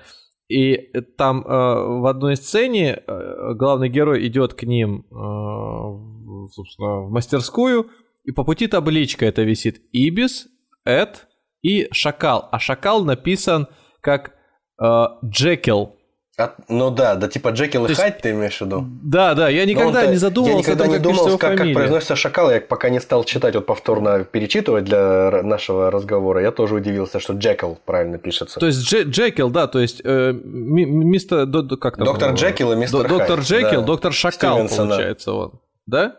[0.51, 7.11] И там э, в одной сцене э, главный герой идет к ним, э, собственно, в
[7.11, 7.89] мастерскую,
[8.25, 10.49] и по пути табличка это висит Ибис,
[10.83, 11.27] Эд
[11.61, 12.49] и Шакал.
[12.51, 13.67] А Шакал написан
[14.01, 14.33] как
[14.77, 15.95] э, Джекил.
[16.41, 18.85] А, ну да, да типа Джекил и Хайд ты имеешь в виду?
[19.03, 20.57] Да, да, я никогда не задумывался.
[20.57, 23.67] Я никогда том, не думал, как, как произносится шакал, я пока не стал читать, вот
[23.67, 28.59] повторно перечитывать для нашего разговора, я тоже удивился, что Джекил правильно пишется.
[28.59, 32.05] То есть Дж, Джекил, да, то есть э, мистер, до, как там?
[32.05, 33.09] Доктор Джекил и мистер Хайд.
[33.09, 33.87] Доктор Джекил, да.
[33.87, 34.89] доктор Шакал Стивенсона.
[34.89, 36.15] получается он, да?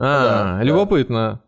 [0.00, 1.42] А, да, любопытно.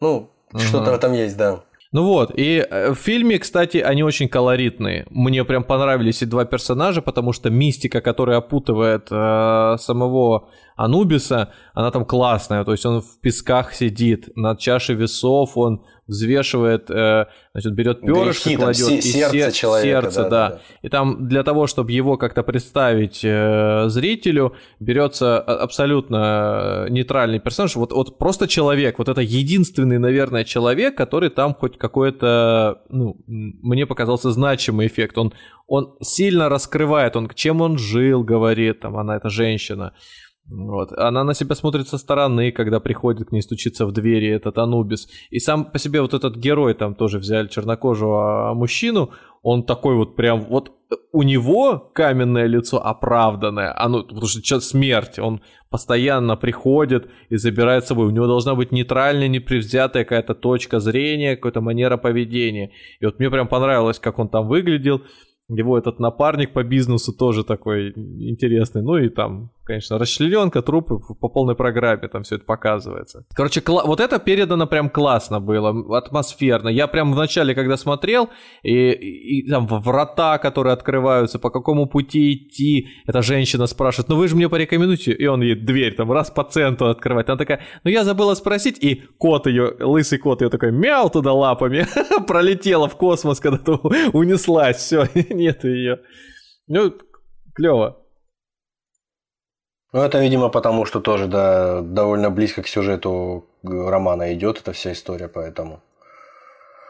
[0.00, 0.06] Да.
[0.06, 0.58] Ну, угу.
[0.58, 1.60] что-то в этом есть, да.
[1.90, 5.06] Ну вот, и э, в фильме, кстати, они очень колоритные.
[5.08, 11.90] Мне прям понравились и два персонажа, потому что мистика, которая опутывает э, самого Анубиса, она
[11.90, 12.64] там классная.
[12.64, 18.54] То есть он в песках сидит, на чаше весов он взвешивает, э, значит, берет перышко,
[18.54, 20.48] кладет и сердце, человека, сердце да, да.
[20.48, 20.60] да.
[20.82, 27.92] И там для того, чтобы его как-то представить э, зрителю, берется абсолютно нейтральный персонаж, вот,
[27.92, 34.30] вот просто человек, вот это единственный, наверное, человек, который там хоть какой-то, ну, мне показался
[34.30, 35.18] значимый эффект.
[35.18, 35.34] Он,
[35.66, 39.92] он сильно раскрывает, он чем он жил, говорит, там она, эта женщина
[40.50, 40.92] Вот.
[40.92, 45.08] Она на себя смотрит со стороны, когда приходит к ней стучиться в двери этот Анубис.
[45.30, 49.10] И сам по себе вот этот герой, там тоже взяли чернокожего мужчину,
[49.42, 50.72] он такой вот прям, вот
[51.12, 57.84] у него каменное лицо оправданное, оно, потому что сейчас смерть, он постоянно приходит и забирает
[57.84, 62.72] с собой, у него должна быть нейтральная, непревзятая какая-то точка зрения, какая-то манера поведения.
[63.00, 65.02] И вот мне прям понравилось, как он там выглядел,
[65.48, 68.82] его этот напарник по бизнесу тоже такой интересный.
[68.82, 73.26] Ну и там, конечно, расчлененка, трупы по полной программе там все это показывается.
[73.34, 76.68] Короче, кла- вот это передано прям классно было, атмосферно.
[76.70, 78.30] Я прям в начале, когда смотрел,
[78.62, 84.16] и, и, и там врата, которые открываются, по какому пути идти, эта женщина спрашивает, ну
[84.16, 87.28] вы же мне порекомендуете, и он ей дверь там раз по центру открывает.
[87.28, 91.34] Она такая, ну я забыла спросить, и кот ее, лысый кот ее такой мяу туда
[91.34, 91.86] лапами,
[92.26, 93.76] пролетела в космос, когда-то
[94.14, 95.98] унеслась, все, нет ее.
[96.68, 96.94] Ну,
[97.54, 98.07] клево.
[99.92, 104.92] Ну, это, видимо, потому что тоже да, довольно близко к сюжету романа идет эта вся
[104.92, 105.80] история, поэтому.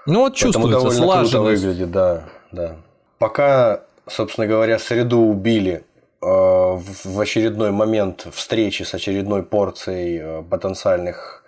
[0.07, 2.77] Ну вот чувствуется поэтому довольно круто выглядит, да, да.
[3.19, 5.85] Пока, собственно говоря, среду убили
[6.23, 11.45] э, в очередной момент встречи с очередной порцией э, потенциальных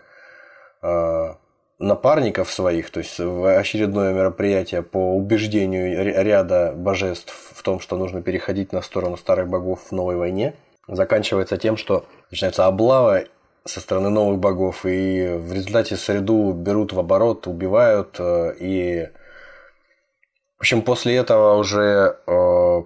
[0.83, 1.35] э,
[1.81, 8.73] напарников своих, то есть очередное мероприятие по убеждению ряда божеств в том, что нужно переходить
[8.73, 10.55] на сторону старых богов в новой войне,
[10.95, 13.25] заканчивается тем, что начинается облава
[13.65, 19.09] со стороны новых богов, и в результате среду берут в оборот, убивают, э, и
[20.57, 22.83] в общем, после этого уже э,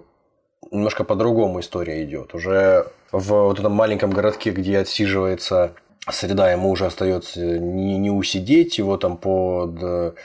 [0.71, 2.33] немножко по-другому история идет.
[2.33, 5.73] Уже в вот этом маленьком городке, где отсиживается
[6.09, 10.15] среда ему уже остается не, не усидеть, его там под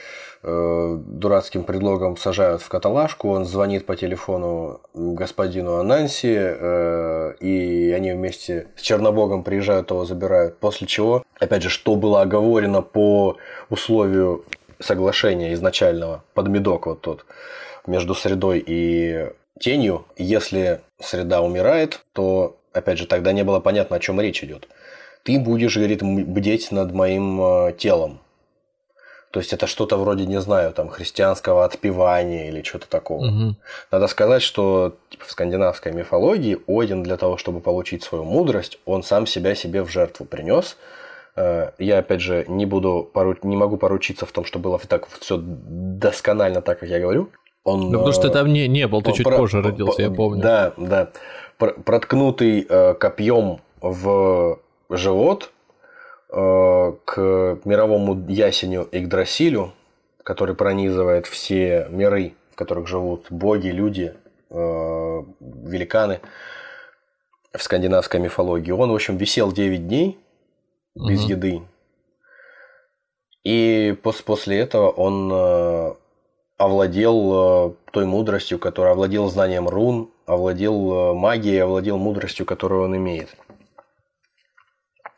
[0.43, 8.11] э, дурацким предлогом сажают в каталажку, он звонит по телефону господину Ананси, э, и они
[8.13, 13.37] вместе с Чернобогом приезжают, его забирают, после чего, опять же, что было оговорено по
[13.69, 14.45] условию
[14.79, 17.25] соглашения изначального, под медок вот тот,
[17.85, 23.99] между средой и тенью, если среда умирает, то, опять же, тогда не было понятно, о
[23.99, 24.67] чем речь идет
[25.23, 28.19] ты будешь, говорит, бдеть над моим э, телом.
[29.31, 33.25] То есть это что-то вроде, не знаю, там христианского отпевания или что-то такого.
[33.25, 33.55] Угу.
[33.91, 39.03] Надо сказать, что типа, в скандинавской мифологии Один для того, чтобы получить свою мудрость, он
[39.03, 40.77] сам себя себе в жертву принес.
[41.37, 43.09] Э, я, опять же, не, буду,
[43.43, 47.29] не могу поручиться в том, что было так все досконально так, как я говорю.
[47.63, 50.11] Он, ну, потому что ты там не, не был, ты чуть про, позже родился, я
[50.11, 50.41] помню.
[50.41, 51.09] Да, да.
[51.57, 54.59] Проткнутый э, копьем в
[54.89, 55.60] живот э,
[56.31, 59.73] к мировому ясеню Игдрасилю,
[60.23, 64.13] который пронизывает все миры, в которых живут боги, люди,
[64.49, 66.21] э, великаны
[67.53, 68.71] в скандинавской мифологии.
[68.71, 70.17] Он, в общем, висел 9 дней
[70.95, 71.31] без угу.
[71.31, 71.61] еды.
[73.43, 75.93] И после этого он э,
[76.57, 83.35] овладел той мудростью, которая овладел знанием рун, овладел магией, овладел мудростью, которую он имеет.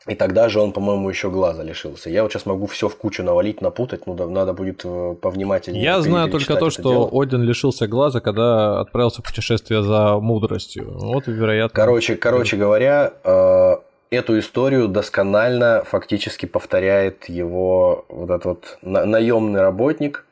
[0.05, 2.09] И тогда же он, по-моему, еще глаза лишился.
[2.09, 5.81] Я вот сейчас могу все в кучу навалить, напутать, ну да, надо будет э, повнимательнее.
[5.81, 7.09] Я знаю только то, что дело.
[7.23, 10.91] Один лишился глаза, когда отправился в путешествие за мудростью.
[10.93, 11.73] Вот, вероятно.
[11.73, 13.75] Короче, короче говоря, э,
[14.09, 20.25] эту историю досконально фактически повторяет его вот этот вот наемный работник,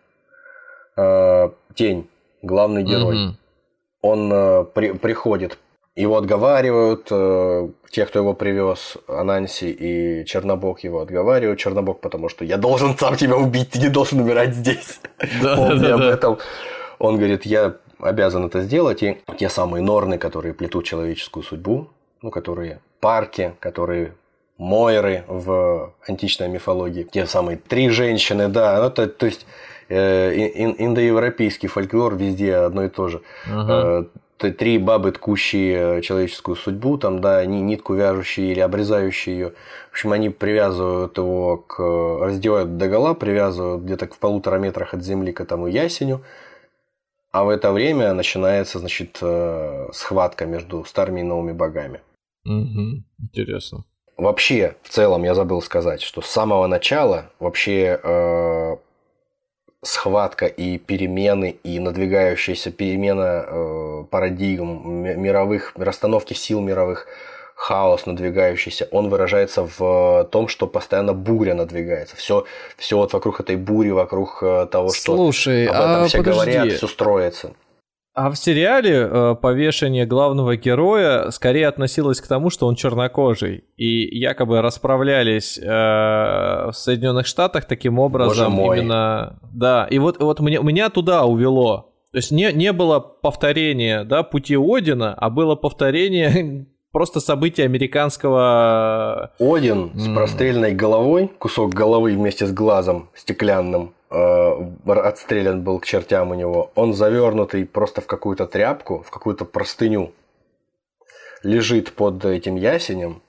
[0.98, 2.10] э, Тень,
[2.42, 3.26] главный герой.
[3.28, 3.36] Угу.
[4.02, 5.58] Он при, приходит
[5.96, 11.60] его отговаривают, э, те, кто его привез, Ананси и Чернобог его отговаривают.
[11.60, 15.02] Чернобог, потому что я должен сам тебя убить, ты не должен умирать здесь.
[15.42, 16.14] Да, Помни да, об да.
[16.14, 16.38] этом.
[17.00, 19.04] Он говорит, я обязан это сделать.
[19.04, 21.90] И те самые норны, которые плетут человеческую судьбу,
[22.22, 24.14] ну, которые парки, которые
[24.58, 29.48] Мойры в античной мифологии, те самые три женщины, да, ну, то, есть
[29.90, 30.32] э,
[30.78, 33.22] индоевропейский фольклор везде одно и то же.
[33.50, 34.08] Uh-huh
[34.50, 39.50] три бабы, ткущие человеческую судьбу, там, да, они нитку вяжущие или обрезающие ее.
[39.90, 41.80] В общем, они привязывают его к...
[42.26, 46.24] раздевают до гола, привязывают где-то в полутора метрах от земли к этому ясеню.
[47.32, 52.02] А в это время начинается, значит, э, схватка между старыми и новыми богами.
[52.46, 53.86] Угу, интересно.
[54.18, 58.78] Вообще, в целом, я забыл сказать, что с самого начала вообще э,
[59.84, 67.08] схватка и перемены, и надвигающаяся перемена э, парадигм мировых, расстановки сил мировых,
[67.56, 72.16] хаос надвигающийся, он выражается в том, что постоянно буря надвигается.
[72.16, 72.46] Все,
[72.78, 76.52] все вот вокруг этой бури, вокруг э, того, что Слушай, об этом а все подожди.
[76.52, 77.54] говорят, все строится.
[78.14, 83.64] А в сериале э, повешение главного героя скорее относилось к тому, что он чернокожий.
[83.78, 88.80] И якобы расправлялись э, в Соединенных Штатах таким образом Боже мой.
[88.80, 89.40] именно.
[89.54, 91.94] Да, и вот, вот мне, меня туда увело.
[92.12, 99.32] То есть не, не было повторения да, пути Одина, а было повторение просто событий американского...
[99.40, 104.52] Один с прострельной головой, кусок головы вместе с глазом стеклянным, э,
[104.88, 106.72] отстрелян был к чертям у него.
[106.76, 110.12] Он завернутый просто в какую-то тряпку, в какую-то простыню,
[111.44, 113.22] лежит под этим ясенем,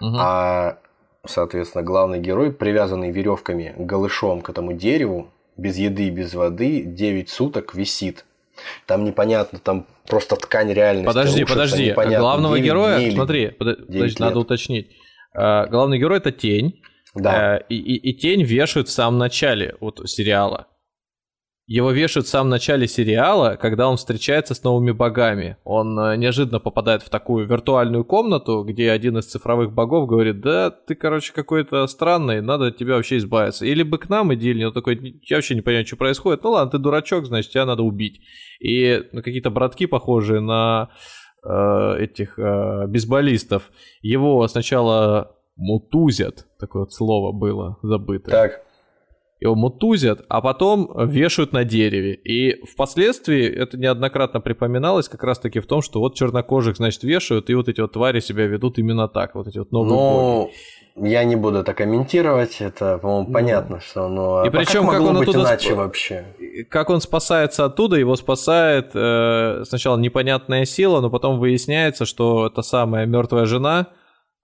[0.00, 0.16] Мгм.
[0.18, 0.76] а,
[1.24, 7.74] соответственно, главный герой, привязанный веревками голышом к этому дереву, без еды, без воды, 9 суток
[7.74, 8.24] висит.
[8.86, 11.06] Там непонятно, там просто ткань реальности.
[11.06, 11.86] Подожди, рушится, подожди.
[11.90, 14.90] непонятно, Главного 9 героя, дней смотри, подо- подожди, надо уточнить.
[15.34, 16.80] А, главный герой это тень.
[17.14, 17.58] Да.
[17.58, 20.66] Э, И, и- и тень вешают в самом начале вот сериала.
[21.66, 25.56] Его вешают в самом начале сериала, когда он встречается с новыми богами.
[25.64, 30.70] Он э, неожиданно попадает в такую виртуальную комнату, где один из цифровых богов говорит, да,
[30.70, 33.64] ты, короче, какой-то странный, надо от тебя вообще избавиться.
[33.64, 36.44] Или бы к нам иди, или он такой, я вообще не понимаю, что происходит.
[36.44, 38.20] Ну ладно, ты дурачок, значит, тебя надо убить.
[38.60, 40.90] И какие-то братки, похожие на
[41.42, 43.70] э, этих э, бейсболистов,
[44.02, 48.30] его сначала мутузят, такое вот слово было забыто.
[48.30, 48.64] Так,
[49.40, 52.14] Его мутузят, а потом вешают на дереве.
[52.14, 57.54] И впоследствии это неоднократно припоминалось как раз-таки в том, что вот чернокожих, значит, вешают, и
[57.54, 60.52] вот эти вот твари себя ведут именно так, вот эти вот новые боги.
[60.96, 63.34] Ну, я не буду это комментировать, это, по-моему, Ну.
[63.34, 66.24] понятно, что ну, И а причем, как как он быть оттуда иначе сп- вообще?
[66.70, 72.62] Как он спасается оттуда, его спасает э, сначала непонятная сила, но потом выясняется, что та
[72.62, 73.88] самая мертвая жена,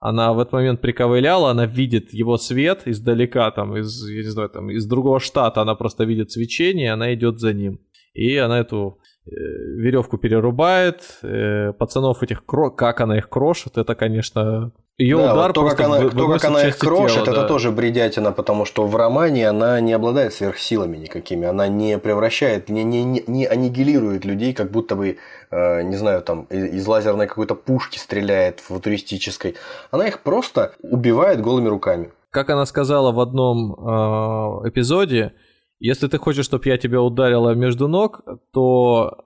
[0.01, 4.49] она в этот момент приковыляла, она видит его свет издалека, там, из, я не знаю,
[4.49, 7.79] там, из другого штата, она просто видит свечение, она идет за ним.
[8.13, 13.93] И она эту э, веревку перерубает, э, пацанов этих, кро- как она их крошит, это,
[13.93, 17.41] конечно, ее Да, удар вот то, как она, то, как она их крошит, тела, это
[17.41, 17.47] да.
[17.47, 21.47] тоже бредятина, потому что в романе она не обладает сверхсилами никакими.
[21.47, 25.17] Она не превращает, не, не, не- не аннигилирует людей, как будто бы,
[25.49, 29.55] э, не знаю, там из, из лазерной какой-то пушки стреляет футуристической.
[29.91, 32.11] Она их просто убивает голыми руками.
[32.29, 35.33] как она сказала в одном э, эпизоде,
[35.79, 38.21] если ты хочешь, чтобы я тебя ударила между ног,
[38.53, 39.25] то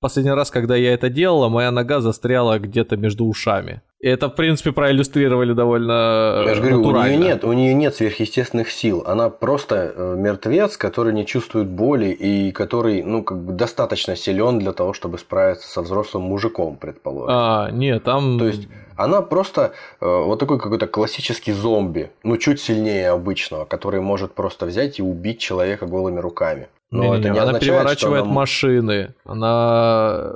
[0.00, 3.82] последний раз, когда я это делала, моя нога застряла где-то между ушами.
[4.00, 7.16] И это, в принципе, проиллюстрировали довольно Я же говорю, у натурально.
[7.16, 9.02] нее нет, у нее нет сверхъестественных сил.
[9.04, 14.60] Она просто э, мертвец, который не чувствует боли и который, ну, как бы достаточно силен
[14.60, 17.34] для того, чтобы справиться со взрослым мужиком, предположим.
[17.36, 18.38] А, нет, там...
[18.38, 18.68] То есть
[18.98, 24.66] она просто э, вот такой какой-то классический зомби, ну чуть сильнее обычного, который может просто
[24.66, 26.68] взять и убить человека голыми руками.
[26.90, 30.34] Но Не-не-не, это не она означает, переворачивает она машины, она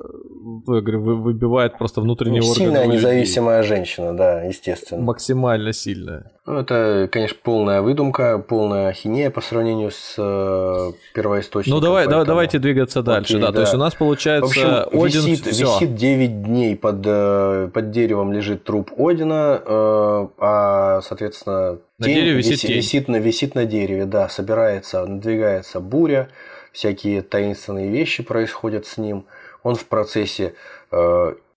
[0.66, 2.66] ну, я говорю, вы- выбивает просто внутренние ну, органы.
[2.66, 2.98] сильная у людей.
[2.98, 5.02] независимая женщина, да, естественно.
[5.02, 6.31] Максимально сильная.
[6.44, 11.78] Ну, это, конечно, полная выдумка, полная ахинея по сравнению с э, первоисточником.
[11.78, 13.34] Ну давай, поэтому- давайте двигаться дальше.
[13.34, 13.78] Окей, да, то есть да.
[13.78, 15.66] у нас В получается общем, Один висит, всё.
[15.76, 22.32] висит 9 дней под, э, под деревом лежит труп Одина, э, а, соответственно, На дереве
[22.32, 22.76] висит виси- тень.
[22.76, 26.28] висит, на, висит на дереве, да, собирается, надвигается буря,
[26.72, 29.26] всякие таинственные вещи происходят с ним.
[29.62, 30.54] Он в процессе
[30.90, 30.96] э,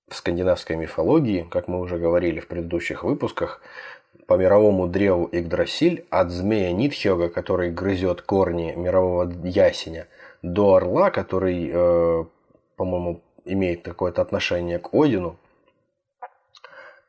[0.08, 3.60] в скандинавской мифологии, как мы уже говорили в предыдущих выпусках,
[4.28, 10.08] по мировому древу Игдрасиль от змея Нитхёга, который грызет корни мирового ясеня,
[10.42, 12.26] до орла, который, э,
[12.76, 15.38] по-моему, имеет какое-то отношение к Одину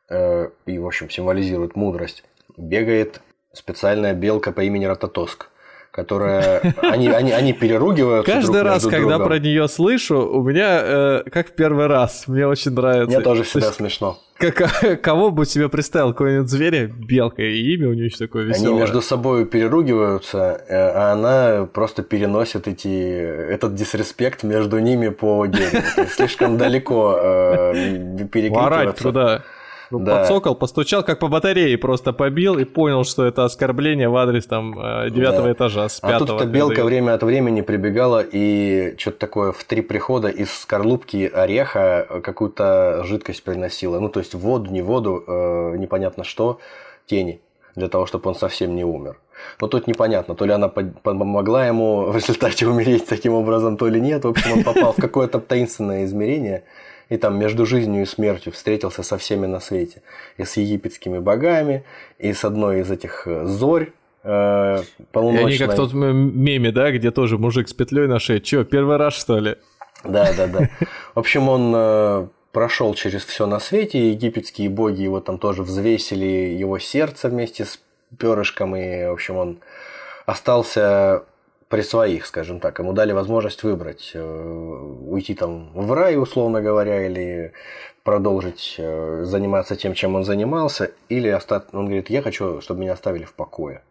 [0.08, 2.24] э, и, в общем, символизирует мудрость,
[2.56, 3.20] бегает
[3.52, 5.48] специальная белка по имени Рататоск,
[5.96, 6.74] которая...
[6.82, 9.28] Они, они, они переругиваются Каждый раз, когда другом.
[9.28, 12.24] про нее слышу, у меня э, как в первый раз.
[12.28, 13.06] Мне очень нравится.
[13.16, 14.18] Мне тоже То всегда есть, смешно.
[14.38, 18.70] как- кого бы себе представил какой-нибудь зверя, белка, и имя у нее еще такое веселое.
[18.72, 25.46] Они между собой переругиваются, э, а она просто переносит эти, этот дисреспект между ними по
[25.46, 25.82] дереву.
[25.96, 29.02] То слишком далеко э, Орать перекликиваться.
[29.02, 29.42] туда.
[29.90, 30.18] Ну, Да.
[30.18, 34.78] Подсокал, постучал, как по батарее, просто побил и понял, что это оскорбление в адрес там
[34.78, 35.52] э, девятого Да.
[35.52, 36.26] этажа с А пятого.
[36.26, 41.30] тут эта белка время от времени прибегала и что-то такое в три прихода из скорлупки
[41.32, 44.00] ореха какую-то жидкость приносила.
[44.00, 46.58] Ну, то есть воду, не воду, э, непонятно что,
[47.06, 47.40] тени,
[47.76, 49.18] для того, чтобы он совсем не умер.
[49.60, 54.00] Но тут непонятно, то ли она помогла ему в результате умереть таким образом, то ли
[54.00, 54.24] нет.
[54.24, 56.64] В общем, он попал в какое-то таинственное измерение
[57.08, 60.02] и там между жизнью и смертью встретился со всеми на свете.
[60.36, 61.84] И с египетскими богами,
[62.18, 63.92] и с одной из этих э, зорь,
[64.24, 65.50] э, И полуночной.
[65.50, 68.40] они как тот меме, да, где тоже мужик с петлей на шее.
[68.40, 69.56] Че, первый раз что ли?
[70.04, 70.68] Да, да, да.
[71.14, 76.24] В общем, он э, прошел через все на свете, египетские боги его там тоже взвесили
[76.24, 77.78] его сердце вместе с
[78.18, 79.58] перышком, и, в общем, он
[80.26, 81.24] остался
[81.68, 82.78] при своих, скажем так.
[82.78, 87.52] Ему дали возможность выбрать, э, уйти там в рай, условно говоря, или
[88.04, 91.76] продолжить э, заниматься тем, чем он занимался, или остаться...
[91.76, 93.82] он говорит, я хочу, чтобы меня оставили в покое.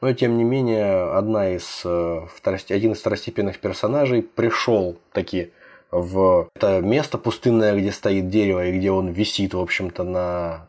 [0.00, 2.26] Но тем не менее, одна из, э,
[2.70, 5.52] один из второстепенных персонажей пришел таки
[5.90, 10.68] в это место пустынное, где стоит дерево и где он висит, в общем-то, на,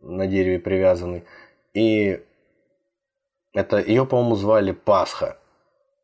[0.00, 1.24] на дереве привязанный.
[1.74, 2.20] И
[3.54, 5.36] это ее, по-моему, звали Пасха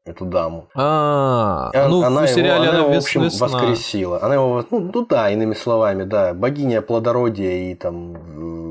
[0.08, 0.68] эту даму.
[0.74, 3.46] А, ну она в сериале его, она, она в общем весна.
[3.46, 4.22] воскресила.
[4.22, 8.16] Она его, ну, ну да, иными словами, да, богиня плодородия и там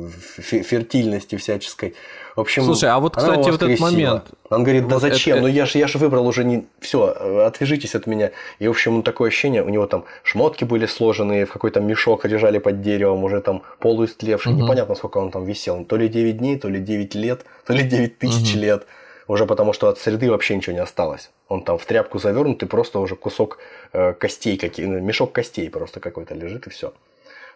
[0.09, 1.95] фертильности всяческой.
[2.35, 4.26] В общем, Слушай, а вот, кстати, вот этот момент.
[4.51, 5.38] Он говорит, да вот зачем?
[5.38, 5.41] Это...
[5.41, 7.07] Ну я же я ж выбрал уже не все,
[7.45, 8.31] отвяжитесь от меня.
[8.59, 12.59] И, в общем, такое ощущение, у него там шмотки были сложены, в какой-то мешок лежали
[12.59, 14.53] под деревом, уже там полуистлевший.
[14.53, 14.61] Угу.
[14.61, 15.84] Непонятно, сколько он там висел.
[15.84, 18.61] То ли 9 дней, то ли 9 лет, то ли 9 тысяч угу.
[18.61, 18.85] лет
[19.28, 21.32] уже потому что от среды вообще ничего не осталось.
[21.48, 23.60] Он там в тряпку завернут, и просто уже кусок
[23.94, 26.94] э, костей, какие, ну, мешок костей просто какой-то лежит, и все.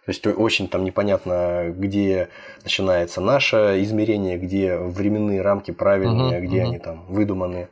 [0.06, 2.30] То есть очень там непонятно, где
[2.64, 6.70] начинается наше измерение, где временные рамки правильные, угу, где угу.
[6.70, 7.70] они там выдуманы.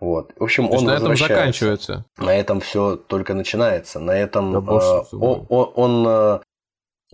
[0.00, 0.32] Вот.
[0.36, 2.04] В общем, он на этом заканчивается.
[2.18, 4.00] На этом все только начинается.
[4.00, 6.40] На этом да, э, он, он, он э,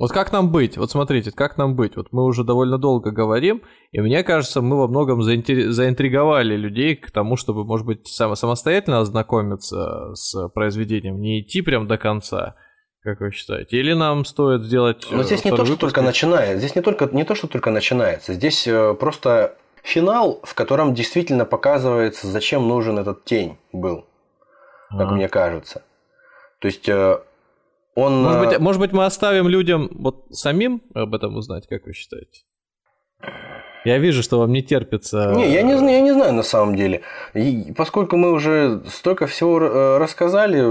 [0.01, 0.79] вот как нам быть?
[0.79, 1.97] Вот смотрите, как нам быть?
[1.97, 3.63] Вот мы уже довольно долго говорим,
[3.93, 5.67] и мне кажется, мы во многом заинтри...
[5.67, 8.35] заинтриговали людей к тому, чтобы, может быть, сам...
[8.35, 12.57] самостоятельно ознакомиться с произведением, не идти прям до конца.
[13.03, 13.77] Как вы считаете?
[13.79, 15.07] Или нам стоит сделать...
[15.11, 16.59] Но здесь не то, что только начинает.
[16.59, 18.35] Здесь не, только, не то, что только начинается.
[18.35, 24.07] Здесь э, просто финал, в котором действительно показывается, зачем нужен этот тень был,
[24.91, 25.15] как а.
[25.15, 25.83] мне кажется.
[26.61, 27.21] То есть э,
[27.95, 28.23] он...
[28.23, 31.93] Может быть, э, может быть, мы оставим людям вот самим об этом узнать, как вы
[31.93, 32.43] считаете?
[33.85, 35.33] Я вижу, что вам не терпится.
[35.37, 37.01] Не, я не знаю, я не знаю на самом деле.
[37.35, 40.63] И поскольку мы уже столько всего э, рассказали,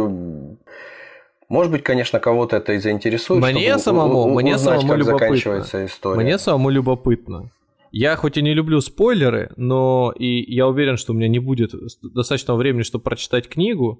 [1.49, 3.43] может быть, конечно, кого-то это и заинтересует.
[3.43, 5.27] Мне самому, у, мне узнать, самому как любопытно.
[5.27, 6.23] заканчивается история.
[6.23, 7.51] Мне самому любопытно.
[7.91, 11.71] Я хоть и не люблю спойлеры, но и я уверен, что у меня не будет
[12.13, 13.99] достаточно времени, чтобы прочитать книгу.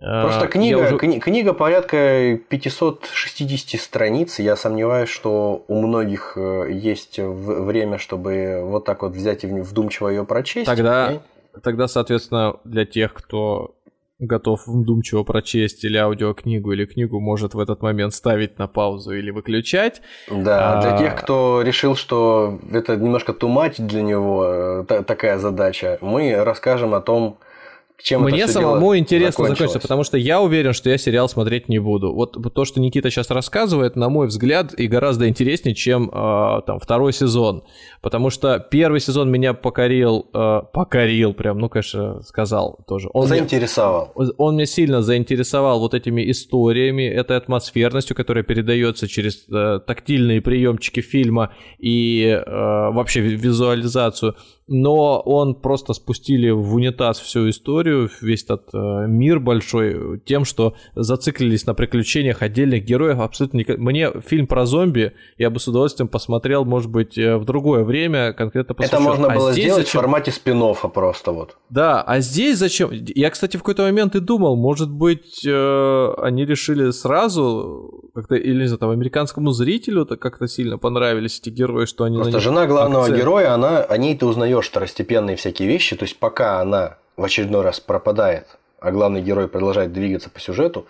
[0.00, 0.96] Просто а, книга, уже...
[0.96, 4.38] кни, книга порядка 560 страниц.
[4.38, 10.08] Я сомневаюсь, что у многих э, есть время, чтобы вот так вот взять и вдумчиво
[10.08, 10.66] ее прочесть.
[10.66, 11.18] Тогда, и...
[11.60, 13.74] тогда соответственно, для тех, кто
[14.20, 19.32] готов вдумчиво прочесть или аудиокнигу, или книгу, может в этот момент ставить на паузу или
[19.32, 20.00] выключать.
[20.30, 20.82] Да, а...
[20.82, 26.94] для тех, кто решил, что это немножко тумач для него, э, такая задача, мы расскажем
[26.94, 27.38] о том,
[28.00, 31.80] чем Мне это самому интересно закончится, потому что я уверен, что я сериал смотреть не
[31.80, 32.14] буду.
[32.14, 36.78] Вот то, что Никита сейчас рассказывает, на мой взгляд, и гораздо интереснее, чем э, там
[36.78, 37.64] второй сезон.
[38.00, 43.10] Потому что первый сезон меня покорил, э, покорил прям, ну, конечно, сказал тоже.
[43.12, 44.12] Он заинтересовал.
[44.16, 50.40] Меня, он меня сильно заинтересовал вот этими историями, этой атмосферностью, которая передается через э, тактильные
[50.40, 54.36] приемчики фильма и э, вообще визуализацию
[54.68, 60.74] но он просто спустили в унитаз всю историю, весь этот э, мир большой, тем, что
[60.94, 63.20] зациклились на приключениях отдельных героев.
[63.20, 63.78] Абсолютно никак...
[63.78, 68.32] Мне фильм про зомби я бы с удовольствием посмотрел, может быть, э, в другое время,
[68.32, 68.98] конкретно посвящен.
[68.98, 70.00] Это можно а было сделать зачем...
[70.00, 70.58] в формате спин
[70.92, 71.56] просто вот.
[71.70, 72.90] Да, а здесь зачем?
[72.92, 78.62] Я, кстати, в какой-то момент и думал, может быть, э, они решили сразу как-то, или
[78.62, 82.16] не знаю, там, американскому зрителю то как-то сильно понравились эти герои, что они...
[82.16, 83.18] Просто жена главного акцент.
[83.18, 87.24] героя, она, о ней ты узнаешь узнаешь второстепенные всякие вещи, то есть пока она в
[87.24, 88.46] очередной раз пропадает,
[88.80, 90.86] а главный герой продолжает двигаться по сюжету,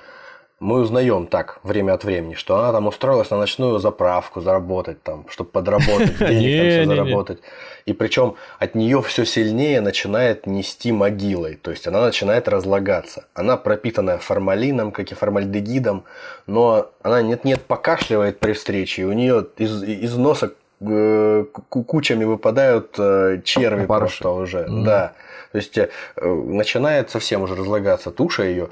[0.60, 5.24] мы узнаем так время от времени, что она там устроилась на ночную заправку заработать там,
[5.28, 7.38] чтобы подработать, денег там заработать.
[7.86, 13.26] И причем от нее все сильнее начинает нести могилой, то есть она начинает разлагаться.
[13.34, 16.04] Она пропитанная формалином, как и формальдегидом,
[16.46, 23.40] но она нет-нет покашливает при встрече, и у нее из, из носа кучами выпадают э,
[23.44, 24.22] черви Опарыши.
[24.22, 24.58] просто уже.
[24.58, 24.84] Mm.
[24.84, 25.14] Да.
[25.52, 28.68] То есть э, начинает совсем уже разлагаться туша ее.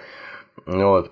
[0.66, 1.10] Вот.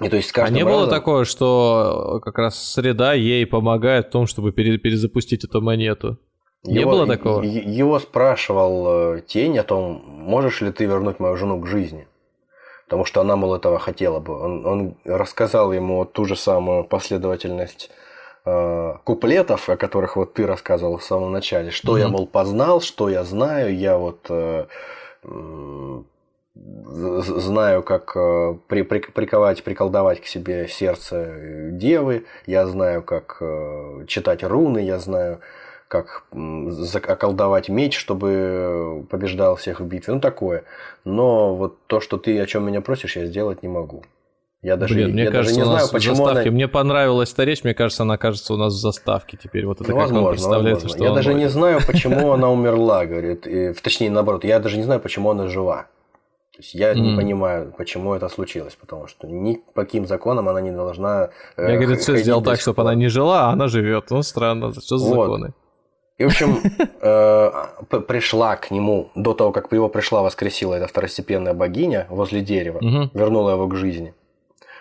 [0.00, 0.80] И то есть а не разом...
[0.80, 6.18] было такого, что как раз среда ей помогает в том, чтобы перезапустить эту монету?
[6.64, 7.42] Не его, было такого?
[7.42, 12.06] Его спрашивал Тень о том, можешь ли ты вернуть мою жену к жизни.
[12.84, 14.38] Потому что она, мол, этого хотела бы.
[14.38, 17.90] Он, он рассказал ему ту же самую последовательность
[18.48, 22.00] Э, куплетов, о которых вот ты рассказывал в самом начале, что mm-hmm.
[22.00, 24.66] я, мол, познал, что я знаю, я вот э,
[26.54, 34.04] знаю, как э, при, при, приковать, приколдовать к себе сердце девы, я знаю, как э,
[34.06, 35.40] читать руны, я знаю,
[35.88, 40.14] как околдовать меч, чтобы побеждал всех в битве.
[40.14, 40.62] Ну, такое.
[41.04, 44.04] Но вот то, что ты о чем меня просишь, я сделать не могу.
[44.66, 46.48] Я даже, Блин, мне я кажется, даже не знаю, почему заставки.
[46.48, 46.54] Она...
[46.56, 49.64] Мне понравилась эта речь, мне кажется, она кажется у нас в заставке теперь.
[49.64, 50.96] Вот это ну, как возможно, представляется, возможно.
[50.96, 51.38] что Я даже будет.
[51.38, 53.46] не знаю, почему она умерла, говорит.
[53.46, 55.82] И, точнее, наоборот, я даже не знаю, почему она жива.
[56.50, 56.98] То есть я mm.
[56.98, 61.30] не понимаю, почему это случилось, потому что ни по каким законам она не должна.
[61.56, 64.10] Э, я, говорит, все сделал так, чтобы она не жила, а она живет.
[64.10, 65.26] Ну, странно, что за вот.
[65.26, 65.52] законы?
[66.18, 66.58] И, в общем,
[67.02, 67.50] э,
[68.08, 72.80] пришла к нему, до того, как его пришла, воскресила эта второстепенная богиня возле дерева,
[73.14, 74.12] вернула его к жизни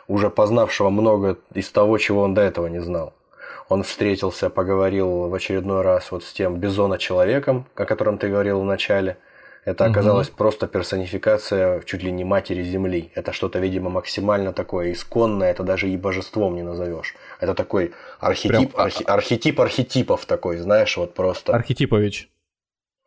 [0.08, 3.14] уже познавшего много из того, чего он до этого не знал.
[3.68, 8.66] Он встретился, поговорил в очередной раз вот с тем бизона-человеком, о котором ты говорил в
[8.66, 9.18] начале.
[9.64, 10.38] Это оказалось угу.
[10.38, 13.12] просто персонификация чуть ли не матери Земли.
[13.16, 17.16] Это что-то, видимо, максимально такое исконное, это даже и божеством не назовешь.
[17.40, 18.86] Это такой архетип, Прям...
[18.86, 21.56] архи, архетип архетипов такой, знаешь, вот просто.
[21.56, 22.30] Архетипович.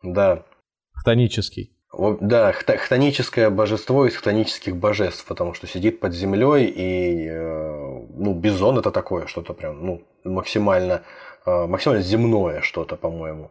[0.03, 0.43] Да.
[0.91, 1.71] Хтонический.
[1.91, 8.77] Да, хтоническое божество из хтонических божеств, потому что сидит под землей и э, ну бизон
[8.77, 11.01] это такое что-то прям ну максимально
[11.47, 13.49] э, максимально земное что-то, по-моему,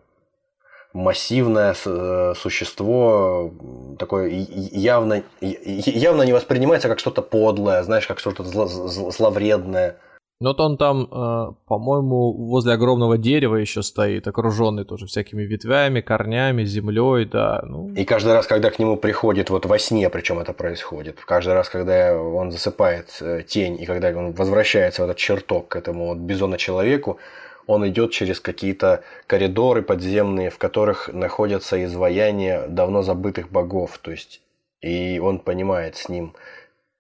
[0.93, 3.53] массивное э, существо
[3.99, 9.97] такое явно явно не воспринимается как что-то подлое, знаешь, как что-то зловредное.
[10.41, 16.01] Ну, вот он там, э, по-моему, возле огромного дерева еще стоит, окруженный тоже всякими ветвями,
[16.01, 17.61] корнями, землей, да.
[17.65, 17.93] Ну.
[17.95, 21.69] И каждый раз, когда к нему приходит, вот во сне, причем это происходит, каждый раз,
[21.69, 26.19] когда он засыпает э, тень, и когда он возвращается в этот чертог к этому вот
[26.19, 27.19] бизона-человеку,
[27.67, 34.41] он идет через какие-то коридоры подземные, в которых находятся изваяния давно забытых богов, то есть
[34.81, 36.35] и он понимает с ним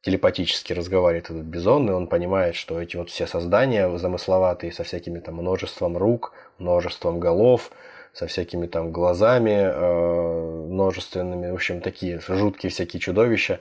[0.02, 5.18] телепатически разговаривает этот бизон, и он понимает, что эти вот все создания замысловатые, со всякими
[5.18, 7.70] там множеством рук, множеством голов,
[8.12, 13.60] со всякими там глазами э, множественными, в общем, такие жуткие всякие чудовища.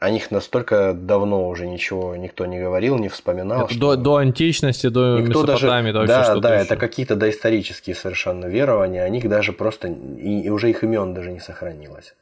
[0.00, 3.66] О них настолько давно уже ничего никто не говорил, не вспоминал.
[3.66, 8.46] Это до, до античности, до никто Месопотамии, даже, да, вообще да, это какие-то доисторические совершенно
[8.46, 12.14] верования, о них даже просто, и, и уже их имен даже не сохранилось.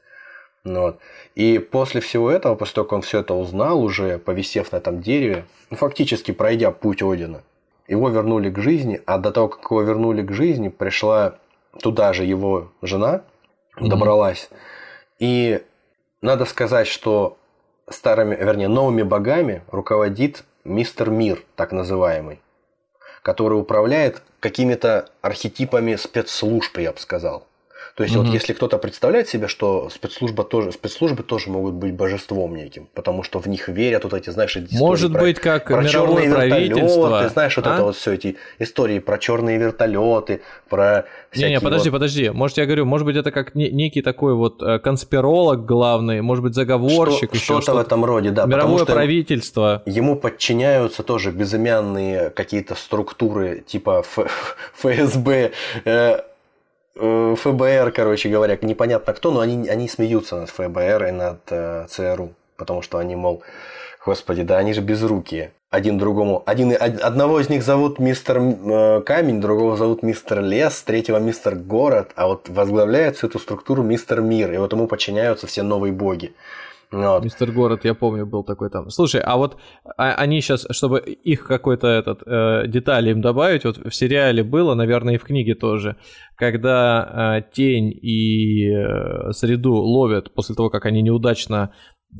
[0.64, 0.98] Ну вот.
[1.34, 5.00] И после всего этого, после того, как он все это узнал, уже повисев на этом
[5.00, 7.42] дереве, ну, фактически пройдя путь Одина,
[7.88, 11.38] его вернули к жизни, а до того, как его вернули к жизни, пришла
[11.80, 13.22] туда же его жена,
[13.76, 13.88] mm-hmm.
[13.88, 14.50] добралась.
[15.18, 15.62] И
[16.20, 17.38] надо сказать, что
[17.88, 22.40] старыми, вернее, новыми богами руководит мистер Мир, так называемый,
[23.22, 27.46] который управляет какими-то архетипами спецслужб, я бы сказал.
[27.94, 28.24] То есть, угу.
[28.24, 33.22] вот если кто-то представляет себе, что спецслужба тоже, спецслужбы тоже могут быть божеством неким, потому
[33.22, 37.28] что в них верят вот эти, знаешь, истории Может про, быть, как про черные вертолеты,
[37.28, 37.74] знаешь, вот а?
[37.74, 41.96] это вот все эти истории про черные вертолеты, про не, не, подожди, вот...
[41.96, 42.30] подожди.
[42.30, 46.54] Может, я говорю, может быть, это как некий такой вот э, конспиролог главный, может быть,
[46.54, 48.46] заговорщик, что, что-то что в этом роде, да.
[48.46, 49.82] Мировое правительство.
[49.86, 54.04] Ему подчиняются тоже безымянные какие-то структуры типа
[54.82, 55.52] ФСБ,
[55.84, 56.20] Э,
[56.94, 62.34] ФБР, короче говоря, непонятно кто, но они, они смеются над ФБР и над э, ЦРУ,
[62.56, 63.42] потому что они, мол,
[64.04, 65.52] господи, да они же безрукие.
[65.70, 71.16] Один другому, один, одного из них зовут мистер э, Камень, другого зовут мистер Лес, третьего
[71.16, 75.62] мистер Город, а вот возглавляет всю эту структуру мистер Мир, и вот ему подчиняются все
[75.62, 76.34] новые боги.
[76.92, 77.24] Вот.
[77.24, 78.90] Мистер Город, я помню, был такой там.
[78.90, 79.56] Слушай, а вот
[79.96, 84.74] а, они сейчас, чтобы их какой-то этот э, детали им добавить, вот в сериале было,
[84.74, 85.96] наверное, и в книге тоже,
[86.36, 91.72] когда э, тень и э, среду ловят после того, как они неудачно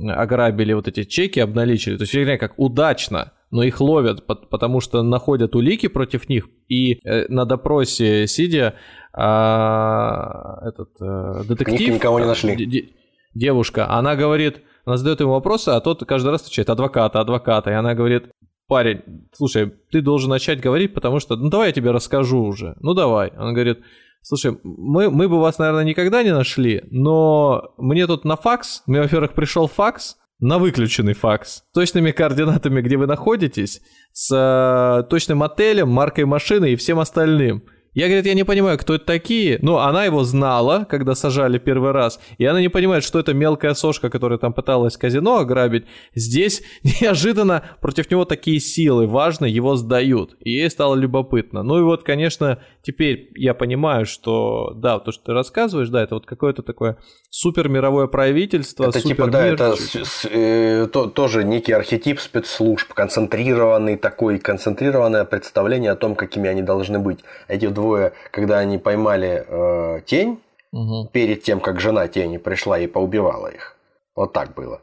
[0.08, 1.98] ограбили вот эти чеки, обналичили.
[1.98, 6.98] То есть, вернее, как удачно, но их ловят, потому что находят улики против них, и
[7.04, 8.74] э, на допросе сидя
[9.12, 11.94] а, этот э, детектив...
[11.94, 12.94] Никого не нашли
[13.34, 17.74] девушка, она говорит, она задает ему вопросы, а тот каждый раз отвечает адвоката, адвоката, и
[17.74, 18.30] она говорит,
[18.66, 19.02] парень,
[19.32, 23.32] слушай, ты должен начать говорить, потому что, ну давай я тебе расскажу уже, ну давай.
[23.38, 23.80] Он говорит,
[24.22, 29.00] слушай, мы, мы бы вас, наверное, никогда не нашли, но мне тут на факс, мне,
[29.00, 33.80] во-первых, пришел факс, на выключенный факс, с точными координатами, где вы находитесь,
[34.12, 37.62] с э, точным отелем, маркой машины и всем остальным.
[37.94, 39.58] Я, говорит, я не понимаю, кто это такие.
[39.60, 42.20] Ну, она его знала, когда сажали первый раз.
[42.38, 45.84] И она не понимает, что это мелкая сошка, которая там пыталась казино ограбить.
[46.14, 50.36] Здесь неожиданно против него такие силы важно, его сдают.
[50.40, 51.62] И ей стало любопытно.
[51.62, 56.14] Ну и вот, конечно, теперь я понимаю, что да, то, что ты рассказываешь, да, это
[56.14, 56.98] вот какое-то такое
[57.30, 62.20] супер мировое правительство, это супер типа, да, это с, с, э, то, тоже некий архетип
[62.20, 67.20] спецслужб, концентрированный такой, концентрированное представление о том, какими они должны быть.
[67.48, 70.40] Эти двое, когда они поймали э, тень,
[70.72, 71.08] угу.
[71.12, 73.76] перед тем, как жена тени пришла и поубивала их.
[74.14, 74.82] Вот так было.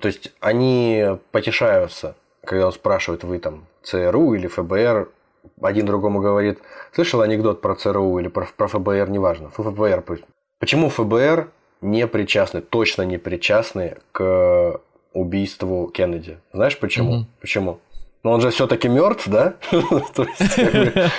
[0.00, 2.14] То есть они потешаются,
[2.44, 5.10] когда он спрашивает, вы там ЦРУ или ФБР,
[5.60, 6.58] один другому говорит,
[6.92, 10.24] слышал анекдот про ЦРУ или про, про ФБР, неважно, ФБР пусть.
[10.58, 11.48] Почему ФБР
[11.80, 14.80] не причастны, точно не причастны к
[15.12, 16.38] убийству Кеннеди?
[16.52, 17.12] Знаешь почему?
[17.12, 17.26] Угу.
[17.40, 17.78] Почему?
[18.22, 19.54] Но он же все-таки мертв, да?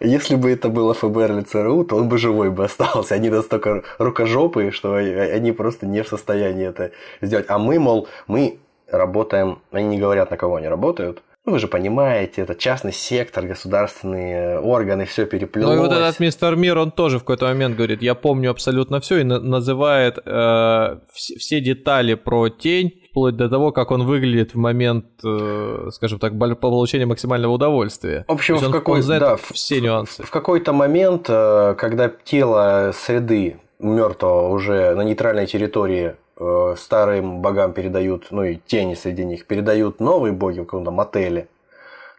[0.00, 3.14] Если бы это было ФБР или ЦРУ, то он бы живой бы остался.
[3.14, 6.90] Они настолько рукожопые, что они просто не в состоянии это
[7.22, 7.46] сделать.
[7.48, 8.58] А мы, мол, мы
[8.88, 13.46] работаем, они не говорят, на кого они работают, ну, вы же понимаете, это частный сектор,
[13.46, 15.76] государственные органы, все переплелось.
[15.76, 19.00] Ну и вот этот мистер Мир, он тоже в какой-то момент говорит, я помню абсолютно
[19.00, 24.04] все и на- называет э, все, все детали про тень, вплоть до того, как он
[24.06, 28.24] выглядит в момент, э, скажем так, получения максимального удовольствия.
[28.26, 30.22] В общем, в какой, знает да, все нюансы.
[30.22, 37.40] В, в какой-то момент, э, когда тело среды мертвого уже на нейтральной территории э, старым
[37.40, 41.48] богам передают, ну и тени среди них, передают новые боги в каком-то мотеле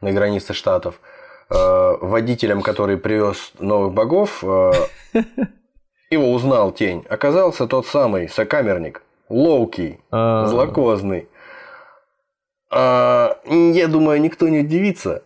[0.02, 1.00] на границе штатов.
[1.50, 4.72] Э, водителем, который привез новых богов, э,
[6.10, 7.06] его узнал тень.
[7.10, 10.46] Оказался тот самый сокамерник, Лоуки, а.
[10.46, 11.28] злокозный.
[12.72, 15.24] А, я думаю, никто не удивится,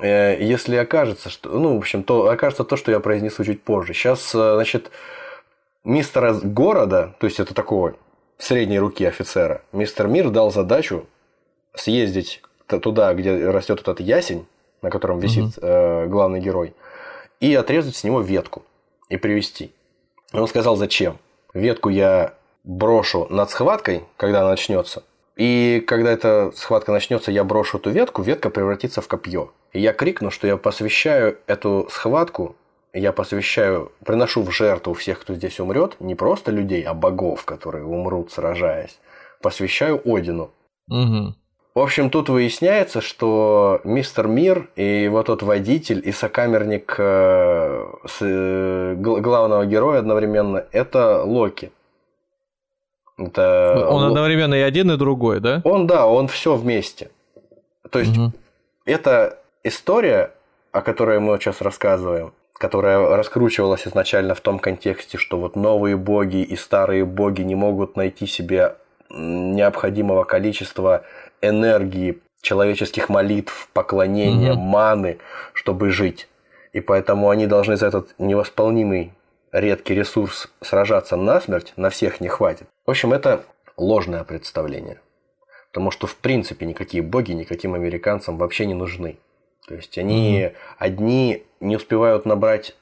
[0.00, 3.94] э, если окажется, что, ну, в общем, то окажется то, что я произнесу чуть позже.
[3.94, 4.90] Сейчас, э, значит,
[5.84, 7.94] мистера города, то есть это такого
[8.42, 11.06] средней руки офицера, мистер Мир дал задачу
[11.74, 14.46] съездить туда, где растет этот ясень,
[14.82, 15.66] на котором висит угу.
[15.66, 16.74] э, главный герой,
[17.40, 18.62] и отрезать с него ветку
[19.08, 19.72] и привезти.
[20.32, 21.18] Он сказал, зачем?
[21.54, 25.02] Ветку я брошу над схваткой, когда она начнется.
[25.36, 29.52] И когда эта схватка начнется, я брошу эту ветку, ветка превратится в копье.
[29.72, 32.56] И я крикну, что я посвящаю эту схватку
[32.92, 37.84] я посвящаю, приношу в жертву всех, кто здесь умрет, не просто людей, а богов, которые
[37.84, 38.98] умрут, сражаясь.
[39.40, 40.50] Посвящаю Одину.
[40.88, 41.34] Угу.
[41.74, 48.18] В общем, тут выясняется, что мистер Мир и вот тот водитель и сокамерник э, с,
[48.20, 51.72] э, главного героя одновременно это Локи.
[53.16, 55.62] Это он одновременно и один, и другой, да?
[55.64, 57.10] Он, да, он все вместе.
[57.90, 58.32] То есть, угу.
[58.84, 60.32] это история,
[60.72, 66.42] о которой мы сейчас рассказываем, которая раскручивалась изначально в том контексте, что вот новые боги
[66.42, 68.76] и старые боги не могут найти себе
[69.10, 71.04] необходимого количества
[71.40, 74.60] энергии, человеческих молитв, поклонения, угу.
[74.60, 75.18] маны,
[75.52, 76.28] чтобы жить.
[76.72, 79.12] И поэтому они должны за этот невосполнимый
[79.52, 82.66] редкий ресурс сражаться насмерть, на всех не хватит.
[82.86, 83.44] В общем, это
[83.76, 85.00] ложное представление.
[85.70, 89.18] Потому что, в принципе, никакие боги никаким американцам вообще не нужны.
[89.66, 90.56] То есть они угу.
[90.78, 92.76] одни не успевают набрать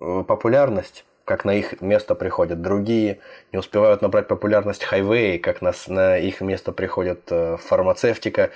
[0.00, 2.60] э, популярность, как на их место приходят.
[2.60, 3.20] Другие
[3.52, 8.50] не успевают набрать популярность хайвей, как на, на их место приходит э, фармацевтика.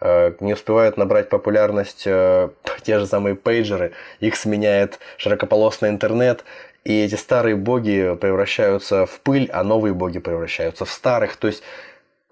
[0.00, 3.92] Э, не успевают набрать популярность те же самые пейджеры.
[4.20, 6.44] Их сменяет широкополосный интернет.
[6.84, 11.36] И эти старые боги превращаются в пыль, а новые боги превращаются в старых.
[11.36, 11.62] То есть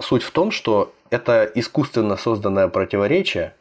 [0.01, 3.55] суть в том, что это искусственно созданное противоречие,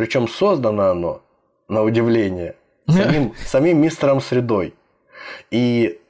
[0.00, 1.20] причем создано оно,
[1.68, 2.54] на удивление,
[2.88, 4.72] самим, самим мистером Средой.
[5.50, 6.00] И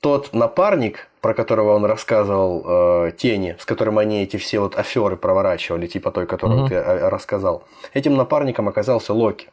[0.00, 5.16] тот напарник, про которого он рассказывал, э, Тени, с которым они эти все вот аферы
[5.16, 6.68] проворачивали, типа той, которую угу.
[6.70, 7.62] ты э, рассказал,
[7.94, 9.48] этим напарником оказался Локи.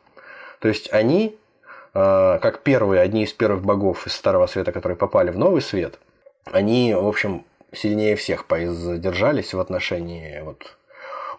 [0.59, 1.37] То есть они,
[1.93, 5.99] э, как первые, одни из первых богов из Старого Света, которые попали в Новый Свет,
[6.45, 10.77] они, в общем, сильнее всех поиздержались в отношении вот,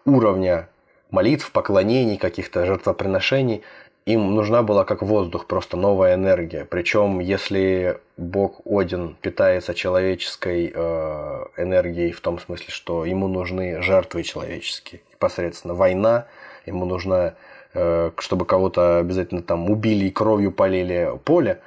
[0.05, 0.69] уровня
[1.15, 3.63] молитв, поклонений, каких-то жертвоприношений,
[4.05, 6.65] им нужна была как воздух, просто новая энергия.
[6.65, 14.25] Причем, если бог Один питается человеческой э, энергией в том смысле, что ему нужны жертвы
[14.25, 16.27] человеческие, непосредственно война,
[16.67, 17.35] ему нужна,
[17.73, 21.61] э, чтобы кого-то обязательно там убили и кровью полили поле,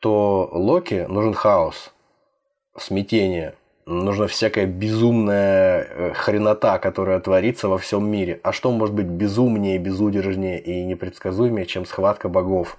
[0.00, 1.92] то Локи нужен хаос,
[2.76, 3.54] смятение,
[3.86, 8.40] нужна всякая безумная э, хренота, которая творится во всем мире.
[8.42, 12.78] А что может быть безумнее, безудержнее и непредсказуемее, чем схватка богов?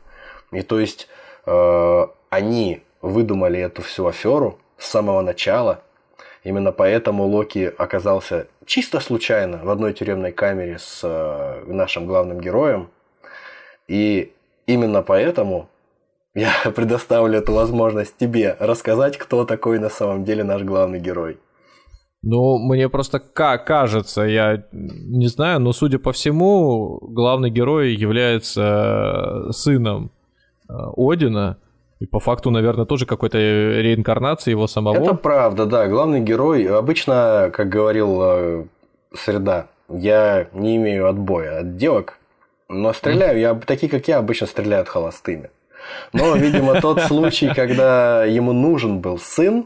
[0.51, 1.07] И то есть
[1.45, 5.81] э, они выдумали эту всю аферу с самого начала.
[6.43, 12.89] Именно поэтому Локи оказался чисто случайно в одной тюремной камере с э, нашим главным героем.
[13.87, 14.33] И
[14.65, 15.69] именно поэтому
[16.35, 21.37] я предоставлю эту возможность тебе рассказать, кто такой на самом деле наш главный герой.
[22.25, 30.11] Ну, мне просто кажется, я не знаю, но судя по всему, главный герой является сыном
[30.69, 31.57] э, Одина.
[31.99, 34.95] И по факту, наверное, тоже какой-то реинкарнации его самого.
[34.95, 35.87] Это правда, да.
[35.87, 38.65] Главный герой, обычно, как говорил э,
[39.13, 42.19] Среда, я не имею отбоя от девок,
[42.69, 45.49] но стреляю, я такие, как я, обычно стреляют холостыми.
[46.13, 49.65] Но, видимо, тот случай, когда ему нужен был сын,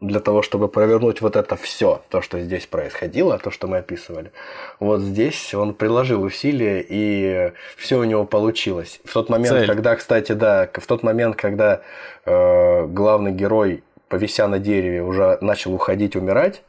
[0.00, 4.30] для того, чтобы провернуть вот это все, то, что здесь происходило, то, что мы описывали.
[4.78, 9.00] Вот здесь он приложил усилия, и все у него получилось.
[9.04, 9.66] В тот момент, Цель.
[9.66, 11.80] когда, кстати, да, в тот момент, когда
[12.24, 16.62] э, главный герой, повися на дереве, уже начал уходить, умирать,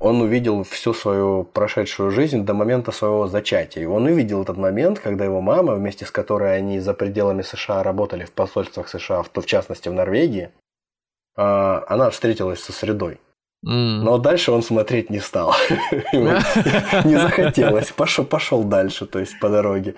[0.00, 3.82] он увидел всю свою прошедшую жизнь до момента своего зачатия.
[3.82, 7.82] И он увидел этот момент, когда его мама, вместе с которой они за пределами США
[7.82, 10.50] работали в посольствах США, в частности в Норвегии,
[11.36, 13.20] а, она встретилась со средой.
[13.66, 14.00] Mm.
[14.02, 15.54] Но дальше он смотреть не стал.
[16.14, 17.92] Не захотелось.
[17.92, 19.96] Пошел, дальше, то есть по дороге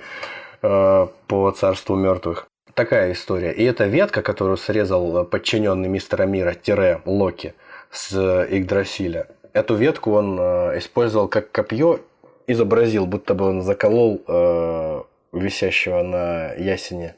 [0.62, 2.48] а, по царству мертвых.
[2.74, 3.52] Такая история.
[3.52, 7.54] И эта ветка, которую срезал подчиненный мистера Мира, тире Локи
[7.90, 8.16] с
[8.50, 12.00] Игдрасиля, эту ветку он а, использовал как копье,
[12.46, 17.14] изобразил, будто бы он заколол висящего на ясене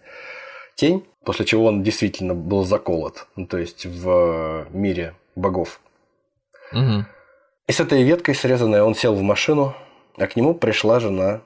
[0.74, 5.80] тень, после чего он действительно был заколот, ну, то есть в мире богов.
[6.72, 7.04] Угу.
[7.66, 9.74] И с этой веткой срезанной он сел в машину,
[10.16, 11.40] а к нему пришла жена,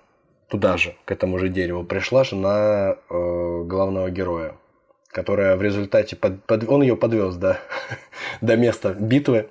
[0.49, 4.55] туда же, к этому же дереву, пришла жена э, главного героя,
[5.09, 7.59] которая в результате, под, под, он ее подвез до,
[8.41, 9.49] до места битвы,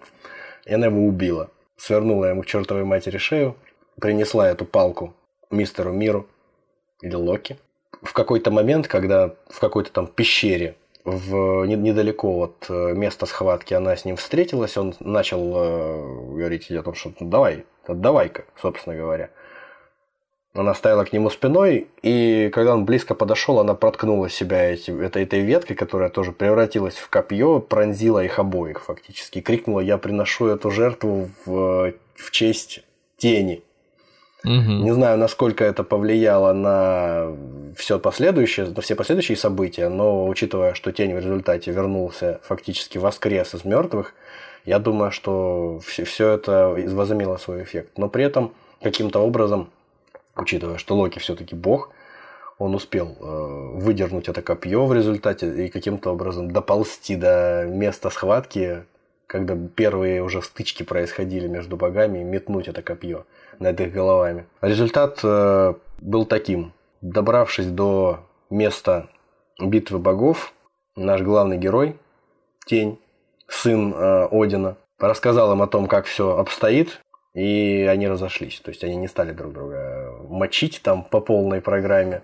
[0.68, 1.49] и она его убила.
[1.77, 3.56] Свернула ему к чертовой матери шею,
[3.99, 5.14] принесла эту палку
[5.49, 6.27] мистеру Миру
[7.02, 7.57] или Локи–
[8.02, 13.95] в какой-то момент, когда в какой-то там пещере в, недалеко от э, места схватки она
[13.95, 19.30] с ним встретилась, он начал э, говорить о том, что ну, давай, давай-ка, собственно говоря.
[20.57, 25.23] Она стояла к нему спиной, и когда он близко подошел, она проткнула себя эти, этой,
[25.23, 29.41] этой веткой, которая тоже превратилась в копье, пронзила их обоих фактически.
[29.41, 32.84] крикнула, я приношу эту жертву в, в честь
[33.17, 33.63] тени.
[34.43, 34.51] Угу.
[34.84, 37.35] Не знаю, насколько это повлияло на
[37.75, 43.53] все последующее, на все последующие события, но учитывая, что тень в результате вернулся, фактически воскрес
[43.53, 44.13] из мертвых,
[44.65, 47.97] я думаю, что все, все это возымело свой эффект.
[47.97, 49.69] Но при этом каким-то образом,
[50.41, 51.91] учитывая, что Локи все-таки бог,
[52.57, 58.84] он успел э, выдернуть это копье в результате и каким-то образом доползти до места схватки,
[59.27, 63.26] когда первые уже стычки происходили между богами, и метнуть это копье
[63.59, 64.47] над их головами.
[64.61, 66.73] Результат э, был таким.
[67.01, 69.09] Добравшись до места
[69.59, 70.53] битвы богов,
[70.95, 71.99] наш главный герой,
[72.65, 72.99] Тень,
[73.47, 76.99] сын э, Одина, рассказал им о том, как все обстоит,
[77.34, 78.59] и они разошлись.
[78.61, 79.76] То есть они не стали друг друга
[80.29, 82.21] мочить там по полной программе.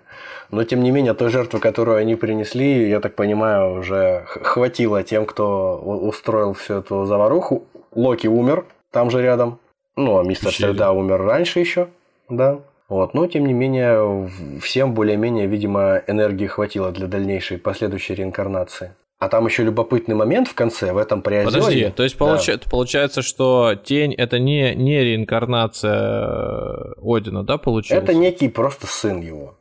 [0.50, 5.26] Но тем не менее, той жертвы, которую они принесли, я так понимаю, уже хватило тем,
[5.26, 7.64] кто устроил всю эту заваруху.
[7.92, 9.58] Локи умер там же рядом.
[9.96, 10.52] Ну, а мистер.
[10.52, 11.88] Среда умер раньше еще,
[12.28, 12.58] да.
[12.88, 18.92] Вот, но тем не менее, всем более-менее, видимо, энергии хватило для дальнейшей последующей реинкарнации.
[19.24, 21.62] А там еще любопытный момент в конце, в этом приозере.
[21.62, 22.46] Подожди, то есть получ...
[22.46, 22.58] да.
[22.70, 28.04] получается, что тень это не, не реинкарнация Одина, да, получается?
[28.04, 29.56] Это некий просто сын его.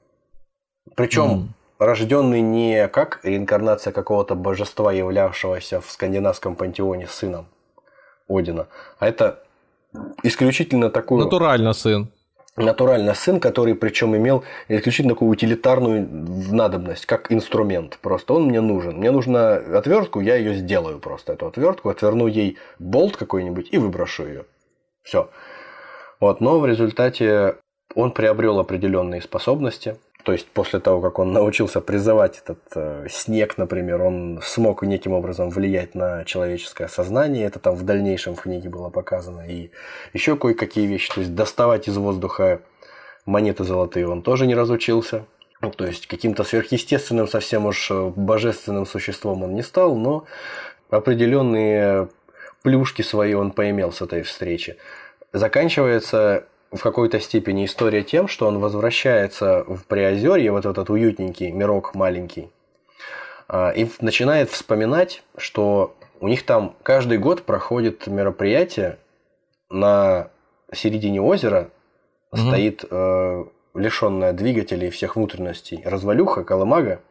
[0.98, 1.48] Причем mm.
[1.80, 7.46] рожденный не как реинкарнация какого-то божества, являвшегося в скандинавском пантеоне сыном
[8.28, 8.68] Одина,
[9.00, 9.44] а это
[10.24, 11.24] исключительно такой...
[11.24, 12.10] Натурально сын.
[12.56, 16.08] Натурально сын, который причем имел исключительно такую утилитарную
[16.52, 17.98] надобность, как инструмент.
[18.00, 18.98] Просто он мне нужен.
[18.98, 24.28] Мне нужна отвертку, я ее сделаю просто, эту отвертку, отверну ей болт какой-нибудь и выброшу
[24.28, 24.46] ее.
[25.02, 25.32] Все.
[26.20, 27.56] Вот, но в результате
[27.96, 33.58] он приобрел определенные способности, то есть после того, как он научился призывать этот э, снег,
[33.58, 37.46] например, он смог неким образом влиять на человеческое сознание.
[37.46, 39.42] Это там в дальнейшем в книге было показано.
[39.42, 39.72] И
[40.14, 41.14] еще кое-какие вещи.
[41.14, 42.62] То есть доставать из воздуха
[43.26, 45.26] монеты золотые он тоже не разучился.
[45.62, 50.26] Ну, то есть каким-то сверхъестественным, совсем уж э, божественным существом он не стал, но
[50.90, 52.08] определенные
[52.62, 54.78] плюшки свои он поимел с этой встречи.
[55.34, 61.94] Заканчивается в какой-то степени история тем, что он возвращается в Приозерье, вот этот уютненький мирок
[61.94, 62.50] маленький,
[63.48, 68.98] а, и начинает вспоминать, что у них там каждый год проходит мероприятие
[69.70, 70.30] на
[70.74, 71.70] середине озера,
[72.32, 72.42] угу.
[72.42, 73.46] стоит э,
[73.76, 77.02] лишенная двигателей и всех внутренностей развалюха, колымага.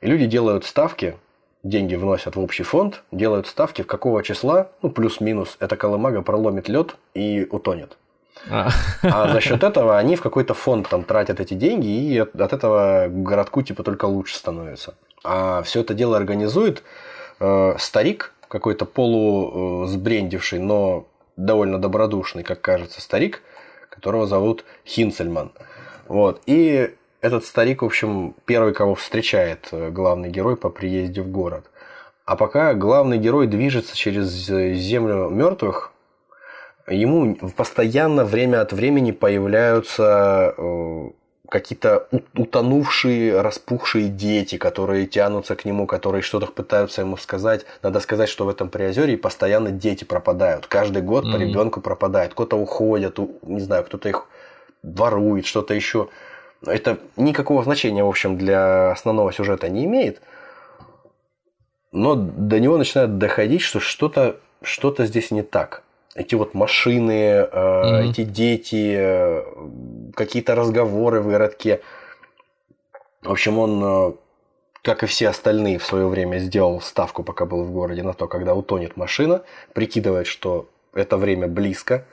[0.00, 1.16] И люди делают ставки,
[1.62, 6.68] деньги вносят в общий фонд, делают ставки, в какого числа, ну, плюс-минус, эта колымага проломит
[6.68, 7.96] лед и утонет.
[8.50, 8.70] А.
[9.32, 13.62] за счет этого они в какой-то фонд там тратят эти деньги, и от этого городку
[13.62, 14.94] типа только лучше становится.
[15.24, 16.82] А все это дело организует
[17.40, 21.06] э, старик, какой-то полусбрендивший, но
[21.36, 23.42] довольно добродушный, как кажется, старик,
[23.88, 25.52] которого зовут Хинцельман.
[26.08, 26.42] Вот.
[26.46, 31.66] И этот старик, в общем, первый, кого встречает э, главный герой по приезде в город.
[32.24, 35.91] А пока главный герой движется через землю мертвых,
[36.88, 41.10] ему постоянно время от времени появляются э,
[41.48, 47.66] какие-то утонувшие, распухшие дети, которые тянутся к нему, которые что-то пытаются ему сказать.
[47.82, 50.66] Надо сказать, что в этом приозерье постоянно дети пропадают.
[50.66, 51.32] Каждый год mm-hmm.
[51.32, 52.32] по ребенку пропадает.
[52.32, 54.26] Кто-то уходит, не знаю, кто-то их
[54.82, 56.08] ворует, что-то еще.
[56.64, 60.22] Это никакого значения, в общем, для основного сюжета не имеет.
[61.92, 65.82] Но до него начинает доходить, что что-то что здесь не так.
[66.14, 68.10] Эти вот машины, mm-hmm.
[68.10, 69.44] эти дети, э,
[70.14, 71.80] какие-то разговоры в городке.
[73.22, 74.12] В общем, он, э,
[74.82, 78.26] как и все остальные в свое время, сделал ставку, пока был в городе, на то,
[78.26, 82.04] когда утонет машина, прикидывает, что это время близко,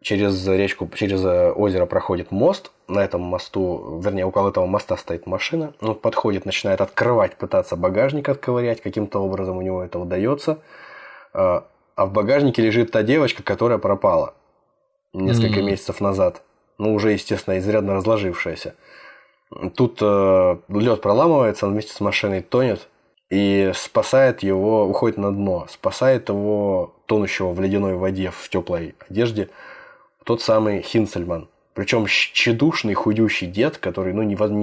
[0.00, 5.72] через речку, через озеро проходит мост, на этом мосту, вернее, около этого моста стоит машина,
[5.80, 10.58] он подходит, начинает открывать, пытаться багажник отковырять, каким-то образом у него это удается,
[11.96, 14.34] а, в багажнике лежит та девочка, которая пропала
[15.12, 15.62] несколько mm-hmm.
[15.62, 16.42] месяцев назад,
[16.78, 18.74] ну, уже, естественно, изрядно разложившаяся.
[19.76, 22.88] Тут э, лед проламывается, он вместе с машиной тонет,
[23.30, 29.50] и спасает его, уходит на дно, спасает его, тонущего в ледяной воде, в теплой одежде,
[30.24, 31.48] тот самый Хинцельман.
[31.74, 34.62] Причем тщедушный, худющий дед, который ну, никаким,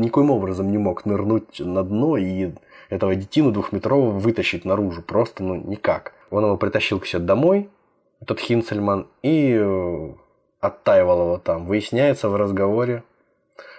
[0.00, 2.50] никоим образом не мог нырнуть на дно и
[2.90, 5.00] этого детину двухметрового вытащить наружу.
[5.00, 6.12] Просто ну никак.
[6.30, 7.68] Он его притащил к себе домой,
[8.20, 10.12] этот Хинцельман, и э,
[10.60, 11.66] оттаивал его там.
[11.66, 13.02] Выясняется в разговоре,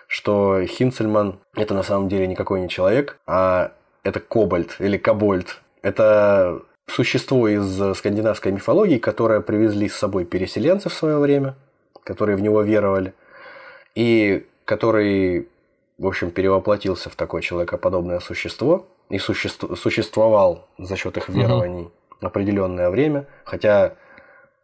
[0.07, 3.71] что Хинцельман это на самом деле никакой не человек, а
[4.03, 5.61] это кобальт или кобольд.
[5.81, 11.55] Это существо из скандинавской мифологии, которое привезли с собой переселенцы в свое время,
[12.03, 13.13] которые в него веровали,
[13.95, 15.47] и который,
[15.97, 21.91] в общем, перевоплотился в такое человекоподобное существо и существ, существовал за счет их верований угу.
[22.21, 23.93] Определенное время, хотя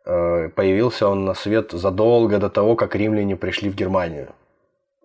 [0.06, 4.30] э, появился он на свет задолго до того, как римляне пришли в Германию.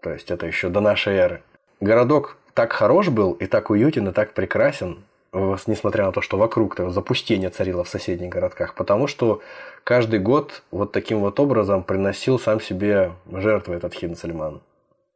[0.03, 1.43] То есть это еще до нашей эры.
[1.81, 6.79] Городок так хорош был и так уютен и так прекрасен, несмотря на то, что вокруг
[6.79, 9.41] -то запустение царило в соседних городках, потому что
[9.85, 14.61] каждый год вот таким вот образом приносил сам себе жертвы этот Хинцельман.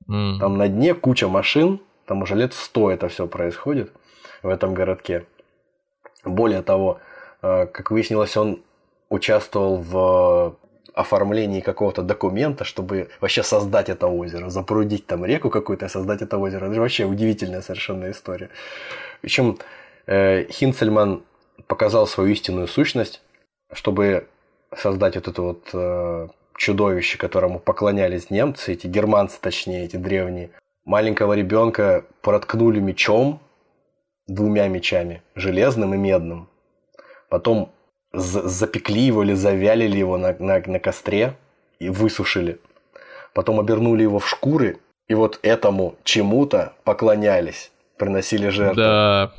[0.09, 0.39] Mm.
[0.39, 3.93] Там на дне куча машин, там уже лет сто это все происходит
[4.43, 5.27] в этом городке.
[6.25, 6.99] Более того,
[7.41, 8.63] как выяснилось, он
[9.09, 10.57] участвовал в
[10.95, 16.67] оформлении какого-то документа, чтобы вообще создать это озеро, запрудить там реку какую-то, создать это озеро.
[16.71, 18.49] Это вообще удивительная совершенно история.
[19.21, 19.59] Причем
[20.07, 21.25] Э, Хинцельман
[21.67, 23.23] показал свою истинную сущность,
[23.73, 24.29] чтобы
[24.77, 30.51] создать вот это вот э, чудовище, которому поклонялись немцы, эти германцы, точнее, эти древние.
[30.85, 33.41] Маленького ребенка проткнули мечом,
[34.29, 36.49] двумя мечами, железным и медным.
[37.29, 37.73] Потом
[38.13, 41.35] запекли его или завялили его на, на, на костре
[41.79, 42.59] и высушили.
[43.35, 44.79] Потом обернули его в шкуры,
[45.09, 48.83] и вот этому чему-то поклонялись, приносили жертву.
[48.83, 49.33] Да,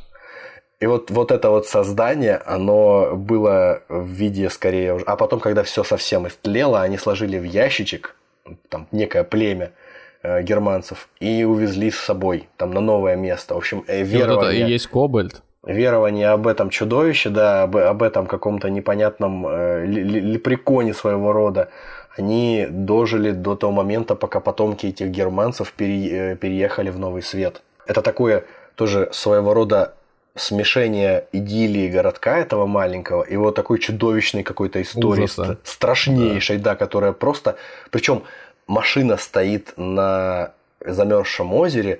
[0.79, 5.01] и вот, вот это вот создание, оно было в виде скорее...
[5.07, 8.15] А потом, когда все совсем истлело, они сложили в ящичек,
[8.69, 9.71] там, некое племя
[10.21, 13.55] э, германцев, и увезли с собой там на новое место.
[13.55, 14.33] В общем, э, верование...
[14.33, 15.41] И вот это и есть кобальт.
[15.63, 21.69] Верование об этом чудовище, да, об, об этом каком-то непонятном э, лепреконе своего рода,
[22.15, 27.61] они дожили до того момента, пока потомки этих германцев пере, э, переехали в Новый Свет.
[27.85, 29.93] Это такое тоже своего рода
[30.35, 35.57] смешение идиллии городка этого маленького и вот такой чудовищной какой-то истории, Ужаса.
[35.63, 36.71] страшнейшей, да.
[36.71, 37.57] да, которая просто...
[37.89, 38.23] Причем
[38.67, 40.53] машина стоит на
[40.85, 41.99] замерзшем озере,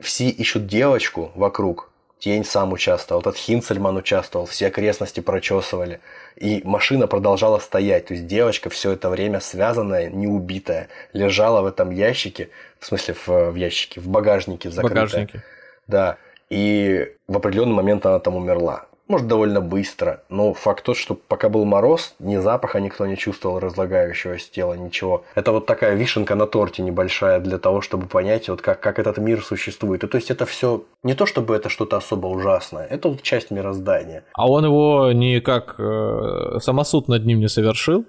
[0.00, 6.00] все ищут девочку вокруг, Тень сам участвовал, этот Хинцельман участвовал, все окрестности прочесывали.
[6.36, 8.06] И машина продолжала стоять.
[8.06, 12.48] То есть девочка все это время связанная, не убитая, лежала в этом ящике,
[12.78, 15.06] в смысле в, в ящике, в багажнике закрытая.
[15.06, 15.42] В багажнике.
[15.86, 16.16] Да.
[16.48, 18.86] И в определенный момент она там умерла.
[19.08, 23.60] Может, довольно быстро, но факт тот, что пока был мороз, ни запаха никто не чувствовал
[23.60, 25.24] разлагающегося тела, ничего.
[25.34, 29.18] Это вот такая вишенка на торте небольшая для того, чтобы понять, вот как, как этот
[29.18, 30.02] мир существует.
[30.04, 33.50] И то есть это все не то, чтобы это что-то особо ужасное, это вот часть
[33.50, 34.24] мироздания.
[34.32, 38.04] А он его не как э, самосуд над ним не совершил?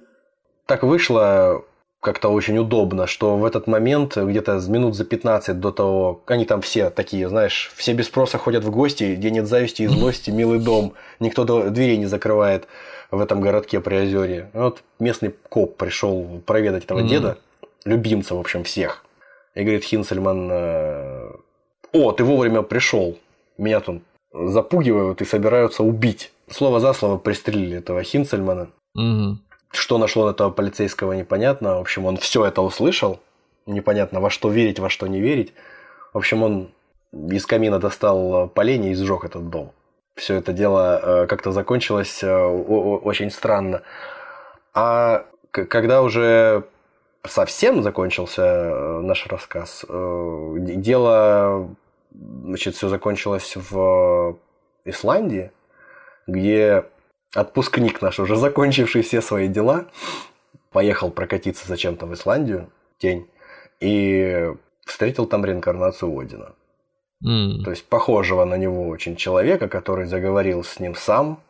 [0.66, 1.64] Так вышло,
[2.08, 6.62] как-то очень удобно, что в этот момент, где-то минут за 15 до того, они там
[6.62, 10.60] все такие, знаешь, все без спроса ходят в гости, где нет зависти и злости, милый
[10.60, 12.70] дом, никто дверей не закрывает
[13.12, 14.50] в этом городке при озере.
[14.54, 17.10] Вот местный коп пришел проведать этого mm-hmm.
[17.10, 17.38] деда,
[17.84, 19.04] любимца, в общем, всех.
[19.54, 21.32] И говорит Хинцельман, э,
[21.92, 23.18] о, ты вовремя пришел,
[23.58, 24.02] меня тут
[24.32, 26.32] запугивают и собираются убить.
[26.50, 28.70] Слово за слово пристрелили этого Хинцельмана.
[28.98, 29.36] Mm-hmm.
[29.72, 31.78] Что нашло на этого полицейского, непонятно.
[31.78, 33.20] В общем, он все это услышал.
[33.66, 35.54] Непонятно, во что верить, во что не верить.
[36.14, 36.72] В общем, он
[37.12, 39.72] из камина достал поленья и сжег этот дом.
[40.16, 43.84] Все это дело э, как-то закончилось э, очень странно.
[44.74, 46.64] А когда уже
[47.24, 51.70] совсем закончился э, наш рассказ, дело,
[52.12, 54.38] значит, все закончилось в
[54.86, 55.52] Исландии,
[56.26, 56.86] где
[57.38, 59.86] отпускник наш, уже закончивший все свои дела,
[60.72, 63.30] поехал прокатиться зачем-то в Исландию, тень,
[63.80, 64.54] и
[64.86, 66.54] встретил там реинкарнацию Одина.
[67.26, 67.64] Mm.
[67.64, 71.42] То есть похожего на него очень человека, который заговорил с ним сам,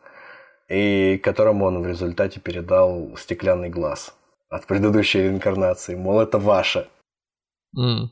[0.70, 4.14] и которому он в результате передал стеклянный глаз
[4.50, 5.96] от предыдущей реинкарнации.
[5.96, 6.88] Мол, это ваше.
[7.78, 8.08] Mm.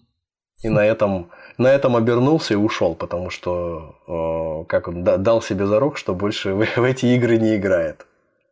[0.64, 5.66] И на этом, на этом обернулся и ушел, потому что э, как он дал себе
[5.66, 8.06] зарок, что больше в, в эти игры не играет.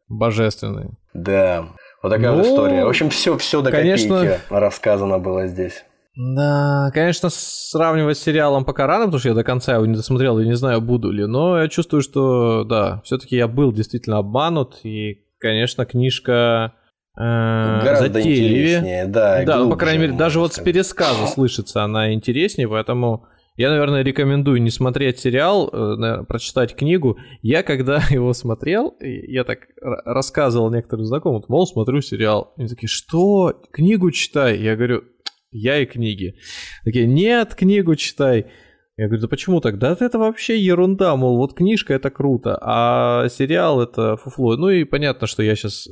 [0.09, 0.91] Божественный.
[1.13, 1.65] Да.
[2.01, 2.85] Вот такая ну, вот история.
[2.85, 5.84] В общем, все, все до конечно, копейки рассказано было здесь.
[6.15, 10.38] Да, конечно, сравнивать с сериалом пока рано, потому что я до конца его не досмотрел
[10.39, 11.25] и не знаю, буду ли.
[11.25, 14.80] Но я чувствую, что да, все-таки я был действительно обманут.
[14.84, 16.73] И, конечно, книжка
[17.18, 19.44] Э, Гораздо интереснее, да.
[19.45, 24.02] Да, ну, по крайней мере, даже вот с пересказа слышится она интереснее, поэтому я, наверное,
[24.02, 27.19] рекомендую не смотреть сериал, э, наверное, прочитать книгу.
[27.44, 29.60] Я, когда его смотрел, я так
[30.06, 32.53] рассказывал некоторым знакомым, мол, смотрю сериал.
[32.57, 33.61] Они такие, что?
[33.72, 34.57] Книгу читай?
[34.57, 35.03] Я говорю,
[35.52, 36.35] я и книги.
[36.84, 38.48] Такие, нет, книгу читай.
[38.95, 39.80] Я говорю, да почему так?
[39.80, 44.56] Да это вообще ерунда, мол, вот книжка это круто, а сериал это фуфло.
[44.56, 45.91] Ну и понятно, что я сейчас, э,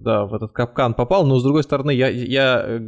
[0.00, 2.80] да, в этот капкан попал, но с другой стороны, я, я э,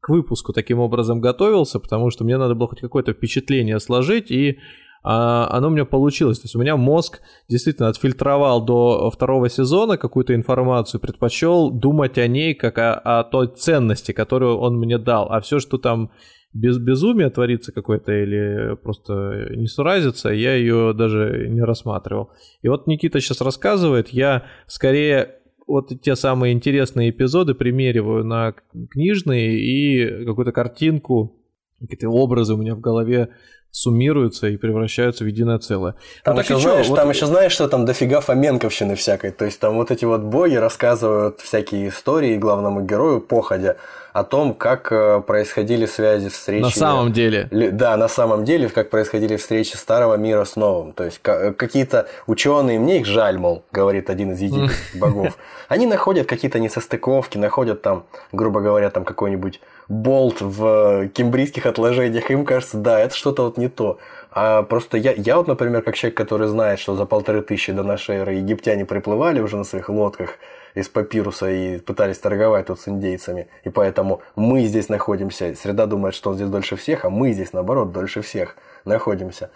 [0.00, 4.60] к выпуску таким образом готовился, потому что мне надо было хоть какое-то впечатление сложить, и
[5.08, 6.40] а, оно у меня получилось.
[6.40, 12.26] То есть у меня мозг действительно отфильтровал до второго сезона какую-то информацию, предпочел думать о
[12.26, 15.30] ней как о, о той ценности, которую он мне дал.
[15.30, 16.10] А все, что там
[16.56, 22.30] без безумия творится какое-то или просто не суразится, я ее даже не рассматривал.
[22.62, 28.54] И вот Никита сейчас рассказывает, я скорее вот те самые интересные эпизоды примериваю на
[28.90, 31.42] книжные и какую-то картинку,
[31.80, 33.30] какие-то образы у меня в голове
[33.70, 35.96] суммируются и превращаются в единое целое.
[36.24, 36.96] Там, ну, еще, знаешь, вот...
[36.96, 39.32] там еще знаешь, что там дофига фоменковщины всякой.
[39.32, 43.76] То есть там вот эти вот боги рассказывают всякие истории главному герою походя
[44.16, 46.62] о том, как э, происходили связи, встречи.
[46.62, 47.48] На самом деле.
[47.50, 50.92] Да, на самом деле, как происходили встречи старого мира с новым.
[50.92, 55.36] То есть э, какие-то ученые, мне их жаль, мол, говорит один из египетских богов.
[55.68, 62.30] Они находят какие-то несостыковки, находят там, грубо говоря, там какой-нибудь болт в кембрийских отложениях.
[62.30, 63.98] Им кажется, да, это что-то вот не то.
[64.30, 67.82] А просто я, я вот, например, как человек, который знает, что за полторы тысячи до
[67.82, 70.38] нашей эры египтяне приплывали уже на своих лодках
[70.76, 73.48] из папируса и пытались торговать тут с индейцами.
[73.64, 75.54] И поэтому мы здесь находимся.
[75.54, 79.50] Среда думает, что он здесь дольше всех, а мы здесь, наоборот, дольше всех находимся.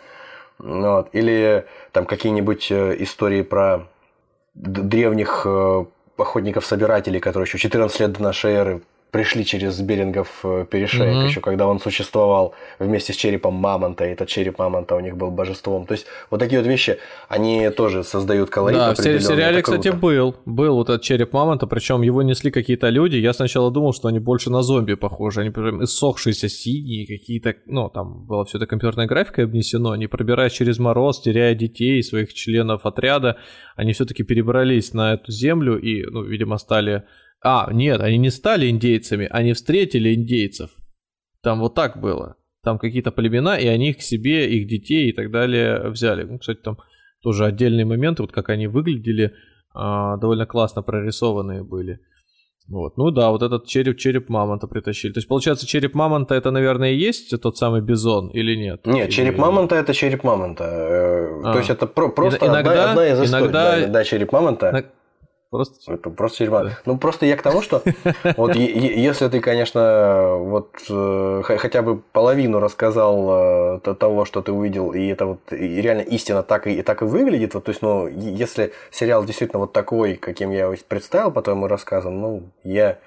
[0.58, 1.10] Вот.
[1.12, 3.86] Или там какие-нибудь э, истории про
[4.54, 5.84] древних э,
[6.16, 11.26] охотников-собирателей, которые еще 14 лет до нашей эры пришли через Берингов э, перешеек, mm-hmm.
[11.26, 15.30] еще когда он существовал вместе с черепом мамонта, и этот череп мамонта у них был
[15.30, 15.86] божеством.
[15.86, 18.78] То есть вот такие вот вещи, они тоже создают колорит.
[18.78, 20.36] Да, в сериале, кстати, был.
[20.44, 23.16] Был вот этот череп мамонта, причем его несли какие-то люди.
[23.16, 25.40] Я сначала думал, что они больше на зомби похожи.
[25.40, 29.90] Они прям иссохшиеся синие какие-то, ну, там было все это компьютерной графикой обнесено.
[29.90, 33.36] Они пробираясь через мороз, теряя детей, своих членов отряда,
[33.76, 37.04] они все-таки перебрались на эту землю и, ну, видимо, стали
[37.42, 40.70] а, нет, они не стали индейцами, они встретили индейцев.
[41.42, 42.36] Там вот так было.
[42.62, 46.24] Там какие-то племена, и они их к себе, их детей и так далее взяли.
[46.24, 46.76] Ну, кстати, там
[47.22, 49.32] тоже отдельные моменты, вот как они выглядели,
[49.74, 52.00] а, довольно классно прорисованные были.
[52.68, 52.96] Вот.
[52.96, 55.12] Ну да, вот этот череп, череп мамонта притащили.
[55.12, 58.86] То есть, получается, череп мамонта это, наверное, и есть тот самый бизон или нет?
[58.86, 59.14] Нет, или...
[59.14, 60.64] череп мамонта это череп мамонта.
[61.42, 61.52] А.
[61.52, 63.44] То есть это про- просто иногда, одна, одна из историй.
[63.44, 63.80] Иногда...
[63.80, 64.92] Да, да, череп мамонта.
[65.50, 65.92] Просто...
[65.92, 66.64] Это просто тюрьма.
[66.64, 66.78] Да.
[66.86, 67.82] Ну, просто я к тому, что
[68.36, 74.92] вот если ты, конечно, вот э, хотя бы половину рассказал э, того, что ты увидел,
[74.92, 78.72] и это вот реально истина так и, так и выглядит, вот, то есть, ну, если
[78.92, 82.98] сериал действительно вот такой, каким я его представил по твоему рассказу, ну, я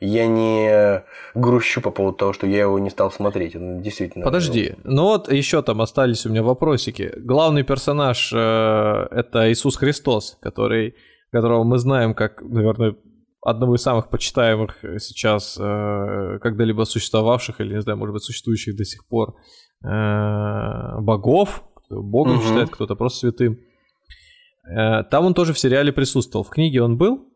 [0.00, 1.02] я не
[1.34, 3.56] грущу по поводу того, что я его не стал смотреть.
[3.56, 4.26] Он действительно.
[4.26, 7.14] Подожди, ну вот еще там остались у меня вопросики.
[7.16, 10.96] Главный персонаж э, это Иисус Христос, который
[11.36, 12.96] которого мы знаем как, наверное,
[13.42, 18.84] одного из самых почитаемых сейчас э, когда-либо существовавших, или, не знаю, может быть, существующих до
[18.84, 19.36] сих пор
[19.84, 22.42] э, богов, богом угу.
[22.42, 23.58] считает, кто-то просто святым.
[24.68, 26.44] Э, там он тоже в сериале присутствовал.
[26.44, 27.28] В книге он был?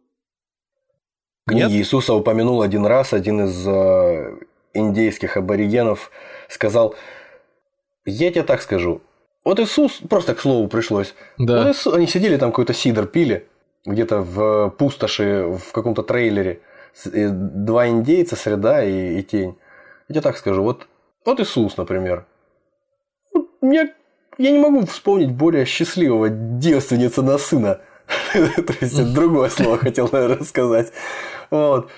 [1.47, 1.73] В книге Нет?
[1.73, 4.39] Иисуса упомянул один раз один из э,
[4.75, 6.11] индейских аборигенов,
[6.49, 6.95] сказал,
[8.05, 9.03] я тебе так скажу,
[9.45, 11.65] вот Иисус, просто к слову пришлось, да.
[11.65, 13.49] вот Иисус, они сидели там какой-то сидр пили,
[13.85, 16.61] где-то в пустоши, в каком-то трейлере,
[17.05, 19.57] два индейца, среда и, и тень.
[20.09, 20.87] Я тебе так скажу, вот,
[21.25, 22.27] вот Иисус, например.
[23.33, 23.93] Вот я,
[24.39, 27.81] я не могу вспомнить более счастливого девственницы на сына.
[28.33, 30.93] То есть, другое слово хотел, наверное, сказать.
[31.51, 31.91] Вот.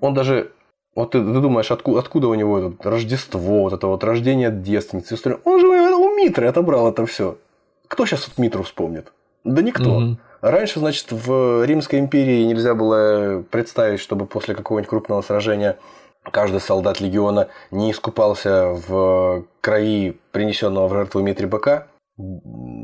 [0.00, 0.52] Он даже
[0.98, 5.38] вот ты, ты думаешь, откуда, откуда у него это Рождество, вот это вот рождение девственницы.
[5.44, 7.38] Он же у Митры отобрал это все.
[7.86, 9.12] Кто сейчас вот Митру вспомнит?
[9.44, 9.96] Да никто.
[9.96, 10.18] Угу.
[10.40, 15.78] Раньше, значит, в Римской империи нельзя было представить, чтобы после какого-нибудь крупного сражения
[16.22, 21.88] каждый солдат легиона не искупался в крови принесенного в жертву Митри быка,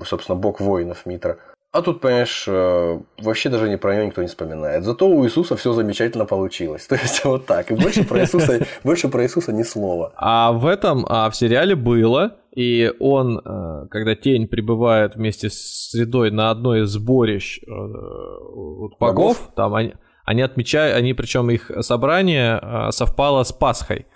[0.04, 1.38] собственно, бог воинов Митра.
[1.74, 4.84] А тут, понимаешь, э, вообще даже не про него никто не вспоминает.
[4.84, 6.86] Зато у Иисуса все замечательно получилось.
[6.88, 7.72] То есть вот так.
[7.72, 10.12] И больше про Иисуса, больше про Иисуса ни слова.
[10.14, 15.90] А в этом, а в сериале было, и он, э, когда тень прибывает вместе с
[15.90, 19.94] средой на одной из сборищ э, богов, богов, там они,
[20.24, 24.06] они отмечают, они причем их собрание совпало с Пасхой.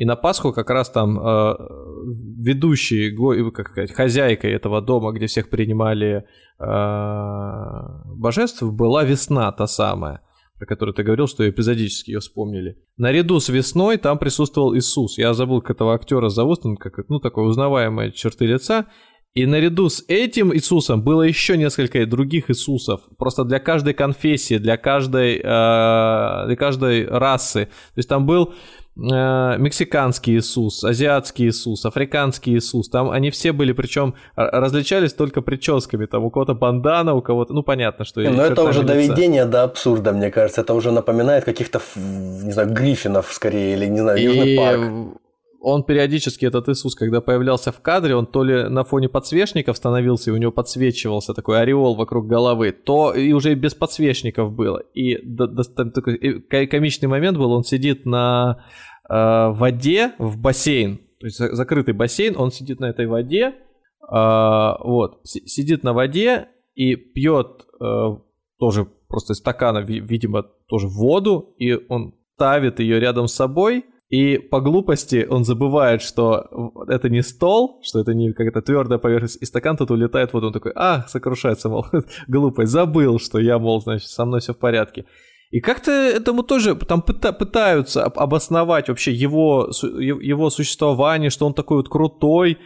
[0.00, 1.54] И на Пасху как раз там э,
[2.38, 3.14] ведущей,
[3.50, 6.24] как сказать, хозяйкой этого дома, где всех принимали
[6.58, 6.64] э,
[8.16, 10.22] божеств, была весна та самая
[10.58, 12.76] про которую ты говорил, что эпизодически ее вспомнили.
[12.98, 15.16] Наряду с весной там присутствовал Иисус.
[15.16, 18.84] Я забыл, как этого актера зовут, он как, ну, такой узнаваемые черты лица.
[19.32, 23.00] И наряду с этим Иисусом было еще несколько других Иисусов.
[23.16, 27.66] Просто для каждой конфессии, для каждой, э, для каждой расы.
[27.94, 28.52] То есть там был
[29.00, 32.88] мексиканский Иисус, азиатский Иисус, африканский Иисус.
[32.88, 36.06] Там они все были, причем различались только прическами.
[36.06, 38.20] Там у кого-то бандана, у кого-то, ну понятно, что.
[38.20, 38.94] Но это уже лица.
[38.94, 40.60] доведение до абсурда, мне кажется.
[40.60, 45.19] Это уже напоминает каких-то, не знаю, Гриффинов скорее или не знаю, Южный парк
[45.60, 50.30] он периодически, этот Иисус, когда появлялся в кадре, он то ли на фоне подсвечников становился,
[50.30, 54.78] и у него подсвечивался такой ореол вокруг головы, то и уже без подсвечников было.
[54.94, 58.64] И такой комичный момент был, он сидит на
[59.08, 59.14] э,
[59.50, 63.54] воде в бассейн, то есть закрытый бассейн, он сидит на этой воде,
[64.10, 68.16] э, вот, сидит на воде и пьет э,
[68.58, 74.38] тоже просто из стакана, видимо, тоже воду, и он ставит ее рядом с собой, и
[74.38, 79.46] по глупости он забывает, что это не стол, что это не какая-то твердая поверхность, и
[79.46, 81.86] стакан тут улетает, вот он такой, а, сокрушается, мол,
[82.28, 85.06] глупость, забыл, что я, мол, значит, со мной все в порядке.
[85.52, 91.88] И как-то этому тоже там пытаются обосновать вообще его, его существование, что он такой вот
[91.88, 92.58] крутой,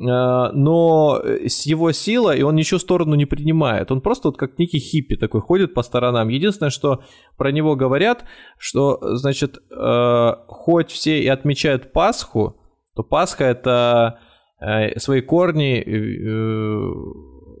[0.00, 3.90] но с его силой, и он ничего сторону не принимает.
[3.90, 6.28] Он просто вот как некий хиппи такой ходит по сторонам.
[6.28, 7.02] Единственное, что
[7.36, 8.24] про него говорят,
[8.58, 12.56] что, значит, э, хоть все и отмечают Пасху,
[12.94, 14.20] то Пасха это
[14.60, 15.82] э, свои корни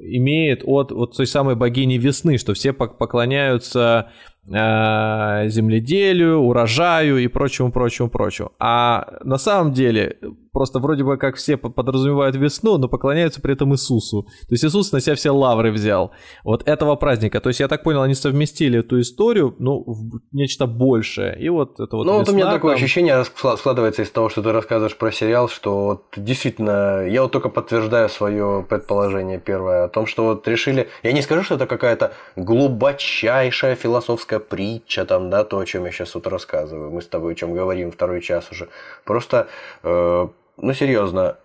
[0.00, 4.10] имеет от вот той самой богини весны, что все поклоняются
[4.46, 8.52] земледелию, урожаю и прочему, прочему, прочему.
[8.58, 10.16] А на самом деле
[10.52, 14.22] просто вроде бы как все подразумевают весну, но поклоняются при этом Иисусу.
[14.22, 16.12] То есть Иисус на себя все лавры взял.
[16.44, 17.40] Вот этого праздника.
[17.40, 21.38] То есть я так понял, они совместили эту историю, ну, в нечто большее.
[21.38, 24.52] И вот это вот Ну, вот у меня такое ощущение складывается из того, что ты
[24.52, 30.06] рассказываешь про сериал, что вот действительно, я вот только подтверждаю свое предположение первое о том,
[30.06, 35.58] что вот решили, я не скажу, что это какая-то глубочайшая философская притча, там, да, то,
[35.58, 38.68] о чем я сейчас вот рассказываю, мы с тобой о чем говорим второй час уже.
[39.04, 39.48] Просто
[39.82, 40.28] э,
[40.60, 41.38] ну, серьезно,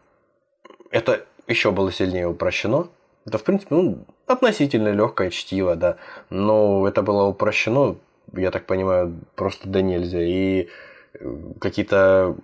[0.91, 2.89] это еще было сильнее упрощено.
[3.25, 5.97] Это, в принципе, ну, относительно легкое чтиво, да.
[6.29, 7.97] Но это было упрощено
[8.35, 10.21] я так понимаю, просто да нельзя.
[10.21, 10.67] И
[11.13, 12.35] э, какие-то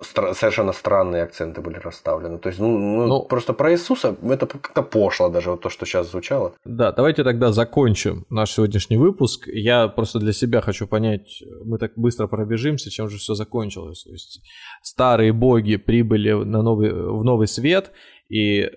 [0.00, 2.38] стра- совершенно странные акценты были расставлены.
[2.38, 5.86] То есть, ну, ну, ну просто про Иисуса это как-то пошло даже, вот то, что
[5.86, 6.52] сейчас звучало.
[6.64, 9.46] Да, давайте тогда закончим наш сегодняшний выпуск.
[9.46, 14.04] Я просто для себя хочу понять, мы так быстро пробежимся, чем же все закончилось.
[14.04, 14.40] То есть
[14.82, 17.92] старые боги прибыли на новый, в новый свет
[18.28, 18.68] и э,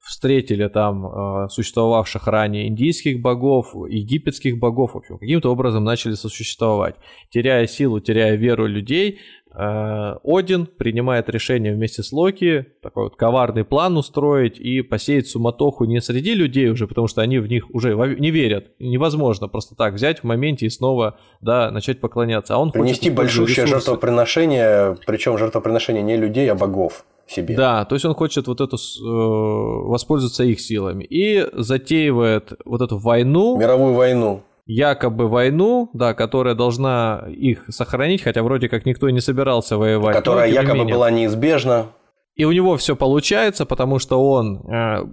[0.00, 6.96] встретили там э, существовавших ранее индийских богов, египетских богов, в общем, каким-то образом начали сосуществовать.
[7.30, 9.20] Теряя силу, теряя веру людей,
[9.52, 16.00] Один принимает решение вместе с Локи такой вот коварный план устроить и посеять суматоху не
[16.00, 18.68] среди людей уже, потому что они в них уже не верят.
[18.78, 22.54] Невозможно просто так взять в моменте и снова да, начать поклоняться.
[22.54, 27.56] А он Принести большущее жертвоприношение, причем жертвоприношение не людей, а богов себе.
[27.56, 32.98] Да, то есть он хочет вот эту э, воспользоваться их силами и затеивает вот эту
[32.98, 33.56] войну.
[33.58, 34.42] Мировую войну.
[34.72, 40.16] Якобы войну, да, которая должна их сохранить, хотя вроде как никто и не собирался воевать.
[40.16, 40.94] Которая но, якобы менее.
[40.94, 41.86] была неизбежна.
[42.34, 45.06] И у него все получается, потому что он, э,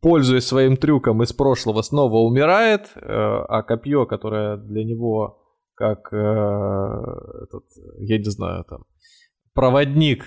[0.00, 5.38] пользуясь своим трюком из прошлого, снова умирает, э, а копье, которое для него
[5.74, 7.64] как этот,
[7.98, 8.84] я не знаю, там
[9.54, 10.24] проводник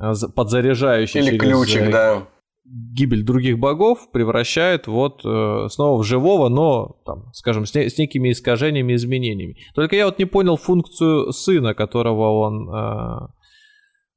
[0.00, 2.22] Э, подзаряжающий Или через ключик, э, да.
[2.70, 7.98] Гибель других богов превращает вот э, снова в живого, но, там, скажем, с, не, с
[7.98, 9.56] некими искажениями, изменениями.
[9.74, 13.28] Только я вот не понял функцию сына, которого он э,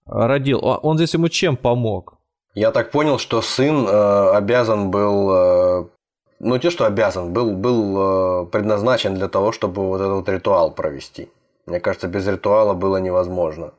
[0.06, 0.60] родил.
[0.62, 2.20] Он здесь ему чем помог?
[2.54, 5.86] Я так понял, что сын э, обязан был, э,
[6.40, 11.30] ну те, что обязан, был, был э, предназначен для того, чтобы вот этот ритуал провести.
[11.66, 13.74] Мне кажется, без ритуала было невозможно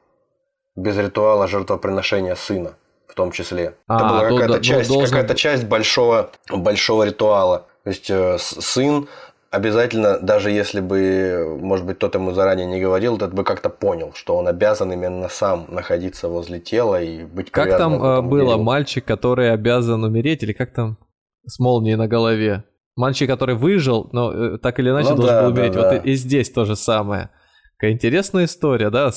[0.76, 2.76] без ритуала жертвоприношения сына
[3.08, 3.74] в том числе.
[3.86, 5.16] А, Это была какая-то часть, должен...
[5.16, 7.66] какая часть большого, большого ритуала.
[7.84, 9.08] То есть э, сын
[9.54, 14.12] обязательно, даже если бы, может быть, кто-то ему заранее не говорил, тот бы как-то понял,
[14.14, 18.46] что он обязан именно сам находиться возле тела и быть Как там э, было?
[18.46, 18.62] Дереву.
[18.62, 20.98] Мальчик, который обязан умереть, или как там
[21.46, 22.64] с молнией на голове?
[22.96, 25.72] Мальчик, который выжил, но э, так или иначе ну, должен да, был умереть.
[25.72, 25.92] Да, да.
[25.92, 27.30] Вот и, и здесь то же самое.
[27.76, 29.10] Какая интересная история, да?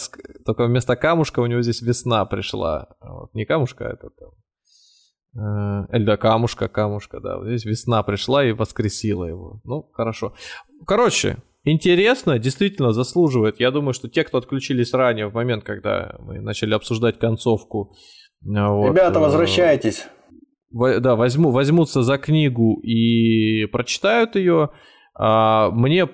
[0.45, 2.87] Только вместо камушка у него здесь весна пришла.
[3.01, 4.29] Вот, не камушка, а это там...
[5.37, 7.37] Э, или да, камушка, камушка, да.
[7.37, 9.61] Вот здесь весна пришла и воскресила его.
[9.63, 10.33] Ну, хорошо.
[10.85, 13.59] Короче, интересно, действительно заслуживает.
[13.59, 17.95] Я думаю, что те, кто отключились ранее, в момент, когда мы начали обсуждать концовку...
[18.41, 20.07] Вот, Ребята, э, возвращайтесь.
[20.71, 24.71] Да, возьму, возьмутся за книгу и прочитают ее.
[25.13, 26.07] А, мне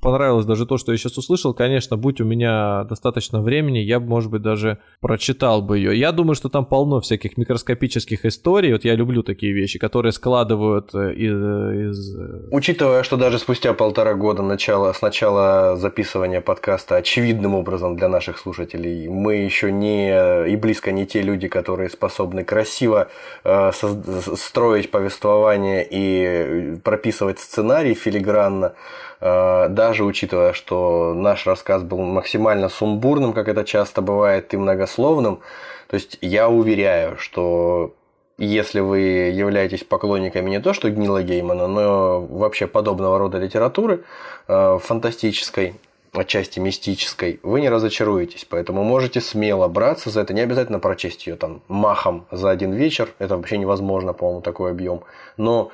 [0.00, 1.54] понравилось даже то, что я сейчас услышал.
[1.54, 5.98] Конечно, будь у меня достаточно времени, я бы, может быть, даже прочитал бы ее.
[5.98, 8.72] Я думаю, что там полно всяких микроскопических историй.
[8.72, 11.34] Вот я люблю такие вещи, которые складывают э, из...
[11.34, 12.16] Э, из...
[12.16, 18.08] Э, Учитывая, что даже спустя полтора года начала, с начала записывания подкаста очевидным образом для
[18.08, 23.08] наших слушателей, мы еще не и близко не те люди, которые способны красиво
[23.44, 28.74] э, со- строить повествование и прописывать сценарий филигранно,
[29.20, 35.40] даже учитывая, что наш рассказ был максимально сумбурным, как это часто бывает, и многословным,
[35.88, 37.94] то есть я уверяю, что
[38.38, 44.04] если вы являетесь поклонниками не то что Гнила Геймана, но вообще подобного рода литературы,
[44.48, 45.74] э, фантастической,
[46.12, 48.46] отчасти мистической, вы не разочаруетесь.
[48.48, 50.32] Поэтому можете смело браться за это.
[50.32, 53.10] Не обязательно прочесть ее там махом за один вечер.
[53.18, 55.02] Это вообще невозможно, по-моему, такой объем.
[55.36, 55.70] Но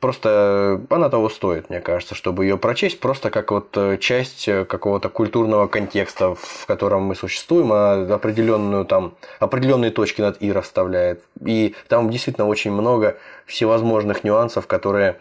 [0.00, 4.64] просто она того стоит, мне кажется, чтобы ее прочесть просто как вот э, часть э,
[4.64, 11.22] какого-то культурного контекста, в котором мы существуем, а определенную там определенные точки над и расставляет.
[11.44, 15.20] И там действительно очень много всевозможных нюансов, которые,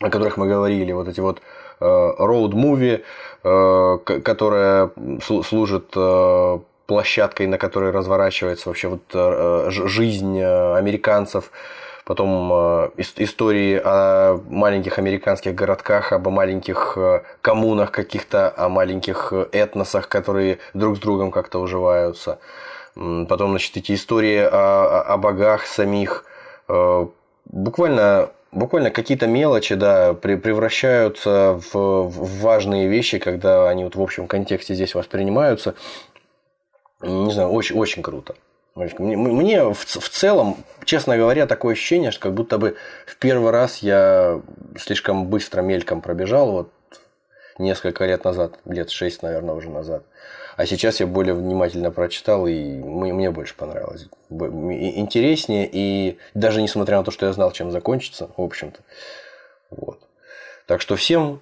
[0.00, 1.42] о которых мы говорили, вот эти вот
[1.80, 3.02] роуд-муви,
[3.44, 4.90] э, которая
[5.20, 5.94] служит
[6.86, 11.50] площадкой, на которой разворачивается вообще вот жизнь американцев,
[12.12, 19.46] потом э, истории о маленьких американских городках, об маленьких э, коммунах каких-то, о маленьких э,
[19.52, 22.38] этносах, которые друг с другом как-то уживаются.
[22.94, 26.26] Потом, значит, эти истории о, о богах самих.
[27.46, 34.26] Буквально буквально какие-то мелочи, да, превращаются в, в важные вещи, когда они вот в общем
[34.26, 35.74] контексте здесь воспринимаются.
[37.00, 38.34] Не знаю, очень, очень круто.
[38.74, 42.76] Мне в, в целом, честно говоря, такое ощущение, что как будто бы
[43.06, 44.40] в первый раз я
[44.78, 46.72] слишком быстро мельком пробежал, вот
[47.58, 50.04] несколько лет назад, лет шесть, наверное, уже назад.
[50.56, 54.08] А сейчас я более внимательно прочитал, и мне, мне больше понравилось.
[54.30, 58.80] Интереснее, и даже несмотря на то, что я знал, чем закончится, в общем-то.
[59.70, 60.00] Вот.
[60.66, 61.40] Так что всем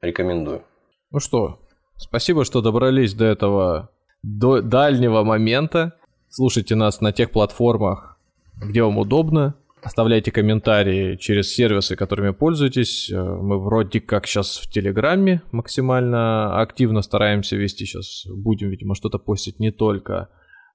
[0.00, 0.62] рекомендую.
[1.10, 1.58] Ну что,
[1.96, 3.90] спасибо, что добрались до этого
[4.22, 5.94] до дальнего момента.
[6.34, 8.18] Слушайте нас на тех платформах,
[8.56, 9.54] где вам удобно.
[9.82, 13.10] Оставляйте комментарии через сервисы, которыми пользуетесь.
[13.10, 17.84] Э, мы вроде как сейчас в Телеграме максимально активно стараемся вести.
[17.84, 20.30] Сейчас будем, видимо, что-то постить не только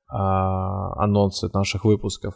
[0.08, 2.36] а, анонсы наших выпусков.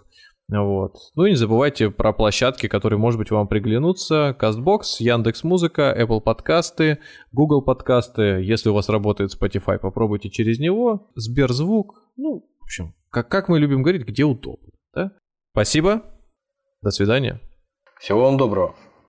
[0.50, 0.96] Вот.
[1.14, 4.36] Ну и не забывайте про площадки, которые, может быть, вам приглянутся.
[4.40, 6.98] CastBox, Яндекс Музыка, Apple подкасты,
[7.32, 8.42] Google подкасты.
[8.42, 11.12] Если у вас работает Spotify, попробуйте через него.
[11.14, 12.02] Сберзвук.
[12.18, 14.70] Ну, общем, как, как мы любим говорить, где удобно.
[14.94, 15.12] Да?
[15.52, 16.04] Спасибо.
[16.82, 17.42] До свидания.
[18.00, 18.76] Всего вам доброго.